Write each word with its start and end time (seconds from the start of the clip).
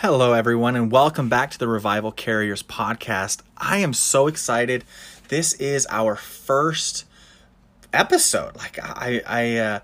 Hello, 0.00 0.34
everyone, 0.34 0.76
and 0.76 0.92
welcome 0.92 1.30
back 1.30 1.50
to 1.52 1.58
the 1.58 1.66
Revival 1.66 2.12
Carriers 2.12 2.62
podcast. 2.62 3.40
I 3.56 3.78
am 3.78 3.94
so 3.94 4.26
excited. 4.26 4.84
This 5.28 5.54
is 5.54 5.86
our 5.88 6.16
first 6.16 7.06
episode. 7.94 8.54
Like 8.56 8.78
I, 8.78 9.22
I, 9.26 9.56
uh, 9.56 9.78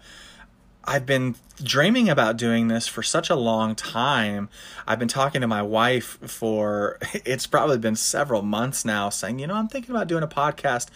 I've 0.85 1.07
been 1.07 1.37
dreaming 1.63 2.09
about 2.09 2.37
doing 2.37 2.69
this 2.69 2.89
for 2.89 3.03
such 3.03 3.31
a 3.31 3.37
long 3.37 3.75
time. 3.75 4.49
I've 4.87 4.99
been 4.99 5.09
talking 5.09 5.41
to 5.41 5.47
my 5.47 5.63
wife 5.63 6.19
for 6.27 6.99
it's 7.25 7.47
probably 7.47 7.79
been 7.79 7.97
several 7.97 8.43
months 8.43 8.85
now, 8.85 9.09
saying, 9.09 9.39
you 9.39 9.47
know, 9.47 9.55
I'm 9.55 9.69
thinking 9.69 9.95
about 9.95 10.09
doing 10.09 10.23
a 10.23 10.29
podcast 10.29 10.89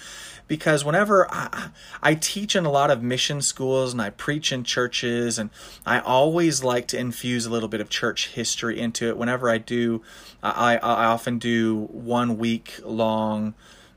because 0.49 0.85
whenever 0.85 1.33
I, 1.33 1.71
I 2.03 2.15
teach 2.15 2.57
in 2.57 2.65
a 2.67 2.71
lot 2.71 2.91
of 2.91 3.03
mission 3.03 3.43
schools 3.43 3.93
and 3.93 4.03
I 4.03 4.11
preach 4.11 4.53
in 4.53 4.65
churches, 4.65 5.39
and 5.39 5.51
I 5.85 6.01
always 6.01 6.63
like 6.63 6.87
to 6.89 6.99
infuse 6.99 7.47
a 7.47 7.51
little 7.51 7.69
bit 7.69 7.81
of 7.81 7.89
church 7.89 8.29
history 8.29 8.79
into 8.79 9.09
it. 9.09 9.17
Whenever 9.17 9.51
I 9.51 9.59
do, 9.59 10.03
I, 10.43 10.77
I 10.77 11.07
often 11.07 11.39
do 11.39 11.89
one 11.91 12.39
week 12.39 12.81
long 12.85 13.55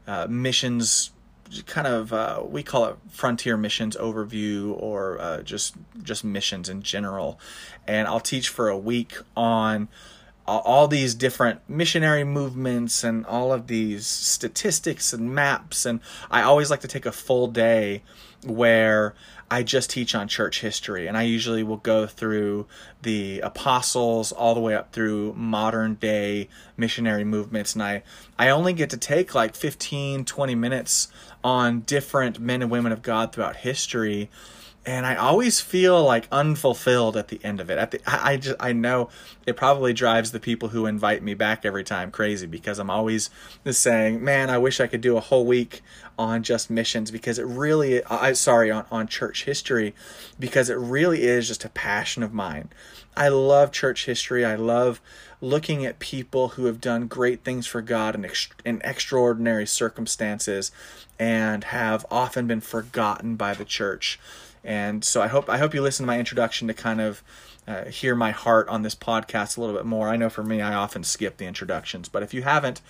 uh, 0.07 0.27
missions 0.29 1.11
kind 1.65 1.87
of 1.87 2.13
uh, 2.13 2.41
we 2.45 2.63
call 2.63 2.85
it 2.85 2.97
frontier 3.09 3.57
missions 3.57 3.95
overview 3.97 4.75
or 4.81 5.19
uh, 5.19 5.41
just 5.41 5.75
just 6.03 6.23
missions 6.23 6.69
in 6.69 6.81
general. 6.81 7.39
And 7.87 8.07
i'll 8.07 8.19
teach 8.19 8.49
for 8.49 8.69
a 8.69 8.77
week 8.77 9.17
on 9.35 9.87
all 10.45 10.87
these 10.87 11.13
different 11.13 11.61
missionary 11.69 12.23
movements 12.23 13.03
and 13.03 13.23
all 13.27 13.53
of 13.53 13.67
these 13.67 14.07
statistics 14.07 15.13
and 15.13 15.33
maps. 15.33 15.85
And 15.85 15.99
i 16.31 16.41
always 16.41 16.71
like 16.71 16.79
to 16.81 16.87
take 16.87 17.05
a 17.05 17.11
full 17.11 17.47
day 17.47 18.01
where 18.43 19.13
I 19.51 19.63
just 19.63 19.89
teach 19.89 20.13
on 20.13 20.27
church 20.27 20.61
history, 20.61 21.07
and 21.07 21.17
I 21.17 21.23
usually 21.23 21.63
will 21.63 21.77
go 21.77 22.05
through 22.05 22.67
the 23.01 23.39
apostles 23.39 24.31
all 24.31 24.53
the 24.53 24.59
way 24.59 24.75
up 24.75 24.93
through 24.93 25.33
modern 25.33 25.95
day 25.95 26.49
missionary 26.77 27.23
movements. 27.23 27.73
And 27.73 27.81
I, 27.81 28.03
I 28.37 28.49
only 28.49 28.73
get 28.73 28.91
to 28.91 28.97
take 28.97 29.33
like 29.33 29.55
15, 29.55 30.25
20 30.25 30.55
minutes 30.55 31.07
on 31.43 31.81
different 31.81 32.39
men 32.39 32.61
and 32.61 32.71
women 32.71 32.91
of 32.91 33.01
God 33.01 33.31
throughout 33.31 33.57
history 33.57 34.29
and 34.85 35.05
I 35.05 35.15
always 35.15 35.59
feel 35.59 36.03
like 36.03 36.27
unfulfilled 36.31 37.17
at 37.17 37.27
the 37.27 37.39
end 37.43 37.59
of 37.59 37.69
it. 37.69 37.77
At 37.77 37.91
the, 37.91 38.01
I, 38.07 38.33
I 38.33 38.37
just 38.37 38.55
I 38.59 38.73
know 38.73 39.09
it 39.45 39.57
probably 39.57 39.93
drives 39.93 40.31
the 40.31 40.39
people 40.39 40.69
who 40.69 40.85
invite 40.85 41.21
me 41.21 41.33
back 41.33 41.65
every 41.65 41.83
time 41.83 42.11
crazy 42.11 42.47
because 42.47 42.79
I'm 42.79 42.89
always 42.89 43.29
saying, 43.69 44.23
"Man, 44.23 44.49
I 44.49 44.57
wish 44.57 44.79
I 44.79 44.87
could 44.87 45.01
do 45.01 45.17
a 45.17 45.21
whole 45.21 45.45
week 45.45 45.81
on 46.17 46.43
just 46.43 46.69
missions 46.69 47.11
because 47.11 47.39
it 47.39 47.45
really 47.45 48.03
I 48.05 48.33
sorry 48.33 48.71
on 48.71 48.85
on 48.91 49.07
church 49.07 49.45
history 49.45 49.93
because 50.39 50.69
it 50.69 50.77
really 50.77 51.23
is 51.23 51.47
just 51.47 51.65
a 51.65 51.69
passion 51.69 52.23
of 52.23 52.33
mine. 52.33 52.69
I 53.15 53.27
love 53.27 53.71
church 53.71 54.05
history. 54.05 54.45
I 54.45 54.55
love 54.55 55.01
looking 55.41 55.85
at 55.85 55.99
people 55.99 56.49
who 56.49 56.65
have 56.65 56.81
done 56.81 57.07
great 57.07 57.43
things 57.43 57.65
for 57.67 57.81
God 57.81 58.15
in, 58.15 58.29
in 58.65 58.81
extraordinary 58.83 59.65
circumstances 59.65 60.71
and 61.17 61.65
have 61.65 62.05
often 62.09 62.47
been 62.47 62.61
forgotten 62.61 63.35
by 63.35 63.53
the 63.53 63.65
church. 63.65 64.19
And 64.63 65.03
so 65.03 65.21
I 65.21 65.27
hope 65.27 65.49
I 65.49 65.57
hope 65.57 65.73
you 65.73 65.81
listen 65.81 66.03
to 66.03 66.07
my 66.07 66.19
introduction 66.19 66.67
to 66.67 66.73
kind 66.73 67.01
of 67.01 67.23
uh, 67.67 67.85
hear 67.85 68.15
my 68.15 68.31
heart 68.31 68.67
on 68.67 68.81
this 68.81 68.95
podcast 68.95 69.55
a 69.55 69.61
little 69.61 69.75
bit 69.75 69.85
more. 69.85 70.09
I 70.09 70.15
know 70.15 70.29
for 70.29 70.43
me, 70.43 70.59
I 70.59 70.73
often 70.73 71.03
skip 71.03 71.37
the 71.37 71.45
introductions, 71.45 72.09
but 72.09 72.23
if 72.23 72.33
you 72.33 72.41
haven't, 72.41 72.81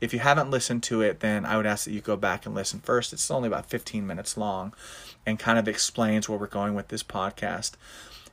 if 0.00 0.12
you 0.12 0.18
haven't 0.18 0.50
listened 0.50 0.82
to 0.84 1.02
it, 1.02 1.20
then 1.20 1.46
I 1.46 1.56
would 1.56 1.66
ask 1.66 1.84
that 1.84 1.92
you 1.92 2.00
go 2.00 2.16
back 2.16 2.44
and 2.44 2.54
listen 2.54 2.80
first. 2.80 3.12
It's 3.12 3.30
only 3.30 3.46
about 3.46 3.66
15 3.66 4.06
minutes 4.06 4.36
long, 4.36 4.74
and 5.24 5.38
kind 5.38 5.58
of 5.58 5.68
explains 5.68 6.28
where 6.28 6.38
we're 6.38 6.46
going 6.48 6.74
with 6.74 6.88
this 6.88 7.02
podcast. 7.02 7.72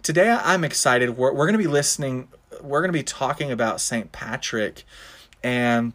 Today, 0.02 0.32
I'm 0.32 0.64
excited. 0.64 1.18
We're, 1.18 1.34
we're 1.34 1.46
going 1.46 1.54
to 1.54 1.60
be 1.60 1.68
listening. 1.68 2.30
We're 2.62 2.82
going 2.82 2.90
to 2.90 2.98
be 2.98 3.04
talking 3.04 3.52
about 3.52 3.80
St. 3.80 4.12
Patrick, 4.12 4.84
and 5.44 5.94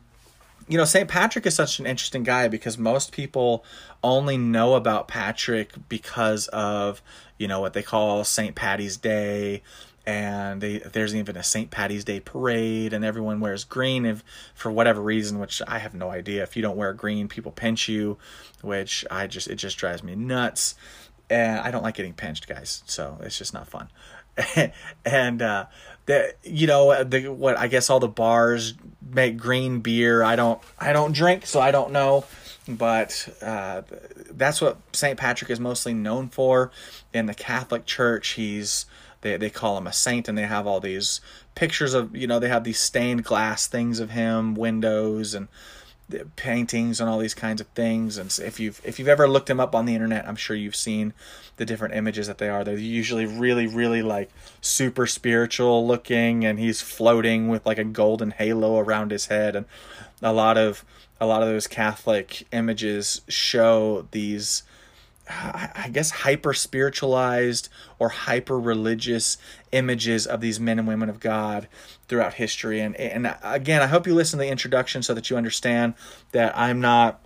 you 0.69 0.77
know, 0.77 0.85
St. 0.85 1.09
Patrick 1.09 1.47
is 1.47 1.55
such 1.55 1.79
an 1.79 1.87
interesting 1.87 2.23
guy 2.23 2.49
because 2.49 2.77
most 2.77 3.13
people 3.13 3.65
only 4.03 4.37
know 4.37 4.75
about 4.75 5.09
Patrick 5.09 5.73
because 5.89 6.49
of, 6.49 7.03
you 7.39 7.47
know, 7.47 7.61
what 7.61 7.73
they 7.73 7.83
call 7.83 8.25
St. 8.25 8.55
Patty's 8.55 8.97
Day. 8.97 9.63
And 10.07 10.61
they, 10.61 10.79
there's 10.79 11.17
even 11.17 11.37
a 11.37 11.43
St. 11.43 11.71
Patty's 11.71 12.05
Day 12.05 12.21
parade, 12.21 12.93
and 12.93 13.05
everyone 13.05 13.41
wears 13.41 13.65
green 13.65 14.07
if, 14.07 14.23
for 14.55 14.71
whatever 14.71 15.01
reason, 15.01 15.41
which 15.41 15.61
I 15.67 15.81
have 15.81 15.95
no 15.95 16.11
idea. 16.11 16.45
If 16.45 16.55
you 16.55 16.63
don't 16.63 16.77
wear 16.77 16.93
green, 16.93 17.27
people 17.27 17.51
pinch 17.51 17.89
you, 17.89 18.17
which 18.63 19.05
I 19.11 19.27
just 19.27 19.49
it 19.49 19.57
just 19.57 19.79
drives 19.79 20.05
me 20.05 20.15
nuts. 20.15 20.77
And 21.29 21.61
I 21.61 21.71
don't 21.71 21.83
like 21.83 21.97
getting 21.97 22.15
pinched, 22.15 22.47
guys, 22.47 22.83
so 22.87 23.19
it's 23.21 23.37
just 23.37 23.53
not 23.53 23.67
fun. 23.69 23.89
and 25.05 25.43
uh, 25.43 25.67
the 26.07 26.35
you 26.45 26.67
know 26.67 27.03
the 27.05 27.29
what 27.29 27.59
I 27.59 27.69
guess 27.69 27.91
all 27.91 28.01
the 28.01 28.09
bars 28.09 28.75
make 29.03 29.37
green 29.37 29.81
beer. 29.81 30.23
I 30.23 30.37
don't 30.37 30.61
I 30.79 30.93
don't 30.93 31.13
drink, 31.13 31.47
so 31.47 31.61
I 31.61 31.71
don't 31.71 31.93
know. 31.93 32.25
But 32.69 33.29
uh, 33.43 33.83
that's 34.31 34.61
what 34.61 34.79
St. 34.93 35.17
Patrick 35.17 35.51
is 35.51 35.61
mostly 35.61 35.95
known 35.95 36.29
for 36.29 36.73
in 37.13 37.27
the 37.27 37.35
Catholic 37.35 37.87
Church. 37.87 38.31
He's 38.31 38.87
they 39.21 39.37
they 39.37 39.51
call 39.51 39.79
him 39.79 39.87
a 39.87 39.93
saint, 39.93 40.29
and 40.29 40.37
they 40.37 40.43
have 40.43 40.67
all 40.67 40.81
these 40.81 41.21
pictures 41.55 41.95
of 41.95 42.15
you 42.15 42.27
know 42.27 42.39
they 42.39 42.49
have 42.49 42.65
these 42.65 42.79
stained 42.79 43.25
glass 43.25 43.67
things 43.67 44.01
of 44.01 44.11
him, 44.11 44.55
windows 44.55 45.35
and 45.35 45.49
paintings 46.37 47.01
and 47.01 47.11
all 47.11 47.19
these 47.19 47.35
kinds 47.35 47.61
of 47.61 47.67
things. 47.69 48.17
And 48.17 48.37
if 48.43 48.61
you've 48.61 48.81
if 48.85 48.99
you've 48.99 49.09
ever 49.09 49.29
looked 49.29 49.49
them 49.49 49.61
up 49.61 49.75
on 49.75 49.87
the 49.87 49.95
internet, 49.95 50.27
I'm 50.27 50.37
sure 50.37 50.57
you've 50.57 50.77
seen 50.77 51.13
the 51.57 51.65
different 51.65 51.95
images 51.95 52.27
that 52.27 52.39
they 52.39 52.49
are. 52.49 52.65
They're 52.65 52.77
usually 52.77 53.27
really, 53.27 53.67
really 53.67 54.03
like 54.03 54.31
super 54.61 55.07
spiritual 55.07 55.87
looking, 55.87 56.45
and 56.45 56.59
he's 56.59 56.81
floating 56.81 57.49
with 57.49 57.67
like 57.67 57.79
a 57.79 57.85
golden 57.85 58.31
halo 58.33 58.79
around 58.79 59.11
his 59.11 59.27
head. 59.27 59.57
And 59.57 59.67
a 60.23 60.33
lot 60.33 60.57
of 60.57 60.85
a 61.21 61.27
lot 61.27 61.43
of 61.43 61.49
those 61.49 61.67
Catholic 61.67 62.47
images 62.53 63.23
show 63.29 64.07
these 64.11 64.63
I 65.29 65.91
guess 65.93 66.11
hyper 66.11 66.55
spiritualized 66.55 67.69
or 67.99 68.11
hyper 68.11 68.61
religious 68.61 69.39
images 69.73 70.27
of 70.27 70.41
these 70.41 70.61
men 70.61 70.79
and 70.79 70.87
women 70.87 71.09
of 71.09 71.19
God 71.19 71.67
throughout 72.07 72.35
history. 72.35 72.81
And 72.81 72.95
and 72.97 73.35
again, 73.43 73.83
I 73.83 73.87
hope 73.87 74.07
you 74.07 74.15
listen 74.15 74.39
to 74.39 74.45
the 74.45 74.51
introduction 74.51 75.03
so 75.03 75.15
that 75.15 75.29
you 75.29 75.37
understand 75.37 75.95
that 76.33 76.57
I'm 76.57 76.81
not 76.81 77.21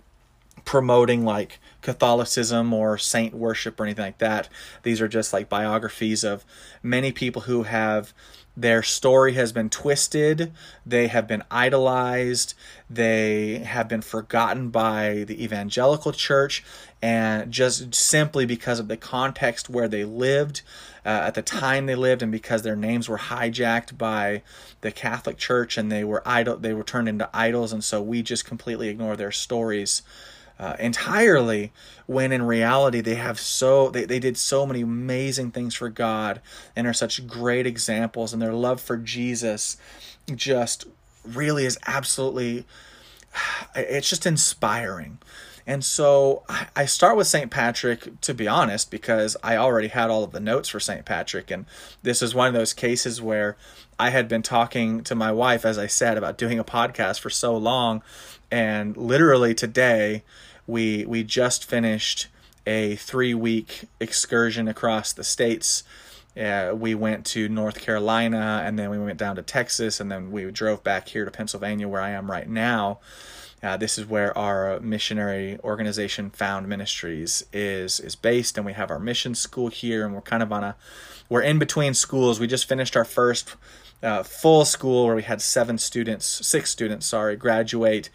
promoting 0.65 1.25
like 1.25 1.59
Catholicism 1.81 2.73
or 2.73 2.97
saint 2.97 3.33
worship 3.33 3.79
or 3.79 3.83
anything 3.83 4.05
like 4.05 4.19
that. 4.19 4.49
These 4.83 5.01
are 5.01 5.07
just 5.07 5.33
like 5.33 5.49
biographies 5.49 6.23
of 6.23 6.45
many 6.83 7.11
people 7.11 7.43
who 7.43 7.63
have 7.63 8.13
their 8.55 8.83
story 8.83 9.33
has 9.33 9.51
been 9.51 9.69
twisted, 9.69 10.51
they 10.85 11.07
have 11.07 11.27
been 11.27 11.43
idolized, 11.49 12.53
they 12.89 13.59
have 13.59 13.87
been 13.87 14.01
forgotten 14.01 14.69
by 14.69 15.23
the 15.25 15.43
evangelical 15.43 16.11
church, 16.11 16.63
and 17.01 17.51
just 17.51 17.95
simply 17.95 18.45
because 18.45 18.79
of 18.79 18.87
the 18.87 18.97
context 18.97 19.69
where 19.69 19.87
they 19.87 20.03
lived, 20.03 20.61
uh, 21.05 21.09
at 21.09 21.33
the 21.33 21.41
time 21.41 21.85
they 21.85 21.95
lived, 21.95 22.21
and 22.21 22.31
because 22.31 22.61
their 22.63 22.75
names 22.75 23.07
were 23.07 23.17
hijacked 23.17 23.97
by 23.97 24.41
the 24.81 24.91
Catholic 24.91 25.37
Church 25.37 25.77
and 25.77 25.91
they 25.91 26.03
were 26.03 26.21
idol, 26.25 26.57
they 26.57 26.73
were 26.73 26.83
turned 26.83 27.07
into 27.07 27.29
idols, 27.33 27.71
and 27.71 27.83
so 27.83 28.01
we 28.01 28.21
just 28.21 28.45
completely 28.45 28.89
ignore 28.89 29.15
their 29.15 29.31
stories 29.31 30.01
uh, 30.61 30.75
entirely 30.79 31.73
when 32.05 32.31
in 32.31 32.43
reality 32.43 33.01
they 33.01 33.15
have 33.15 33.39
so 33.39 33.89
they, 33.89 34.05
they 34.05 34.19
did 34.19 34.37
so 34.37 34.65
many 34.65 34.81
amazing 34.81 35.49
things 35.49 35.73
for 35.73 35.89
god 35.89 36.39
and 36.75 36.85
are 36.85 36.93
such 36.93 37.25
great 37.25 37.65
examples 37.65 38.31
and 38.31 38.41
their 38.41 38.53
love 38.53 38.79
for 38.79 38.95
jesus 38.95 39.75
just 40.35 40.85
really 41.25 41.65
is 41.65 41.79
absolutely 41.87 42.63
it's 43.75 44.07
just 44.07 44.25
inspiring 44.25 45.17
and 45.67 45.83
so 45.83 46.43
I 46.75 46.85
start 46.85 47.17
with 47.17 47.27
St. 47.27 47.51
Patrick, 47.51 48.19
to 48.21 48.33
be 48.33 48.47
honest, 48.47 48.89
because 48.89 49.37
I 49.43 49.57
already 49.57 49.89
had 49.89 50.09
all 50.09 50.23
of 50.23 50.31
the 50.31 50.39
notes 50.39 50.69
for 50.69 50.79
St. 50.79 51.05
Patrick. 51.05 51.51
And 51.51 51.65
this 52.01 52.21
is 52.21 52.33
one 52.33 52.47
of 52.47 52.53
those 52.53 52.73
cases 52.73 53.21
where 53.21 53.55
I 53.99 54.09
had 54.09 54.27
been 54.27 54.41
talking 54.41 55.03
to 55.03 55.15
my 55.15 55.31
wife, 55.31 55.63
as 55.63 55.77
I 55.77 55.87
said, 55.87 56.17
about 56.17 56.37
doing 56.37 56.57
a 56.57 56.63
podcast 56.63 57.19
for 57.19 57.29
so 57.29 57.55
long. 57.55 58.01
And 58.49 58.97
literally 58.97 59.53
today, 59.53 60.23
we 60.67 61.05
we 61.05 61.23
just 61.23 61.65
finished 61.65 62.27
a 62.65 62.95
three 62.95 63.33
week 63.33 63.85
excursion 63.99 64.67
across 64.67 65.13
the 65.13 65.23
states. 65.23 65.83
Uh, 66.39 66.73
we 66.73 66.95
went 66.95 67.25
to 67.25 67.49
North 67.49 67.81
Carolina 67.81 68.61
and 68.65 68.79
then 68.79 68.89
we 68.89 68.97
went 68.97 69.17
down 69.17 69.35
to 69.35 69.41
Texas 69.41 69.99
and 69.99 70.09
then 70.09 70.31
we 70.31 70.49
drove 70.49 70.83
back 70.83 71.09
here 71.09 71.25
to 71.25 71.31
Pennsylvania 71.31 71.87
where 71.87 72.01
I 72.01 72.11
am 72.11 72.31
right 72.31 72.47
now. 72.47 72.99
Uh, 73.63 73.77
this 73.77 73.97
is 73.97 74.07
where 74.07 74.35
our 74.35 74.79
missionary 74.79 75.59
organization 75.63 76.31
Found 76.31 76.67
Ministries 76.67 77.45
is 77.53 77.99
is 77.99 78.15
based, 78.15 78.57
and 78.57 78.65
we 78.65 78.73
have 78.73 78.89
our 78.89 78.99
mission 78.99 79.35
school 79.35 79.67
here, 79.67 80.03
and 80.03 80.15
we're 80.15 80.21
kind 80.21 80.41
of 80.41 80.51
on 80.51 80.63
a 80.63 80.75
we're 81.29 81.41
in 81.41 81.59
between 81.59 81.93
schools. 81.93 82.39
We 82.39 82.47
just 82.47 82.67
finished 82.67 82.97
our 82.97 83.05
first 83.05 83.55
uh, 84.01 84.23
full 84.23 84.65
school 84.65 85.05
where 85.05 85.15
we 85.15 85.23
had 85.23 85.41
seven 85.41 85.77
students, 85.77 86.25
six 86.25 86.71
students, 86.71 87.05
sorry, 87.05 87.35
graduate 87.35 88.09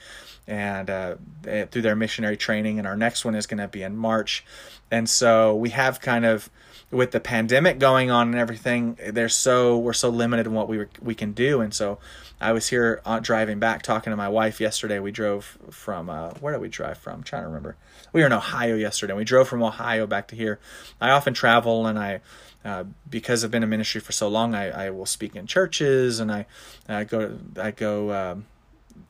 and 0.46 0.90
uh, 0.90 1.16
through 1.42 1.82
their 1.82 1.96
missionary 1.96 2.36
training. 2.36 2.78
And 2.78 2.86
our 2.86 2.96
next 2.96 3.24
one 3.24 3.34
is 3.34 3.46
going 3.46 3.58
to 3.58 3.68
be 3.68 3.82
in 3.82 3.96
March. 3.96 4.44
And 4.90 5.08
so 5.08 5.54
we 5.54 5.70
have 5.70 6.00
kind 6.00 6.24
of 6.24 6.50
with 6.90 7.10
the 7.10 7.20
pandemic 7.20 7.78
going 7.78 8.10
on 8.10 8.28
and 8.28 8.36
everything, 8.36 8.96
they're 9.08 9.28
so 9.28 9.76
we're 9.76 9.92
so 9.92 10.08
limited 10.08 10.46
in 10.46 10.52
what 10.52 10.68
we 10.68 10.86
we 11.00 11.14
can 11.14 11.32
do. 11.32 11.60
And 11.60 11.74
so 11.74 11.98
I 12.40 12.52
was 12.52 12.68
here 12.68 13.00
uh, 13.04 13.18
driving 13.18 13.58
back 13.58 13.82
talking 13.82 14.12
to 14.12 14.16
my 14.16 14.28
wife 14.28 14.60
yesterday. 14.60 15.00
We 15.00 15.10
drove 15.10 15.58
from 15.70 16.08
uh, 16.08 16.30
where 16.40 16.52
did 16.52 16.62
we 16.62 16.68
drive 16.68 16.98
from? 16.98 17.14
I'm 17.14 17.22
trying 17.24 17.42
to 17.42 17.48
remember. 17.48 17.76
We 18.12 18.20
were 18.20 18.26
in 18.26 18.32
Ohio 18.32 18.76
yesterday. 18.76 19.14
We 19.14 19.24
drove 19.24 19.48
from 19.48 19.62
Ohio 19.62 20.06
back 20.06 20.28
to 20.28 20.36
here. 20.36 20.60
I 21.00 21.10
often 21.10 21.34
travel 21.34 21.86
and 21.86 21.98
I 21.98 22.20
uh, 22.64 22.84
because 23.08 23.44
I've 23.44 23.50
been 23.50 23.62
in 23.62 23.68
ministry 23.68 24.00
for 24.00 24.12
so 24.12 24.28
long, 24.28 24.54
I, 24.54 24.86
I 24.86 24.90
will 24.90 25.06
speak 25.06 25.34
in 25.34 25.46
churches 25.46 26.20
and 26.20 26.30
I, 26.30 26.46
I 26.88 27.04
go 27.04 27.38
I 27.60 27.72
go 27.72 28.12
um, 28.12 28.46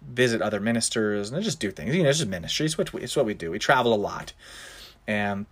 visit 0.09 0.41
other 0.43 0.61
ministers 0.61 1.31
and 1.31 1.43
just 1.43 1.61
do 1.61 1.71
things. 1.71 1.95
You 1.95 2.03
know, 2.03 2.09
it's 2.09 2.19
just 2.19 2.31
ministry. 2.31 2.67
It's 2.67 2.79
what 2.79 2.93
we, 2.93 3.03
it's 3.03 3.17
what 3.17 3.27
we 3.27 3.35
do. 3.35 3.51
We 3.51 3.59
travel 3.59 3.93
a 3.93 3.97
lot, 3.97 4.33
and 5.07 5.47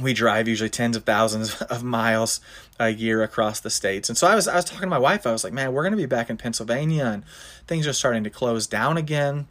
we 0.00 0.12
drive 0.12 0.46
usually 0.46 0.70
tens 0.70 0.96
of 0.96 1.04
thousands 1.04 1.60
of 1.62 1.82
miles 1.82 2.40
a 2.78 2.90
year 2.90 3.22
across 3.22 3.60
the 3.60 3.70
states. 3.70 4.08
And 4.08 4.16
so 4.16 4.26
I 4.26 4.34
was 4.34 4.48
I 4.48 4.56
was 4.56 4.64
talking 4.64 4.82
to 4.82 4.86
my 4.86 4.98
wife. 4.98 5.26
I 5.26 5.32
was 5.32 5.44
like, 5.44 5.52
man, 5.52 5.72
we're 5.72 5.82
going 5.82 5.92
to 5.92 5.96
be 5.96 6.06
back 6.06 6.30
in 6.30 6.36
Pennsylvania, 6.36 7.04
and 7.04 7.24
things 7.66 7.86
are 7.86 7.92
starting 7.92 8.24
to 8.24 8.30
close 8.30 8.66
down 8.66 8.96
again. 8.96 9.48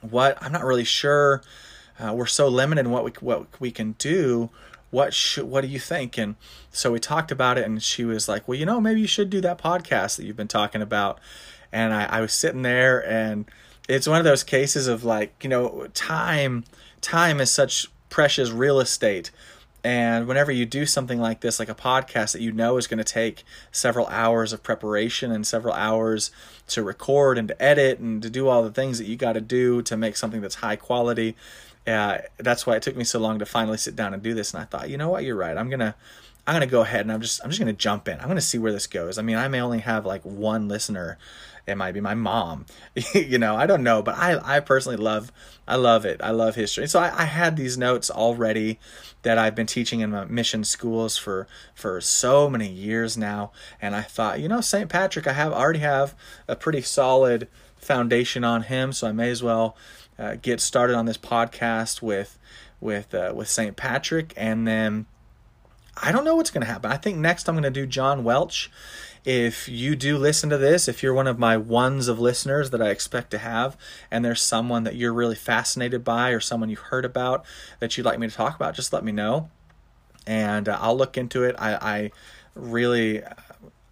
What 0.00 0.38
I'm 0.42 0.52
not 0.52 0.64
really 0.64 0.84
sure. 0.84 1.42
Uh, 1.98 2.12
we're 2.12 2.26
so 2.26 2.48
limited 2.48 2.86
in 2.86 2.90
what 2.90 3.04
we 3.04 3.12
what 3.20 3.60
we 3.60 3.70
can 3.70 3.92
do 3.92 4.50
what 4.92 5.14
should 5.14 5.44
what 5.44 5.62
do 5.62 5.68
you 5.68 5.78
think 5.78 6.18
and 6.18 6.36
so 6.70 6.92
we 6.92 7.00
talked 7.00 7.32
about 7.32 7.56
it 7.56 7.64
and 7.64 7.82
she 7.82 8.04
was 8.04 8.28
like 8.28 8.46
well 8.46 8.58
you 8.58 8.66
know 8.66 8.80
maybe 8.80 9.00
you 9.00 9.06
should 9.06 9.30
do 9.30 9.40
that 9.40 9.58
podcast 9.58 10.16
that 10.16 10.24
you've 10.24 10.36
been 10.36 10.46
talking 10.46 10.82
about 10.82 11.18
and 11.72 11.92
I, 11.92 12.04
I 12.04 12.20
was 12.20 12.32
sitting 12.32 12.62
there 12.62 13.06
and 13.08 13.46
it's 13.88 14.06
one 14.06 14.18
of 14.18 14.24
those 14.24 14.44
cases 14.44 14.86
of 14.86 15.04
like 15.04 15.34
you 15.42 15.48
know 15.48 15.88
time 15.94 16.64
time 17.00 17.40
is 17.40 17.50
such 17.50 17.88
precious 18.08 18.50
real 18.50 18.78
estate. 18.80 19.30
And 19.84 20.28
whenever 20.28 20.52
you 20.52 20.64
do 20.64 20.86
something 20.86 21.18
like 21.18 21.40
this 21.40 21.58
like 21.58 21.68
a 21.68 21.74
podcast 21.74 22.32
that 22.32 22.40
you 22.40 22.52
know 22.52 22.76
is 22.76 22.86
going 22.86 22.98
to 22.98 23.04
take 23.04 23.42
several 23.72 24.06
hours 24.06 24.52
of 24.52 24.62
preparation 24.62 25.32
and 25.32 25.44
several 25.44 25.74
hours 25.74 26.30
to 26.68 26.84
record 26.84 27.36
and 27.36 27.48
to 27.48 27.60
edit 27.60 27.98
and 27.98 28.22
to 28.22 28.30
do 28.30 28.46
all 28.46 28.62
the 28.62 28.70
things 28.70 28.98
that 28.98 29.06
you 29.06 29.16
got 29.16 29.32
to 29.32 29.40
do 29.40 29.82
to 29.82 29.96
make 29.96 30.16
something 30.16 30.40
that's 30.40 30.56
high 30.56 30.76
quality 30.76 31.34
uh, 31.86 32.18
that's 32.38 32.66
why 32.66 32.76
it 32.76 32.82
took 32.82 32.96
me 32.96 33.04
so 33.04 33.18
long 33.18 33.38
to 33.38 33.46
finally 33.46 33.78
sit 33.78 33.96
down 33.96 34.14
and 34.14 34.22
do 34.22 34.34
this. 34.34 34.54
And 34.54 34.62
I 34.62 34.66
thought, 34.66 34.90
you 34.90 34.96
know 34.96 35.08
what, 35.08 35.24
you're 35.24 35.36
right. 35.36 35.56
I'm 35.56 35.68
gonna 35.68 35.94
I'm 36.46 36.54
gonna 36.54 36.66
go 36.66 36.82
ahead 36.82 37.02
and 37.02 37.12
I'm 37.12 37.20
just 37.20 37.42
I'm 37.42 37.50
just 37.50 37.60
gonna 37.60 37.72
jump 37.72 38.08
in. 38.08 38.18
I'm 38.20 38.28
gonna 38.28 38.40
see 38.40 38.58
where 38.58 38.72
this 38.72 38.86
goes. 38.86 39.18
I 39.18 39.22
mean, 39.22 39.36
I 39.36 39.48
may 39.48 39.60
only 39.60 39.80
have 39.80 40.06
like 40.06 40.22
one 40.22 40.68
listener. 40.68 41.18
It 41.66 41.76
might 41.76 41.92
be 41.92 42.00
my 42.00 42.14
mom. 42.14 42.66
you 43.14 43.38
know, 43.38 43.54
I 43.54 43.66
don't 43.66 43.84
know, 43.84 44.02
but 44.02 44.16
I 44.16 44.56
I 44.56 44.60
personally 44.60 44.96
love 44.96 45.32
I 45.66 45.76
love 45.76 46.04
it. 46.04 46.20
I 46.22 46.30
love 46.30 46.56
history. 46.56 46.88
So 46.88 46.98
I, 46.98 47.22
I 47.22 47.24
had 47.24 47.56
these 47.56 47.78
notes 47.78 48.10
already 48.10 48.80
that 49.22 49.38
I've 49.38 49.54
been 49.54 49.68
teaching 49.68 50.00
in 50.00 50.10
my 50.10 50.24
mission 50.24 50.64
schools 50.64 51.16
for 51.16 51.46
for 51.74 52.00
so 52.00 52.50
many 52.50 52.68
years 52.68 53.16
now, 53.16 53.52
and 53.80 53.94
I 53.94 54.02
thought, 54.02 54.40
you 54.40 54.48
know, 54.48 54.60
St. 54.60 54.88
Patrick, 54.88 55.28
I 55.28 55.32
have 55.32 55.52
already 55.52 55.80
have 55.80 56.16
a 56.48 56.56
pretty 56.56 56.82
solid 56.82 57.46
foundation 57.76 58.42
on 58.42 58.62
him, 58.62 58.92
so 58.92 59.08
I 59.08 59.12
may 59.12 59.30
as 59.30 59.42
well 59.42 59.76
uh, 60.22 60.36
get 60.40 60.60
started 60.60 60.94
on 60.94 61.06
this 61.06 61.18
podcast 61.18 62.00
with 62.00 62.38
with 62.80 63.12
uh, 63.14 63.32
with 63.34 63.48
St. 63.48 63.76
Patrick, 63.76 64.32
and 64.36 64.66
then 64.66 65.06
I 66.00 66.12
don't 66.12 66.24
know 66.24 66.36
what's 66.36 66.50
going 66.50 66.64
to 66.64 66.72
happen. 66.72 66.92
I 66.92 66.96
think 66.96 67.18
next 67.18 67.48
I'm 67.48 67.54
going 67.54 67.64
to 67.64 67.70
do 67.70 67.86
John 67.86 68.22
Welch. 68.22 68.70
If 69.24 69.68
you 69.68 69.94
do 69.94 70.18
listen 70.18 70.50
to 70.50 70.58
this, 70.58 70.88
if 70.88 71.02
you're 71.02 71.14
one 71.14 71.26
of 71.26 71.38
my 71.38 71.56
ones 71.56 72.08
of 72.08 72.18
listeners 72.18 72.70
that 72.70 72.82
I 72.82 72.90
expect 72.90 73.30
to 73.32 73.38
have, 73.38 73.76
and 74.10 74.24
there's 74.24 74.42
someone 74.42 74.84
that 74.84 74.96
you're 74.96 75.12
really 75.12 75.36
fascinated 75.36 76.02
by 76.02 76.30
or 76.30 76.40
someone 76.40 76.70
you've 76.70 76.80
heard 76.80 77.04
about 77.04 77.44
that 77.80 77.96
you'd 77.96 78.04
like 78.04 78.18
me 78.18 78.28
to 78.28 78.34
talk 78.34 78.56
about, 78.56 78.74
just 78.74 78.92
let 78.92 79.04
me 79.04 79.12
know, 79.12 79.50
and 80.26 80.68
uh, 80.68 80.78
I'll 80.80 80.96
look 80.96 81.16
into 81.16 81.42
it. 81.44 81.56
I, 81.58 81.74
I 81.74 82.10
really 82.54 83.22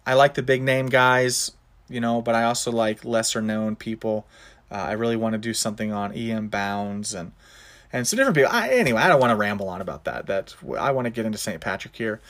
I 0.05 0.13
like 0.13 0.33
the 0.35 0.43
big 0.43 0.61
name 0.63 0.87
guys, 0.87 1.51
you 1.89 1.99
know, 1.99 2.21
but 2.21 2.35
I 2.35 2.43
also 2.43 2.71
like 2.71 3.05
lesser 3.05 3.41
known 3.41 3.75
people 3.75 4.25
uh, 4.71 4.75
I 4.75 4.93
really 4.93 5.15
want 5.15 5.33
to 5.33 5.39
do 5.39 5.53
something 5.53 5.91
on 5.91 6.15
E.M. 6.15 6.47
Bounds 6.47 7.13
and 7.13 7.33
and 7.93 8.07
some 8.07 8.17
different 8.17 8.37
people. 8.37 8.51
I, 8.51 8.69
anyway, 8.69 9.01
I 9.01 9.09
don't 9.09 9.19
want 9.19 9.31
to 9.31 9.35
ramble 9.35 9.67
on 9.67 9.81
about 9.81 10.05
that. 10.05 10.27
That 10.27 10.55
I 10.79 10.91
want 10.91 11.05
to 11.05 11.09
get 11.09 11.25
into 11.25 11.37
St. 11.37 11.59
Patrick 11.59 11.95
here. 11.95 12.21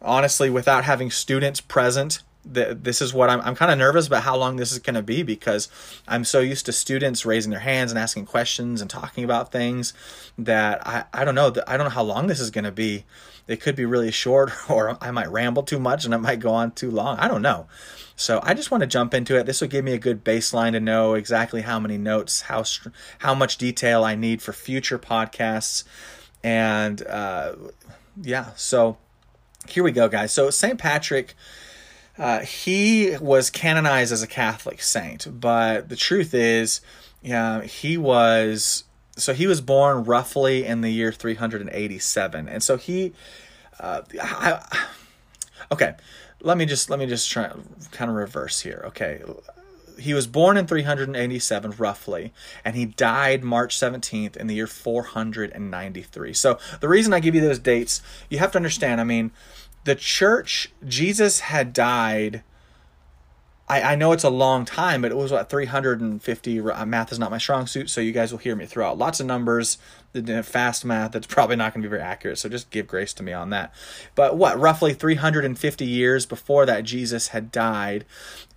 Honestly, 0.00 0.48
without 0.48 0.84
having 0.84 1.10
students 1.10 1.60
present, 1.60 2.22
the, 2.44 2.76
this 2.80 3.00
is 3.00 3.14
what 3.14 3.30
I'm. 3.30 3.40
I'm 3.40 3.54
kind 3.54 3.70
of 3.70 3.78
nervous 3.78 4.06
about 4.06 4.22
how 4.24 4.36
long 4.36 4.56
this 4.56 4.72
is 4.72 4.78
going 4.78 4.94
to 4.94 5.02
be 5.02 5.22
because 5.22 5.68
I'm 6.08 6.24
so 6.24 6.40
used 6.40 6.66
to 6.66 6.72
students 6.72 7.24
raising 7.24 7.50
their 7.50 7.60
hands 7.60 7.92
and 7.92 7.98
asking 7.98 8.26
questions 8.26 8.80
and 8.80 8.90
talking 8.90 9.24
about 9.24 9.52
things 9.52 9.94
that 10.38 10.84
I, 10.86 11.04
I 11.12 11.24
don't 11.24 11.34
know. 11.34 11.54
I 11.66 11.76
don't 11.76 11.86
know 11.86 11.90
how 11.90 12.02
long 12.02 12.26
this 12.26 12.40
is 12.40 12.50
going 12.50 12.64
to 12.64 12.72
be. 12.72 13.04
It 13.46 13.60
could 13.60 13.76
be 13.76 13.84
really 13.84 14.10
short, 14.10 14.52
or 14.70 14.98
I 15.00 15.10
might 15.10 15.30
ramble 15.30 15.62
too 15.62 15.78
much 15.78 16.04
and 16.04 16.14
I 16.14 16.16
might 16.16 16.40
go 16.40 16.50
on 16.50 16.72
too 16.72 16.90
long. 16.90 17.18
I 17.18 17.28
don't 17.28 17.42
know. 17.42 17.66
So 18.16 18.40
I 18.42 18.54
just 18.54 18.70
want 18.70 18.82
to 18.82 18.86
jump 18.86 19.14
into 19.14 19.36
it. 19.38 19.46
This 19.46 19.60
will 19.60 19.68
give 19.68 19.84
me 19.84 19.92
a 19.92 19.98
good 19.98 20.24
baseline 20.24 20.72
to 20.72 20.80
know 20.80 21.14
exactly 21.14 21.62
how 21.62 21.78
many 21.78 21.98
notes, 21.98 22.42
how 22.42 22.64
how 23.18 23.34
much 23.34 23.56
detail 23.56 24.04
I 24.04 24.14
need 24.14 24.42
for 24.42 24.52
future 24.52 24.98
podcasts, 24.98 25.84
and 26.42 27.04
uh, 27.06 27.54
yeah. 28.20 28.50
So 28.56 28.96
here 29.68 29.84
we 29.84 29.92
go, 29.92 30.08
guys. 30.08 30.32
So 30.32 30.50
Saint 30.50 30.78
Patrick. 30.78 31.34
Uh, 32.18 32.40
he 32.40 33.16
was 33.20 33.48
canonized 33.50 34.12
as 34.12 34.22
a 34.22 34.26
Catholic 34.26 34.82
saint, 34.82 35.26
but 35.40 35.88
the 35.88 35.96
truth 35.96 36.34
is, 36.34 36.80
yeah, 37.22 37.62
he 37.62 37.96
was 37.96 38.84
so 39.16 39.34
he 39.34 39.46
was 39.46 39.60
born 39.60 40.04
roughly 40.04 40.64
in 40.64 40.80
the 40.80 40.90
year 40.90 41.12
387, 41.12 42.48
and 42.48 42.62
so 42.62 42.76
he, 42.76 43.12
uh, 43.80 44.02
I, 44.20 44.86
okay, 45.70 45.94
let 46.42 46.58
me 46.58 46.66
just 46.66 46.90
let 46.90 46.98
me 46.98 47.06
just 47.06 47.30
try 47.30 47.50
kind 47.90 48.10
of 48.10 48.16
reverse 48.16 48.60
here. 48.60 48.82
Okay. 48.86 49.22
He 49.98 50.14
was 50.14 50.26
born 50.26 50.56
in 50.56 50.66
387 50.66 51.74
roughly 51.78 52.32
and 52.64 52.74
he 52.74 52.86
died 52.86 53.44
March 53.44 53.78
17th 53.78 54.36
in 54.36 54.46
the 54.46 54.54
year 54.54 54.66
493. 54.66 56.32
So 56.32 56.58
the 56.80 56.88
reason 56.88 57.12
I 57.12 57.20
give 57.20 57.34
you 57.34 57.40
those 57.42 57.58
dates, 57.58 58.00
you 58.28 58.38
have 58.38 58.50
to 58.52 58.58
understand, 58.58 59.00
I 59.00 59.04
mean, 59.04 59.32
the 59.84 59.94
church 59.94 60.72
Jesus 60.86 61.40
had 61.40 61.72
died 61.72 62.42
I, 63.72 63.92
I 63.92 63.94
know 63.94 64.12
it's 64.12 64.24
a 64.24 64.30
long 64.30 64.66
time, 64.66 65.00
but 65.00 65.12
it 65.12 65.16
was 65.16 65.32
what 65.32 65.48
350. 65.48 66.60
Uh, 66.60 66.84
math 66.84 67.10
is 67.10 67.18
not 67.18 67.30
my 67.30 67.38
strong 67.38 67.66
suit, 67.66 67.88
so 67.88 68.02
you 68.02 68.12
guys 68.12 68.30
will 68.30 68.38
hear 68.38 68.54
me 68.54 68.66
throw 68.66 68.86
out 68.86 68.98
lots 68.98 69.18
of 69.18 69.24
numbers. 69.24 69.78
Fast 70.42 70.84
math 70.84 71.12
that's 71.12 71.26
probably 71.26 71.56
not 71.56 71.72
going 71.72 71.82
to 71.82 71.88
be 71.88 71.90
very 71.90 72.02
accurate, 72.02 72.36
so 72.36 72.50
just 72.50 72.68
give 72.68 72.86
grace 72.86 73.14
to 73.14 73.22
me 73.22 73.32
on 73.32 73.48
that. 73.48 73.72
But 74.14 74.36
what 74.36 74.60
roughly 74.60 74.92
350 74.92 75.86
years 75.86 76.26
before 76.26 76.66
that, 76.66 76.84
Jesus 76.84 77.28
had 77.28 77.50
died, 77.50 78.04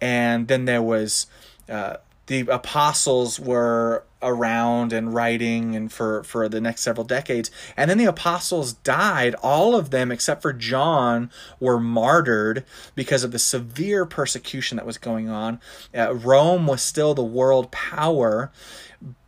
and 0.01 0.49
then 0.49 0.65
there 0.65 0.81
was 0.81 1.27
uh, 1.69 1.97
the 2.27 2.41
apostles 2.41 3.39
were 3.39 4.03
around 4.21 4.91
and 4.91 5.13
writing 5.13 5.75
and 5.75 5.91
for 5.91 6.23
for 6.23 6.49
the 6.49 6.59
next 6.59 6.81
several 6.81 7.05
decades. 7.05 7.51
And 7.77 7.89
then 7.89 7.97
the 7.97 8.05
apostles 8.05 8.73
died. 8.73 9.35
All 9.43 9.75
of 9.75 9.91
them 9.91 10.11
except 10.11 10.41
for 10.41 10.51
John 10.51 11.29
were 11.59 11.79
martyred 11.79 12.65
because 12.95 13.23
of 13.23 13.31
the 13.31 13.39
severe 13.39 14.05
persecution 14.05 14.77
that 14.77 14.85
was 14.85 14.97
going 14.97 15.29
on. 15.29 15.59
Uh, 15.95 16.15
Rome 16.15 16.65
was 16.65 16.81
still 16.81 17.13
the 17.13 17.23
world 17.23 17.71
power 17.71 18.51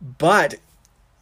but 0.00 0.56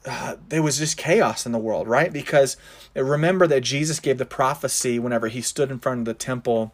uh, 0.07 0.37
there 0.49 0.63
was 0.63 0.79
just 0.79 0.97
chaos 0.97 1.45
in 1.45 1.53
the 1.53 1.59
world 1.59 1.89
right? 1.89 2.13
Because 2.13 2.57
remember 2.95 3.47
that 3.47 3.61
Jesus 3.61 4.01
gave 4.01 4.19
the 4.19 4.25
prophecy 4.25 4.99
whenever 4.99 5.29
he 5.29 5.43
stood 5.43 5.71
in 5.71 5.79
front 5.79 6.01
of 6.01 6.05
the 6.07 6.15
temple 6.15 6.73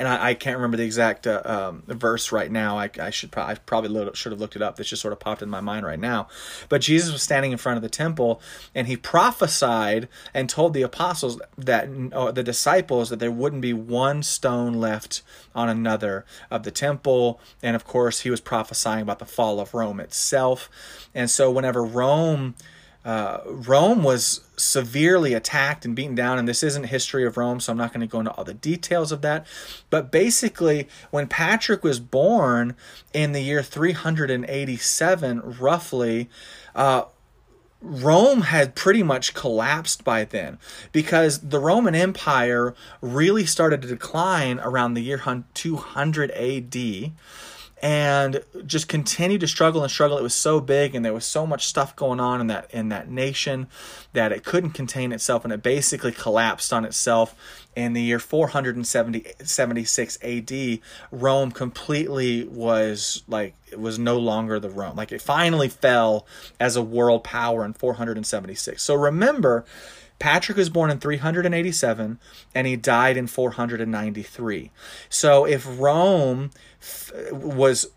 and 0.00 0.08
I, 0.08 0.30
I, 0.30 0.34
can't 0.34 0.56
remember 0.56 0.78
the 0.78 0.84
exact 0.84 1.26
uh, 1.26 1.42
um, 1.44 1.82
verse 1.86 2.32
right 2.32 2.50
now. 2.50 2.78
I, 2.78 2.88
I 2.98 3.10
should 3.10 3.30
pro- 3.30 3.44
I 3.44 3.54
probably 3.54 4.10
should 4.14 4.32
have 4.32 4.40
looked 4.40 4.56
it 4.56 4.62
up. 4.62 4.76
This 4.76 4.88
just 4.88 5.02
sort 5.02 5.12
of 5.12 5.20
popped 5.20 5.42
in 5.42 5.50
my 5.50 5.60
mind 5.60 5.84
right 5.84 5.98
now. 5.98 6.26
But 6.70 6.80
Jesus 6.80 7.12
was 7.12 7.22
standing 7.22 7.52
in 7.52 7.58
front 7.58 7.76
of 7.76 7.82
the 7.82 7.90
temple, 7.90 8.40
and 8.74 8.86
he 8.86 8.96
prophesied 8.96 10.08
and 10.32 10.48
told 10.48 10.72
the 10.72 10.80
apostles 10.80 11.38
that 11.58 11.90
uh, 12.12 12.32
the 12.32 12.42
disciples 12.42 13.10
that 13.10 13.18
there 13.18 13.30
wouldn't 13.30 13.60
be 13.60 13.74
one 13.74 14.22
stone 14.22 14.72
left 14.72 15.20
on 15.54 15.68
another 15.68 16.24
of 16.50 16.62
the 16.62 16.70
temple. 16.70 17.38
And 17.62 17.76
of 17.76 17.84
course, 17.84 18.20
he 18.20 18.30
was 18.30 18.40
prophesying 18.40 19.02
about 19.02 19.18
the 19.18 19.26
fall 19.26 19.60
of 19.60 19.74
Rome 19.74 20.00
itself. 20.00 20.70
And 21.14 21.28
so, 21.28 21.50
whenever 21.50 21.84
Rome 21.84 22.54
uh, 23.04 23.40
Rome 23.46 24.02
was 24.02 24.42
severely 24.56 25.32
attacked 25.32 25.84
and 25.84 25.96
beaten 25.96 26.14
down, 26.14 26.38
and 26.38 26.46
this 26.46 26.62
isn't 26.62 26.84
history 26.84 27.24
of 27.24 27.36
Rome, 27.36 27.58
so 27.58 27.72
I'm 27.72 27.78
not 27.78 27.92
going 27.92 28.02
to 28.02 28.06
go 28.06 28.20
into 28.20 28.30
all 28.32 28.44
the 28.44 28.54
details 28.54 29.10
of 29.10 29.22
that. 29.22 29.46
But 29.88 30.10
basically, 30.10 30.86
when 31.10 31.26
Patrick 31.26 31.82
was 31.82 31.98
born 31.98 32.76
in 33.14 33.32
the 33.32 33.40
year 33.40 33.62
387, 33.62 35.40
roughly, 35.58 36.28
uh, 36.74 37.04
Rome 37.82 38.42
had 38.42 38.74
pretty 38.74 39.02
much 39.02 39.32
collapsed 39.32 40.04
by 40.04 40.24
then 40.24 40.58
because 40.92 41.38
the 41.38 41.58
Roman 41.58 41.94
Empire 41.94 42.74
really 43.00 43.46
started 43.46 43.80
to 43.80 43.88
decline 43.88 44.60
around 44.60 44.92
the 44.92 45.00
year 45.00 45.22
200 45.54 46.30
AD 46.32 47.12
and 47.82 48.42
just 48.66 48.88
continued 48.88 49.40
to 49.40 49.48
struggle 49.48 49.82
and 49.82 49.90
struggle. 49.90 50.18
It 50.18 50.22
was 50.22 50.34
so 50.34 50.60
big, 50.60 50.94
and 50.94 51.02
there 51.04 51.14
was 51.14 51.24
so 51.24 51.46
much 51.46 51.66
stuff 51.66 51.96
going 51.96 52.20
on 52.20 52.40
in 52.40 52.46
that 52.48 52.72
in 52.72 52.90
that 52.90 53.10
nation 53.10 53.68
that 54.12 54.32
it 54.32 54.44
couldn't 54.44 54.72
contain 54.72 55.12
itself, 55.12 55.44
and 55.44 55.52
it 55.52 55.62
basically 55.62 56.12
collapsed 56.12 56.72
on 56.72 56.84
itself. 56.84 57.34
In 57.76 57.92
the 57.92 58.02
year 58.02 58.18
476 58.18 60.18
AD, 60.22 60.78
Rome 61.12 61.52
completely 61.52 62.44
was 62.44 63.22
like 63.28 63.54
it 63.70 63.78
was 63.78 63.98
no 63.98 64.18
longer 64.18 64.58
the 64.58 64.68
Rome. 64.68 64.96
Like 64.96 65.12
it 65.12 65.22
finally 65.22 65.68
fell 65.68 66.26
as 66.58 66.76
a 66.76 66.82
world 66.82 67.24
power 67.24 67.64
in 67.64 67.72
476. 67.72 68.82
So 68.82 68.94
remember 68.94 69.64
Patrick 70.20 70.58
was 70.58 70.68
born 70.68 70.90
in 70.90 71.00
387 71.00 72.20
and 72.54 72.66
he 72.66 72.76
died 72.76 73.16
in 73.16 73.26
493. 73.26 74.70
So 75.08 75.44
if 75.44 75.66
Rome 75.80 76.50
f- 76.80 77.10
was 77.32 77.88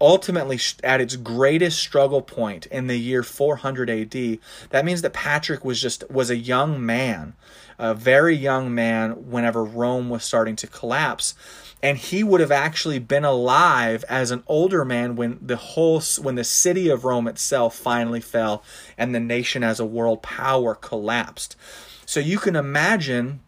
ultimately 0.00 0.60
at 0.84 1.00
its 1.00 1.16
greatest 1.16 1.80
struggle 1.80 2.22
point 2.22 2.66
in 2.66 2.88
the 2.88 2.98
year 2.98 3.22
400 3.22 3.88
AD, 3.88 4.38
that 4.70 4.84
means 4.84 5.02
that 5.02 5.14
Patrick 5.14 5.64
was 5.64 5.80
just 5.80 6.08
was 6.10 6.28
a 6.28 6.36
young 6.36 6.84
man, 6.84 7.34
a 7.78 7.94
very 7.94 8.36
young 8.36 8.74
man 8.74 9.30
whenever 9.30 9.64
Rome 9.64 10.10
was 10.10 10.24
starting 10.24 10.56
to 10.56 10.66
collapse 10.66 11.34
and 11.82 11.98
he 11.98 12.22
would 12.22 12.40
have 12.40 12.52
actually 12.52 13.00
been 13.00 13.24
alive 13.24 14.04
as 14.08 14.30
an 14.30 14.44
older 14.46 14.84
man 14.84 15.16
when 15.16 15.38
the 15.42 15.56
whole 15.56 16.00
when 16.20 16.36
the 16.36 16.44
city 16.44 16.88
of 16.88 17.04
Rome 17.04 17.26
itself 17.26 17.74
finally 17.74 18.20
fell 18.20 18.62
and 18.96 19.14
the 19.14 19.20
nation 19.20 19.64
as 19.64 19.80
a 19.80 19.86
world 19.86 20.22
power 20.22 20.74
collapsed. 20.74 21.56
So 22.06 22.20
you 22.20 22.38
can 22.38 22.54
imagine 22.54 23.40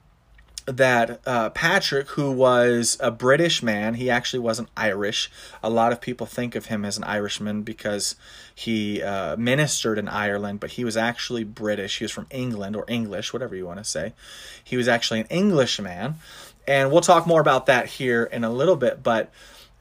that 0.67 1.21
uh, 1.27 1.51
Patrick, 1.51 2.09
who 2.11 2.33
was 2.33 2.97
a 3.01 3.11
British 3.11 3.63
man, 3.63 3.95
he 3.95 4.09
actually 4.09 4.41
wasn't 4.41 4.71
Irish. 4.77 5.31
A 5.63 5.69
lot 5.69 5.93
of 5.93 6.01
people 6.01 6.27
think 6.27 6.55
of 6.55 6.67
him 6.67 6.85
as 6.85 6.97
an 6.97 7.05
Irishman 7.05 7.63
because 7.63 8.17
he 8.55 9.03
uh, 9.03 9.37
ministered 9.37 9.99
in 9.99 10.09
Ireland, 10.09 10.61
but 10.61 10.73
he 10.73 10.85
was 10.85 10.97
actually 10.97 11.45
British. 11.45 11.99
He 11.99 12.05
was 12.05 12.13
from 12.13 12.27
England 12.31 12.77
or 12.77 12.85
English, 12.89 13.33
whatever 13.33 13.55
you 13.55 13.67
want 13.67 13.79
to 13.79 13.85
say. 13.85 14.15
He 14.63 14.79
was 14.79 14.89
actually 14.89 15.21
an 15.21 15.27
Englishman 15.27 16.15
and 16.67 16.91
we'll 16.91 17.01
talk 17.01 17.27
more 17.27 17.41
about 17.41 17.67
that 17.67 17.87
here 17.87 18.25
in 18.25 18.45
a 18.45 18.51
little 18.51 18.77
bit 18.77 19.03
but 19.03 19.31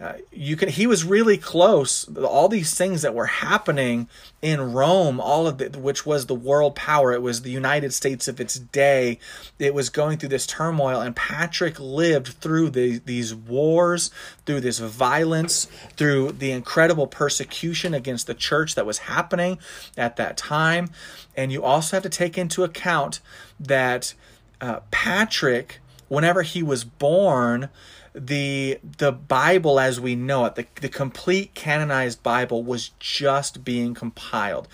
uh, 0.03 0.13
you 0.33 0.57
can 0.57 0.67
he 0.67 0.85
was 0.85 1.05
really 1.05 1.37
close. 1.37 2.13
All 2.17 2.49
these 2.49 2.75
things 2.75 3.03
that 3.03 3.13
were 3.13 3.27
happening 3.27 4.09
in 4.41 4.73
Rome 4.73 5.21
all 5.21 5.47
of 5.47 5.61
it 5.61 5.77
which 5.77 6.05
was 6.05 6.25
the 6.25 6.35
world 6.35 6.75
power 6.75 7.13
it 7.13 7.21
was 7.21 7.43
the 7.43 7.51
United 7.51 7.93
States 7.93 8.27
of 8.27 8.41
its 8.41 8.55
day 8.55 9.17
it 9.59 9.73
was 9.73 9.89
going 9.89 10.17
through 10.17 10.29
this 10.29 10.45
turmoil 10.45 10.99
and 10.99 11.15
Patrick 11.15 11.79
lived 11.79 12.29
through 12.41 12.71
the, 12.71 12.97
these 13.05 13.33
wars 13.33 14.11
through 14.45 14.59
this 14.59 14.79
violence 14.79 15.67
through 15.95 16.33
the 16.33 16.51
incredible 16.51 17.07
persecution 17.07 17.93
against 17.93 18.27
the 18.27 18.33
church 18.33 18.75
that 18.75 18.85
was 18.85 18.97
happening 18.97 19.57
at 19.95 20.17
that 20.17 20.35
time. 20.35 20.89
And 21.37 21.51
you 21.51 21.63
also 21.63 21.95
have 21.95 22.03
to 22.03 22.09
take 22.09 22.37
into 22.37 22.63
account 22.63 23.21
that 23.59 24.15
uh, 24.59 24.81
Patrick 24.91 25.79
whenever 26.13 26.43
he 26.43 26.61
was 26.61 26.83
born, 26.83 27.69
the 28.13 28.79
the 28.83 29.11
Bible 29.11 29.79
as 29.79 29.99
we 29.99 30.15
know 30.15 30.45
it, 30.45 30.55
the, 30.55 30.67
the 30.81 30.89
complete 30.89 31.55
canonized 31.55 32.21
Bible 32.21 32.63
was 32.63 32.89
just 32.99 33.63
being 33.63 33.93
compiled. 33.93 34.67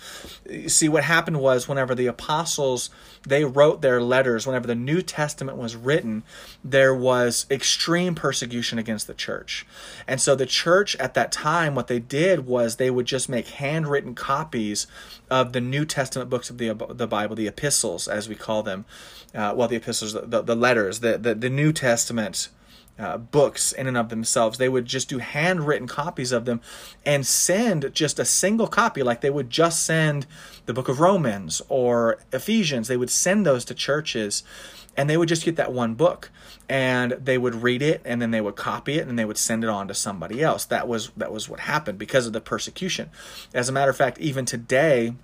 See 0.66 0.88
what 0.88 1.04
happened 1.04 1.40
was 1.40 1.68
whenever 1.68 1.94
the 1.94 2.06
apostles 2.06 2.90
they 3.26 3.44
wrote 3.44 3.82
their 3.82 4.00
letters, 4.00 4.46
whenever 4.46 4.66
the 4.66 4.74
New 4.74 5.02
Testament 5.02 5.58
was 5.58 5.76
written, 5.76 6.22
there 6.64 6.94
was 6.94 7.46
extreme 7.50 8.14
persecution 8.14 8.78
against 8.78 9.06
the 9.06 9.14
church. 9.14 9.66
And 10.06 10.20
so 10.20 10.34
the 10.34 10.46
church 10.46 10.96
at 10.96 11.14
that 11.14 11.32
time, 11.32 11.74
what 11.74 11.88
they 11.88 11.98
did 11.98 12.46
was 12.46 12.76
they 12.76 12.90
would 12.90 13.06
just 13.06 13.28
make 13.28 13.48
handwritten 13.48 14.14
copies 14.14 14.86
of 15.30 15.52
the 15.52 15.60
New 15.60 15.84
Testament 15.84 16.30
books 16.30 16.48
of 16.48 16.58
the, 16.58 16.72
the 16.90 17.06
Bible, 17.06 17.36
the 17.36 17.46
epistles, 17.46 18.08
as 18.08 18.28
we 18.28 18.34
call 18.34 18.62
them. 18.62 18.86
Uh, 19.34 19.52
well, 19.54 19.68
the 19.68 19.76
epistles, 19.76 20.14
the, 20.14 20.42
the 20.42 20.56
letters, 20.56 21.00
the, 21.00 21.18
the, 21.18 21.34
the 21.34 21.50
New 21.50 21.72
Testament 21.72 22.48
uh, 23.00 23.16
books 23.16 23.72
in 23.72 23.86
and 23.86 23.96
of 23.96 24.08
themselves. 24.10 24.58
They 24.58 24.68
would 24.68 24.86
just 24.86 25.08
do 25.08 25.18
handwritten 25.18 25.88
copies 25.88 26.32
of 26.32 26.44
them 26.44 26.60
and 27.04 27.26
send 27.26 27.92
just 27.94 28.18
a 28.18 28.24
single 28.24 28.66
copy, 28.66 29.02
like 29.02 29.20
they 29.20 29.30
would 29.30 29.50
just 29.50 29.84
send 29.84 30.26
the 30.66 30.74
book 30.74 30.88
of 30.88 31.00
Romans 31.00 31.62
or 31.68 32.18
Ephesians. 32.32 32.88
They 32.88 32.96
would 32.96 33.10
send 33.10 33.46
those 33.46 33.64
to 33.66 33.74
churches 33.74 34.42
and 34.96 35.08
they 35.08 35.16
would 35.16 35.28
just 35.28 35.44
get 35.44 35.56
that 35.56 35.72
one 35.72 35.94
book 35.94 36.30
and 36.68 37.12
they 37.12 37.38
would 37.38 37.54
read 37.56 37.82
it 37.82 38.02
and 38.04 38.20
then 38.20 38.30
they 38.30 38.40
would 38.40 38.56
copy 38.56 38.98
it 38.98 39.08
and 39.08 39.18
they 39.18 39.24
would 39.24 39.38
send 39.38 39.64
it 39.64 39.70
on 39.70 39.88
to 39.88 39.94
somebody 39.94 40.42
else. 40.42 40.64
That 40.64 40.86
was 40.86 41.10
that 41.16 41.32
was 41.32 41.48
what 41.48 41.60
happened 41.60 41.98
because 41.98 42.26
of 42.26 42.32
the 42.32 42.40
persecution. 42.40 43.10
As 43.54 43.68
a 43.68 43.72
matter 43.72 43.90
of 43.90 43.96
fact, 43.96 44.18
even 44.18 44.44
today, 44.44 45.14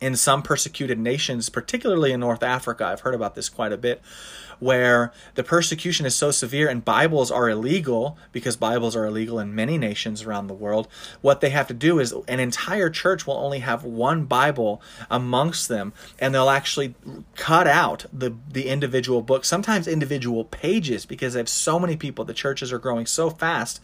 in 0.00 0.16
some 0.16 0.42
persecuted 0.42 0.98
nations, 0.98 1.48
particularly 1.48 2.12
in 2.12 2.20
North 2.20 2.42
Africa, 2.42 2.84
I've 2.84 3.00
heard 3.00 3.14
about 3.14 3.34
this 3.34 3.48
quite 3.48 3.72
a 3.72 3.78
bit, 3.78 4.02
where 4.58 5.12
the 5.34 5.44
persecution 5.44 6.06
is 6.06 6.14
so 6.14 6.30
severe 6.30 6.68
and 6.68 6.84
Bibles 6.84 7.30
are 7.30 7.48
illegal 7.48 8.18
because 8.32 8.56
Bibles 8.56 8.96
are 8.96 9.06
illegal 9.06 9.38
in 9.38 9.54
many 9.54 9.78
nations 9.78 10.22
around 10.22 10.46
the 10.46 10.54
world. 10.54 10.88
What 11.20 11.40
they 11.40 11.50
have 11.50 11.68
to 11.68 11.74
do 11.74 11.98
is 11.98 12.14
an 12.28 12.40
entire 12.40 12.90
church 12.90 13.26
will 13.26 13.36
only 13.36 13.60
have 13.60 13.84
one 13.84 14.24
Bible 14.24 14.80
amongst 15.10 15.68
them, 15.68 15.92
and 16.18 16.34
they'll 16.34 16.50
actually 16.50 16.94
cut 17.34 17.66
out 17.66 18.06
the 18.12 18.34
the 18.50 18.68
individual 18.68 19.22
books, 19.22 19.48
sometimes 19.48 19.86
individual 19.86 20.44
pages, 20.44 21.06
because 21.06 21.34
they 21.34 21.40
have 21.40 21.48
so 21.48 21.78
many 21.78 21.96
people. 21.96 22.24
The 22.24 22.34
churches 22.34 22.72
are 22.72 22.78
growing 22.78 23.06
so 23.06 23.30
fast 23.30 23.80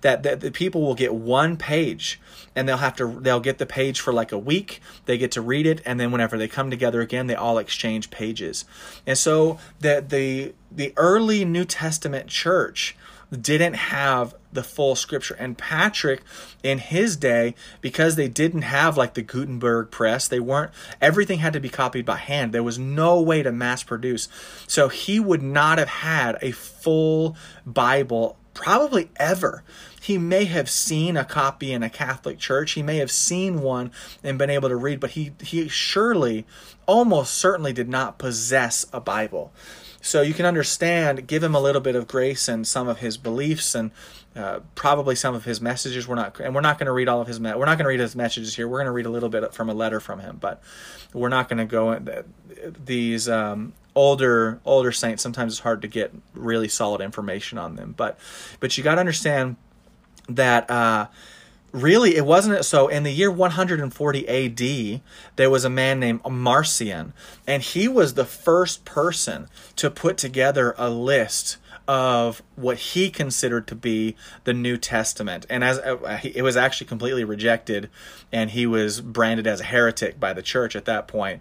that, 0.00 0.22
that 0.22 0.40
the 0.40 0.50
people 0.50 0.82
will 0.82 0.94
get 0.94 1.14
one 1.14 1.56
page 1.56 2.20
and 2.54 2.68
they'll 2.68 2.78
have 2.78 2.96
to 2.96 3.18
they'll 3.20 3.40
get 3.40 3.58
the 3.58 3.66
page 3.66 4.00
for 4.00 4.12
like 4.12 4.32
a 4.32 4.38
week 4.38 4.80
they 5.06 5.18
get 5.18 5.30
to 5.32 5.40
read 5.40 5.66
it 5.66 5.80
and 5.84 5.98
then 5.98 6.10
whenever 6.10 6.38
they 6.38 6.48
come 6.48 6.70
together 6.70 7.00
again 7.00 7.26
they 7.26 7.34
all 7.34 7.58
exchange 7.58 8.10
pages 8.10 8.64
and 9.06 9.18
so 9.18 9.58
the 9.80 10.04
the 10.08 10.54
the 10.70 10.92
early 10.96 11.44
new 11.44 11.64
testament 11.64 12.28
church 12.28 12.96
didn't 13.30 13.74
have 13.74 14.34
the 14.52 14.62
full 14.62 14.96
scripture. 14.96 15.34
And 15.38 15.58
Patrick, 15.58 16.22
in 16.62 16.78
his 16.78 17.16
day, 17.16 17.54
because 17.80 18.16
they 18.16 18.28
didn't 18.28 18.62
have 18.62 18.96
like 18.96 19.14
the 19.14 19.22
Gutenberg 19.22 19.90
press, 19.90 20.28
they 20.28 20.40
weren't, 20.40 20.70
everything 21.00 21.40
had 21.40 21.52
to 21.52 21.60
be 21.60 21.68
copied 21.68 22.06
by 22.06 22.16
hand. 22.16 22.52
There 22.52 22.62
was 22.62 22.78
no 22.78 23.20
way 23.20 23.42
to 23.42 23.52
mass 23.52 23.82
produce. 23.82 24.28
So 24.66 24.88
he 24.88 25.20
would 25.20 25.42
not 25.42 25.78
have 25.78 25.88
had 25.88 26.38
a 26.40 26.52
full 26.52 27.36
Bible 27.66 28.38
probably 28.54 29.10
ever. 29.16 29.62
He 30.00 30.16
may 30.16 30.46
have 30.46 30.70
seen 30.70 31.16
a 31.16 31.24
copy 31.24 31.72
in 31.72 31.82
a 31.82 31.90
Catholic 31.90 32.38
church. 32.38 32.72
He 32.72 32.82
may 32.82 32.96
have 32.96 33.10
seen 33.10 33.60
one 33.60 33.92
and 34.24 34.38
been 34.38 34.50
able 34.50 34.70
to 34.70 34.76
read, 34.76 35.00
but 35.00 35.10
he, 35.10 35.32
he 35.42 35.68
surely, 35.68 36.46
almost 36.86 37.34
certainly, 37.34 37.72
did 37.72 37.88
not 37.88 38.18
possess 38.18 38.86
a 38.92 39.00
Bible. 39.00 39.52
So 40.00 40.22
you 40.22 40.32
can 40.32 40.46
understand, 40.46 41.26
give 41.26 41.42
him 41.42 41.54
a 41.54 41.60
little 41.60 41.80
bit 41.80 41.96
of 41.96 42.06
grace 42.06 42.48
and 42.48 42.66
some 42.66 42.88
of 42.88 42.98
his 42.98 43.16
beliefs 43.16 43.74
and 43.74 43.90
uh, 44.36 44.60
probably 44.74 45.14
some 45.14 45.34
of 45.34 45.44
his 45.44 45.60
messages. 45.60 46.06
We're 46.06 46.14
not, 46.14 46.38
and 46.38 46.54
we're 46.54 46.60
not 46.60 46.78
going 46.78 46.86
to 46.86 46.92
read 46.92 47.08
all 47.08 47.20
of 47.20 47.26
his. 47.26 47.40
Me- 47.40 47.54
we're 47.54 47.64
not 47.64 47.76
going 47.78 47.84
to 47.84 47.88
read 47.88 48.00
his 48.00 48.14
messages 48.14 48.54
here. 48.54 48.68
We're 48.68 48.78
going 48.78 48.86
to 48.86 48.92
read 48.92 49.06
a 49.06 49.10
little 49.10 49.28
bit 49.28 49.52
from 49.52 49.68
a 49.68 49.74
letter 49.74 49.98
from 49.98 50.20
him, 50.20 50.38
but 50.40 50.62
we're 51.12 51.28
not 51.28 51.48
going 51.48 51.58
to 51.58 51.64
go 51.64 51.92
in 51.92 52.24
these 52.84 53.28
um, 53.28 53.72
older 53.94 54.60
older 54.64 54.92
saints. 54.92 55.22
Sometimes 55.22 55.54
it's 55.54 55.60
hard 55.60 55.82
to 55.82 55.88
get 55.88 56.14
really 56.32 56.68
solid 56.68 57.00
information 57.00 57.58
on 57.58 57.74
them, 57.74 57.94
but 57.96 58.18
but 58.60 58.78
you 58.78 58.84
got 58.84 58.94
to 58.94 59.00
understand 59.00 59.56
that. 60.28 60.70
Uh, 60.70 61.08
really 61.72 62.16
it 62.16 62.24
wasn't 62.24 62.64
so 62.64 62.88
in 62.88 63.02
the 63.02 63.10
year 63.10 63.30
140 63.30 64.28
AD 64.28 65.02
there 65.36 65.50
was 65.50 65.64
a 65.64 65.70
man 65.70 66.00
named 66.00 66.20
Marcion 66.28 67.12
and 67.46 67.62
he 67.62 67.86
was 67.86 68.14
the 68.14 68.24
first 68.24 68.84
person 68.84 69.48
to 69.76 69.90
put 69.90 70.16
together 70.16 70.74
a 70.78 70.88
list 70.88 71.58
of 71.88 72.42
what 72.54 72.76
he 72.76 73.08
considered 73.08 73.66
to 73.66 73.74
be 73.74 74.14
the 74.44 74.52
New 74.52 74.76
Testament. 74.76 75.46
And 75.48 75.64
as 75.64 75.78
uh, 75.78 76.20
it 76.22 76.42
was 76.42 76.54
actually 76.54 76.86
completely 76.86 77.24
rejected, 77.24 77.88
and 78.30 78.50
he 78.50 78.66
was 78.66 79.00
branded 79.00 79.46
as 79.46 79.62
a 79.62 79.64
heretic 79.64 80.20
by 80.20 80.34
the 80.34 80.42
church 80.42 80.76
at 80.76 80.84
that 80.84 81.08
point. 81.08 81.40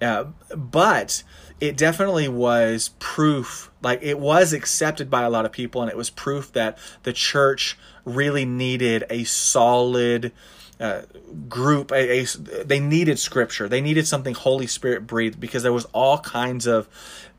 Uh, 0.00 0.24
but 0.56 1.22
it 1.62 1.76
definitely 1.76 2.26
was 2.26 2.90
proof, 2.98 3.70
like 3.82 4.02
it 4.02 4.18
was 4.18 4.52
accepted 4.52 5.08
by 5.08 5.22
a 5.22 5.30
lot 5.30 5.46
of 5.46 5.52
people, 5.52 5.80
and 5.80 5.88
it 5.88 5.96
was 5.96 6.10
proof 6.10 6.52
that 6.54 6.76
the 7.04 7.12
church 7.12 7.78
really 8.04 8.44
needed 8.44 9.04
a 9.08 9.22
solid 9.22 10.32
uh, 10.82 11.02
group 11.48 11.92
a, 11.92 12.22
a, 12.22 12.24
they 12.64 12.80
needed 12.80 13.16
scripture. 13.16 13.68
They 13.68 13.80
needed 13.80 14.06
something 14.06 14.34
holy 14.34 14.66
spirit 14.66 15.06
breathed 15.06 15.38
because 15.38 15.62
there 15.62 15.72
was 15.72 15.84
all 15.94 16.18
kinds 16.18 16.66
of 16.66 16.88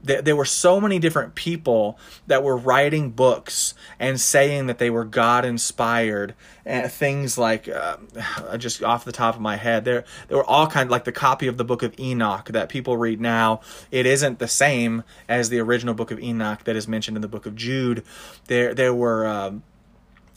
there, 0.02 0.22
there 0.22 0.36
were 0.36 0.46
so 0.46 0.80
many 0.80 0.98
different 0.98 1.36
people 1.36 2.00
that 2.28 2.42
were 2.42 2.56
writing 2.56 3.12
books 3.12 3.74
and 4.00 4.20
saying 4.20 4.68
that 4.68 4.78
they 4.78 4.90
were 4.90 5.04
god 5.04 5.44
inspired 5.44 6.36
and 6.66 6.90
things 6.90 7.38
like 7.38 7.68
uh, 7.68 7.98
just 8.58 8.82
off 8.82 9.04
the 9.04 9.12
top 9.12 9.36
of 9.36 9.42
my 9.42 9.58
head 9.58 9.84
there 9.84 10.06
there 10.30 10.38
were 10.38 10.50
all 10.50 10.68
kinds 10.68 10.90
like 10.90 11.04
the 11.04 11.12
copy 11.12 11.48
of 11.48 11.58
the 11.58 11.66
book 11.66 11.84
of 11.84 11.94
enoch 12.00 12.46
that 12.46 12.70
people 12.70 12.96
read 12.96 13.20
now. 13.20 13.60
It 13.92 14.06
isn't 14.06 14.40
the 14.40 14.48
same 14.48 15.04
as 15.28 15.50
the 15.50 15.60
original 15.60 15.94
book 15.94 16.12
of 16.12 16.20
enoch 16.20 16.64
that 16.64 16.78
is 16.78 16.88
mentioned 16.88 17.18
in 17.18 17.22
the 17.22 17.28
book 17.28 17.46
of 17.46 17.56
jude. 17.56 18.06
There 18.48 18.74
there 18.74 18.94
were 18.94 19.28
um, 19.28 19.64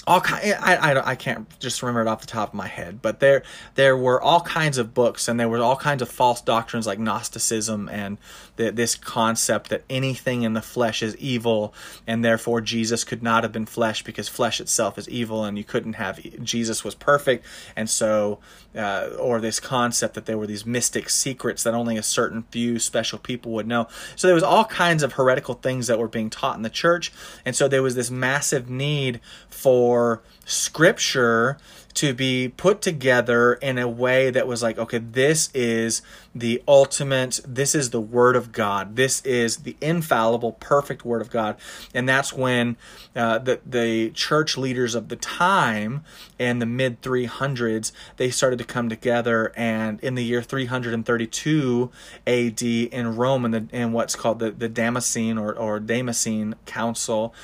all 0.06 0.20
kind 0.20 0.54
I, 0.60 0.76
I, 0.76 1.10
I 1.10 1.14
can't 1.14 1.48
just 1.60 1.82
remember 1.82 2.02
it 2.02 2.06
off 2.08 2.20
the 2.20 2.26
top 2.26 2.50
of 2.50 2.54
my 2.54 2.68
head 2.68 3.02
but 3.02 3.20
there 3.20 3.42
there 3.75 3.96
were 3.96 4.20
all 4.20 4.40
kinds 4.40 4.78
of 4.78 4.94
books 4.94 5.28
and 5.28 5.38
there 5.38 5.48
were 5.48 5.58
all 5.58 5.76
kinds 5.76 6.02
of 6.02 6.08
false 6.08 6.40
doctrines 6.40 6.86
like 6.86 6.98
gnosticism 6.98 7.88
and 7.88 8.18
the, 8.56 8.70
this 8.70 8.94
concept 8.94 9.70
that 9.70 9.82
anything 9.90 10.42
in 10.42 10.54
the 10.54 10.62
flesh 10.62 11.02
is 11.02 11.16
evil 11.16 11.75
and 12.06 12.25
therefore 12.25 12.60
jesus 12.60 13.04
could 13.04 13.22
not 13.22 13.42
have 13.42 13.52
been 13.52 13.66
flesh 13.66 14.02
because 14.02 14.28
flesh 14.28 14.60
itself 14.60 14.98
is 14.98 15.08
evil 15.08 15.44
and 15.44 15.58
you 15.58 15.64
couldn't 15.64 15.94
have 15.94 16.20
jesus 16.42 16.84
was 16.84 16.94
perfect. 16.94 17.44
And 17.75 17.88
so 17.90 18.38
uh, 18.76 19.10
or 19.18 19.40
this 19.40 19.58
concept 19.60 20.14
that 20.14 20.26
there 20.26 20.36
were 20.36 20.46
these 20.46 20.66
mystic 20.66 21.08
secrets 21.08 21.62
that 21.62 21.75
only 21.75 21.96
a 21.96 22.02
certain 22.02 22.44
few 22.50 22.78
special 22.78 23.18
people 23.18 23.52
would 23.52 23.66
know. 23.66 23.88
So 24.16 24.28
there 24.28 24.34
was 24.34 24.42
all 24.42 24.64
kinds 24.66 25.02
of 25.02 25.14
heretical 25.14 25.54
things 25.54 25.86
that 25.86 25.98
were 25.98 26.08
being 26.08 26.28
taught 26.30 26.56
in 26.56 26.62
the 26.62 26.70
church. 26.70 27.12
And 27.44 27.56
so 27.56 27.68
there 27.68 27.82
was 27.82 27.94
this 27.94 28.10
massive 28.10 28.68
need 28.68 29.20
for 29.48 29.95
scripture 30.44 31.58
to 31.96 32.12
be 32.12 32.52
put 32.58 32.82
together 32.82 33.54
in 33.54 33.78
a 33.78 33.88
way 33.88 34.30
that 34.30 34.46
was 34.46 34.62
like, 34.62 34.76
okay, 34.76 34.98
this 34.98 35.48
is 35.54 36.02
the 36.34 36.62
ultimate, 36.68 37.40
this 37.48 37.74
is 37.74 37.88
the 37.88 38.00
Word 38.00 38.36
of 38.36 38.52
God. 38.52 38.96
This 38.96 39.24
is 39.24 39.58
the 39.58 39.76
infallible, 39.80 40.52
perfect 40.52 41.06
Word 41.06 41.22
of 41.22 41.30
God. 41.30 41.56
And 41.94 42.06
that's 42.06 42.34
when 42.34 42.76
uh, 43.16 43.38
the, 43.38 43.60
the 43.64 44.10
church 44.10 44.58
leaders 44.58 44.94
of 44.94 45.08
the 45.08 45.16
time 45.16 46.04
in 46.38 46.58
the 46.58 46.66
mid 46.66 47.00
300s, 47.00 47.92
they 48.18 48.28
started 48.28 48.58
to 48.58 48.64
come 48.66 48.90
together. 48.90 49.50
And 49.56 49.98
in 50.00 50.16
the 50.16 50.24
year 50.24 50.42
332 50.42 51.90
AD 52.26 52.62
in 52.62 53.16
Rome, 53.16 53.46
in, 53.46 53.50
the, 53.52 53.68
in 53.72 53.92
what's 53.92 54.14
called 54.14 54.40
the, 54.40 54.50
the 54.50 54.68
Damascene 54.68 55.38
or, 55.38 55.54
or 55.54 55.80
Damascene 55.80 56.56
Council, 56.66 57.34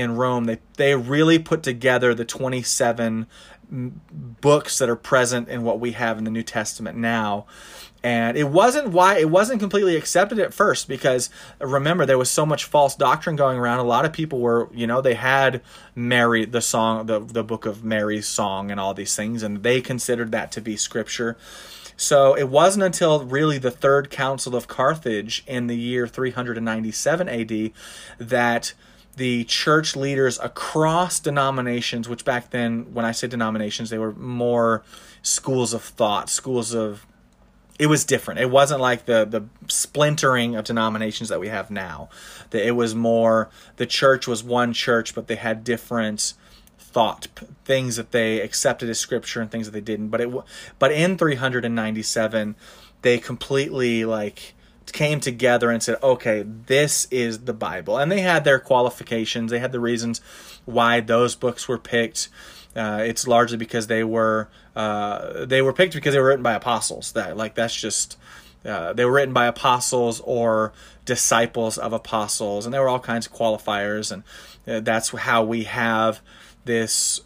in 0.00 0.16
Rome, 0.16 0.44
they 0.44 0.58
they 0.76 0.94
really 0.94 1.38
put 1.38 1.62
together 1.62 2.14
the 2.14 2.24
27 2.24 3.26
books 3.70 4.78
that 4.78 4.88
are 4.88 4.96
present 4.96 5.48
in 5.48 5.62
what 5.62 5.78
we 5.78 5.92
have 5.92 6.18
in 6.18 6.24
the 6.24 6.30
New 6.30 6.42
Testament 6.42 6.96
now. 6.96 7.46
And 8.02 8.36
it 8.36 8.48
wasn't 8.48 8.90
why 8.90 9.18
it 9.18 9.28
wasn't 9.28 9.60
completely 9.60 9.96
accepted 9.96 10.38
at 10.38 10.54
first 10.54 10.86
because 10.86 11.30
remember 11.60 12.06
there 12.06 12.16
was 12.16 12.30
so 12.30 12.46
much 12.46 12.64
false 12.64 12.94
doctrine 12.94 13.34
going 13.34 13.58
around. 13.58 13.80
A 13.80 13.84
lot 13.84 14.04
of 14.04 14.12
people 14.12 14.38
were, 14.38 14.68
you 14.72 14.86
know, 14.86 15.00
they 15.00 15.14
had 15.14 15.62
Mary 15.96 16.44
the 16.44 16.60
song, 16.60 17.06
the 17.06 17.18
the 17.18 17.42
book 17.42 17.66
of 17.66 17.82
Mary's 17.82 18.28
song 18.28 18.70
and 18.70 18.78
all 18.78 18.94
these 18.94 19.16
things 19.16 19.42
and 19.42 19.62
they 19.64 19.80
considered 19.80 20.30
that 20.30 20.52
to 20.52 20.60
be 20.60 20.76
scripture. 20.76 21.36
So 21.96 22.34
it 22.34 22.48
wasn't 22.48 22.84
until 22.84 23.24
really 23.24 23.58
the 23.58 23.72
third 23.72 24.08
council 24.08 24.54
of 24.54 24.68
Carthage 24.68 25.42
in 25.48 25.66
the 25.66 25.76
year 25.76 26.06
397 26.06 27.28
AD 27.28 27.72
that 28.18 28.72
the 29.18 29.44
church 29.44 29.94
leaders 29.94 30.38
across 30.38 31.20
denominations, 31.20 32.08
which 32.08 32.24
back 32.24 32.50
then, 32.50 32.94
when 32.94 33.04
I 33.04 33.12
say 33.12 33.26
denominations, 33.26 33.90
they 33.90 33.98
were 33.98 34.12
more 34.14 34.82
schools 35.22 35.74
of 35.74 35.82
thought, 35.82 36.30
schools 36.30 36.74
of. 36.74 37.04
It 37.78 37.86
was 37.86 38.04
different. 38.04 38.40
It 38.40 38.50
wasn't 38.50 38.80
like 38.80 39.04
the 39.04 39.24
the 39.24 39.44
splintering 39.68 40.56
of 40.56 40.64
denominations 40.64 41.28
that 41.28 41.38
we 41.38 41.48
have 41.48 41.70
now. 41.70 42.08
That 42.50 42.66
it 42.66 42.72
was 42.72 42.94
more 42.94 43.50
the 43.76 43.86
church 43.86 44.26
was 44.26 44.42
one 44.42 44.72
church, 44.72 45.14
but 45.14 45.28
they 45.28 45.36
had 45.36 45.62
different 45.62 46.34
thought 46.78 47.28
things 47.64 47.96
that 47.96 48.12
they 48.12 48.40
accepted 48.40 48.88
as 48.88 48.98
scripture 48.98 49.40
and 49.40 49.50
things 49.50 49.66
that 49.66 49.72
they 49.72 49.80
didn't. 49.80 50.08
But 50.08 50.20
it 50.22 50.30
but 50.78 50.90
in 50.90 51.18
397, 51.18 52.56
they 53.02 53.18
completely 53.18 54.04
like 54.04 54.54
came 54.92 55.20
together 55.20 55.70
and 55.70 55.82
said, 55.82 55.96
okay, 56.02 56.42
this 56.42 57.06
is 57.10 57.40
the 57.40 57.52
Bible. 57.52 57.98
And 57.98 58.10
they 58.10 58.20
had 58.20 58.44
their 58.44 58.58
qualifications, 58.58 59.50
they 59.50 59.58
had 59.58 59.72
the 59.72 59.80
reasons 59.80 60.20
why 60.64 61.00
those 61.00 61.34
books 61.34 61.68
were 61.68 61.78
picked. 61.78 62.28
Uh, 62.76 63.02
it's 63.04 63.26
largely 63.26 63.56
because 63.56 63.86
they 63.86 64.04
were 64.04 64.48
uh, 64.76 65.44
they 65.46 65.62
were 65.62 65.72
picked 65.72 65.94
because 65.94 66.14
they 66.14 66.20
were 66.20 66.28
written 66.28 66.42
by 66.42 66.54
apostles. 66.54 67.12
That 67.12 67.36
like 67.36 67.54
that's 67.54 67.74
just 67.74 68.16
uh, 68.64 68.92
they 68.92 69.04
were 69.04 69.12
written 69.12 69.34
by 69.34 69.46
apostles 69.46 70.20
or 70.20 70.72
disciples 71.04 71.78
of 71.78 71.92
apostles, 71.92 72.66
and 72.66 72.72
there 72.72 72.82
were 72.82 72.88
all 72.88 73.00
kinds 73.00 73.26
of 73.26 73.32
qualifiers, 73.32 74.12
and 74.12 74.22
uh, 74.66 74.80
that's 74.80 75.08
how 75.10 75.42
we 75.42 75.64
have 75.64 76.20
this 76.66 77.22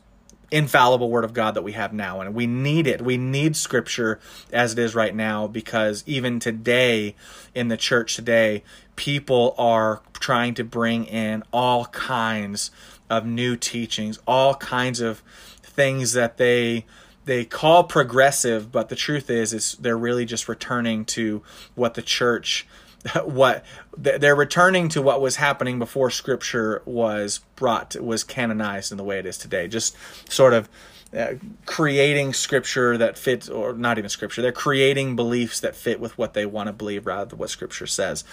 infallible 0.53 1.11
word 1.11 1.25
of 1.25 1.33
God 1.33 1.55
that 1.55 1.63
we 1.63 1.73
have 1.73 1.93
now. 1.93 2.21
And 2.21 2.35
we 2.35 2.47
need 2.47 2.87
it. 2.87 3.03
We 3.03 3.17
need 3.17 3.57
scripture 3.57 4.21
as 4.53 4.75
it 4.75 4.79
is 4.79 4.95
right 4.95 5.15
now 5.15 5.47
because 5.49 6.05
even 6.07 6.39
today 6.39 7.17
in 7.55 7.69
the 7.69 7.77
church 7.77 8.15
today, 8.15 8.63
people 8.95 9.55
are 9.59 10.03
trying 10.13 10.55
to 10.55 10.65
bring 10.65 11.07
in 11.07 11.43
all 11.53 11.87
kinds 11.87 12.71
of 13.09 13.27
new 13.27 13.57
teachings, 13.57 14.19
all 14.27 14.55
kinds 14.55 15.01
of 15.01 15.23
things 15.63 16.13
that 16.13 16.37
they 16.37 16.85
they 17.25 17.45
call 17.45 17.85
progressive, 17.85 18.73
but 18.73 18.89
the 18.89 18.97
truth 18.97 19.31
is 19.31 19.53
is 19.53 19.77
they're 19.81 19.97
really 19.97 20.25
just 20.25 20.49
returning 20.49 21.05
to 21.05 21.43
what 21.75 21.95
the 21.95 22.03
church 22.03 22.67
what 23.25 23.65
they're 23.97 24.37
returning 24.37 24.89
to 24.91 25.03
what 25.03 25.21
was 25.21 25.37
happening 25.37 25.79
before 25.79 26.11
scripture 26.11 26.83
was 26.85 27.41
brought 27.57 27.97
was 28.01 28.25
canonized 28.25 28.93
in 28.93 28.99
the 28.99 29.05
way 29.05 29.19
it 29.19 29.27
is 29.27 29.37
today. 29.39 29.69
Just 29.69 29.97
sort 30.31 30.53
of 30.53 30.69
uh, 31.17 31.35
creating 31.67 32.33
scripture 32.33 32.97
that 32.97 33.19
fits 33.19 33.47
or 33.47 33.75
not 33.75 33.99
even 33.99 34.09
scripture 34.09 34.41
they're 34.41 34.51
creating 34.51 35.15
beliefs 35.15 35.61
that 35.61 35.77
fit 35.77 36.01
with 36.01 36.17
what 36.17 36.33
they 36.33 36.47
want 36.47 36.69
to 36.69 36.73
believe 36.73 37.07
rather 37.07 37.27
than 37.27 37.39
what 37.39 37.51
scripture 37.51 37.87
says. 37.87 38.25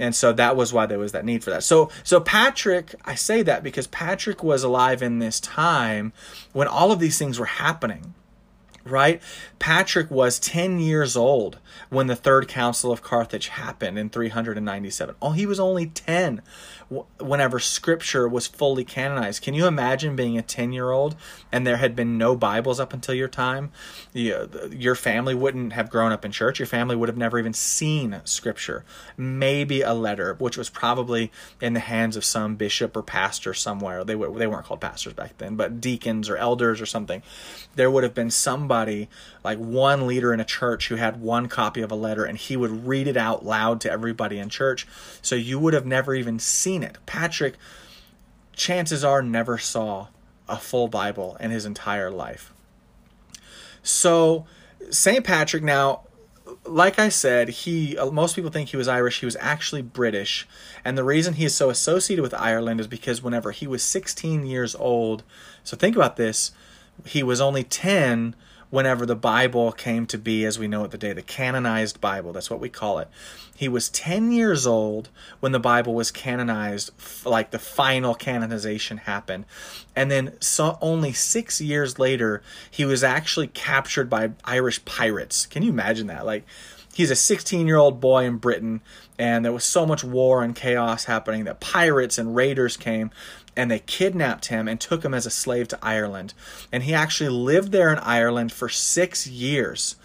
And 0.00 0.16
so 0.16 0.32
that 0.32 0.56
was 0.56 0.72
why 0.72 0.86
there 0.86 0.98
was 0.98 1.12
that 1.12 1.24
need 1.24 1.44
for 1.44 1.50
that. 1.50 1.62
So 1.62 1.90
so 2.02 2.18
patrick 2.18 2.94
i 3.04 3.14
say 3.14 3.42
that 3.42 3.62
because 3.62 3.86
patrick 3.86 4.42
was 4.42 4.64
alive 4.64 5.02
in 5.02 5.20
this 5.20 5.38
time 5.38 6.12
when 6.52 6.66
all 6.66 6.90
of 6.90 6.98
these 6.98 7.18
things 7.18 7.38
were 7.38 7.46
happening 7.46 8.14
right? 8.84 9.22
Patrick 9.58 10.10
was 10.10 10.38
10 10.38 10.78
years 10.80 11.16
old 11.16 11.58
when 11.90 12.06
the 12.06 12.16
Third 12.16 12.48
Council 12.48 12.92
of 12.92 13.02
Carthage 13.02 13.48
happened 13.48 13.98
in 13.98 14.10
397. 14.10 15.14
Oh, 15.20 15.32
he 15.32 15.46
was 15.46 15.58
only 15.58 15.86
10 15.86 16.42
whenever 16.88 17.58
scripture 17.58 18.28
was 18.28 18.46
fully 18.46 18.84
canonized. 18.84 19.42
Can 19.42 19.54
you 19.54 19.66
imagine 19.66 20.16
being 20.16 20.38
a 20.38 20.42
10 20.42 20.72
year 20.72 20.90
old 20.90 21.16
and 21.50 21.66
there 21.66 21.76
had 21.76 21.96
been 21.96 22.18
no 22.18 22.36
Bibles 22.36 22.78
up 22.80 22.92
until 22.92 23.14
your 23.14 23.28
time? 23.28 23.72
Your 24.12 24.94
family 24.94 25.34
wouldn't 25.34 25.72
have 25.72 25.90
grown 25.90 26.12
up 26.12 26.24
in 26.24 26.32
church. 26.32 26.58
Your 26.58 26.66
family 26.66 26.96
would 26.96 27.08
have 27.08 27.18
never 27.18 27.38
even 27.38 27.52
seen 27.52 28.20
scripture. 28.24 28.84
Maybe 29.16 29.82
a 29.82 29.94
letter, 29.94 30.34
which 30.38 30.56
was 30.56 30.68
probably 30.68 31.32
in 31.60 31.72
the 31.72 31.80
hands 31.80 32.16
of 32.16 32.24
some 32.24 32.56
bishop 32.56 32.96
or 32.96 33.02
pastor 33.02 33.54
somewhere. 33.54 34.04
They, 34.04 34.14
they 34.14 34.46
weren't 34.46 34.64
called 34.64 34.80
pastors 34.80 35.12
back 35.12 35.38
then, 35.38 35.56
but 35.56 35.80
deacons 35.80 36.28
or 36.28 36.36
elders 36.36 36.80
or 36.80 36.86
something. 36.86 37.22
There 37.74 37.90
would 37.90 38.04
have 38.04 38.14
been 38.14 38.30
somebody, 38.30 39.08
like 39.42 39.58
one 39.58 40.06
leader 40.06 40.32
in 40.32 40.40
a 40.40 40.44
church, 40.44 40.88
who 40.88 40.96
had 40.96 41.20
one 41.20 41.48
copy 41.48 41.80
of 41.80 41.90
a 41.90 41.96
letter 41.96 42.24
and 42.24 42.38
he 42.38 42.56
would 42.56 42.86
read 42.86 43.08
it 43.08 43.16
out 43.16 43.44
loud 43.44 43.80
to 43.82 43.90
everybody 43.90 44.38
in 44.38 44.48
church. 44.48 44.86
So 45.22 45.34
you 45.34 45.58
would 45.58 45.74
have 45.74 45.86
never 45.86 46.14
even 46.14 46.38
seen 46.74 46.82
it. 46.82 46.98
Patrick, 47.06 47.54
chances 48.52 49.04
are, 49.04 49.22
never 49.22 49.58
saw 49.58 50.08
a 50.48 50.56
full 50.56 50.88
Bible 50.88 51.36
in 51.38 51.50
his 51.50 51.64
entire 51.64 52.10
life. 52.10 52.52
So, 53.82 54.46
St. 54.90 55.24
Patrick, 55.24 55.62
now, 55.62 56.02
like 56.64 56.98
I 56.98 57.08
said, 57.10 57.48
he 57.48 57.96
uh, 57.96 58.10
most 58.10 58.34
people 58.34 58.50
think 58.50 58.70
he 58.70 58.76
was 58.76 58.88
Irish. 58.88 59.20
He 59.20 59.26
was 59.26 59.36
actually 59.40 59.82
British, 59.82 60.46
and 60.84 60.96
the 60.96 61.04
reason 61.04 61.34
he 61.34 61.44
is 61.44 61.54
so 61.54 61.70
associated 61.70 62.22
with 62.22 62.34
Ireland 62.34 62.80
is 62.80 62.86
because 62.86 63.22
whenever 63.22 63.50
he 63.50 63.66
was 63.66 63.82
16 63.82 64.46
years 64.46 64.74
old, 64.74 65.22
so 65.62 65.76
think 65.76 65.96
about 65.96 66.16
this, 66.16 66.52
he 67.06 67.22
was 67.22 67.40
only 67.40 67.64
10 67.64 68.34
whenever 68.74 69.06
the 69.06 69.14
Bible 69.14 69.70
came 69.70 70.04
to 70.04 70.18
be 70.18 70.44
as 70.44 70.58
we 70.58 70.66
know 70.66 70.82
it 70.82 70.90
today, 70.90 71.12
the 71.12 71.22
canonized 71.22 72.00
Bible, 72.00 72.32
that's 72.32 72.50
what 72.50 72.58
we 72.58 72.68
call 72.68 72.98
it. 72.98 73.06
He 73.54 73.68
was 73.68 73.88
10 73.88 74.32
years 74.32 74.66
old 74.66 75.10
when 75.38 75.52
the 75.52 75.60
Bible 75.60 75.94
was 75.94 76.10
canonized, 76.10 76.90
like 77.24 77.52
the 77.52 77.60
final 77.60 78.16
canonization 78.16 78.96
happened. 78.96 79.44
And 79.94 80.10
then 80.10 80.32
so 80.40 80.76
only 80.80 81.12
six 81.12 81.60
years 81.60 82.00
later, 82.00 82.42
he 82.68 82.84
was 82.84 83.04
actually 83.04 83.46
captured 83.46 84.10
by 84.10 84.32
Irish 84.44 84.84
pirates. 84.84 85.46
Can 85.46 85.62
you 85.62 85.70
imagine 85.70 86.08
that? 86.08 86.26
Like, 86.26 86.44
he's 86.92 87.12
a 87.12 87.16
16 87.16 87.68
year 87.68 87.76
old 87.76 88.00
boy 88.00 88.24
in 88.24 88.38
Britain, 88.38 88.80
and 89.16 89.44
there 89.44 89.52
was 89.52 89.64
so 89.64 89.86
much 89.86 90.02
war 90.02 90.42
and 90.42 90.56
chaos 90.56 91.04
happening 91.04 91.44
that 91.44 91.60
pirates 91.60 92.18
and 92.18 92.34
raiders 92.34 92.76
came 92.76 93.12
and 93.56 93.70
they 93.70 93.78
kidnapped 93.80 94.46
him 94.46 94.68
and 94.68 94.80
took 94.80 95.04
him 95.04 95.14
as 95.14 95.26
a 95.26 95.30
slave 95.30 95.68
to 95.68 95.78
Ireland. 95.82 96.34
And 96.72 96.82
he 96.82 96.94
actually 96.94 97.30
lived 97.30 97.72
there 97.72 97.92
in 97.92 97.98
Ireland 97.98 98.52
for 98.52 98.68
six 98.68 99.26
years. 99.26 99.96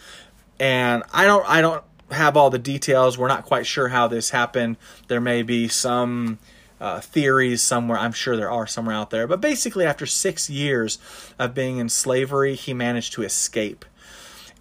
And 0.60 1.04
I 1.14 1.26
don't, 1.26 1.48
I 1.48 1.62
don't 1.62 1.84
have 2.12 2.36
all 2.36 2.50
the 2.50 2.60
details. 2.60 3.18
We're 3.18 3.28
not 3.28 3.46
quite 3.46 3.66
sure 3.66 3.90
how 3.90 4.08
this 4.08 4.32
happened. 4.32 4.78
There 5.08 5.22
may 5.22 5.42
be 5.42 5.68
some 5.68 6.40
uh, 6.80 7.00
theories 7.00 7.62
somewhere. 7.62 7.98
I'm 7.98 8.12
sure 8.12 8.38
there 8.38 8.52
are 8.52 8.68
somewhere 8.68 8.96
out 8.96 9.10
there. 9.10 9.28
But 9.28 9.42
basically, 9.42 9.86
after 9.86 10.06
six 10.06 10.50
years 10.50 10.98
of 11.38 11.54
being 11.54 11.78
in 11.78 11.90
slavery, 11.90 12.56
he 12.56 12.74
managed 12.74 13.14
to 13.14 13.24
escape. 13.24 13.86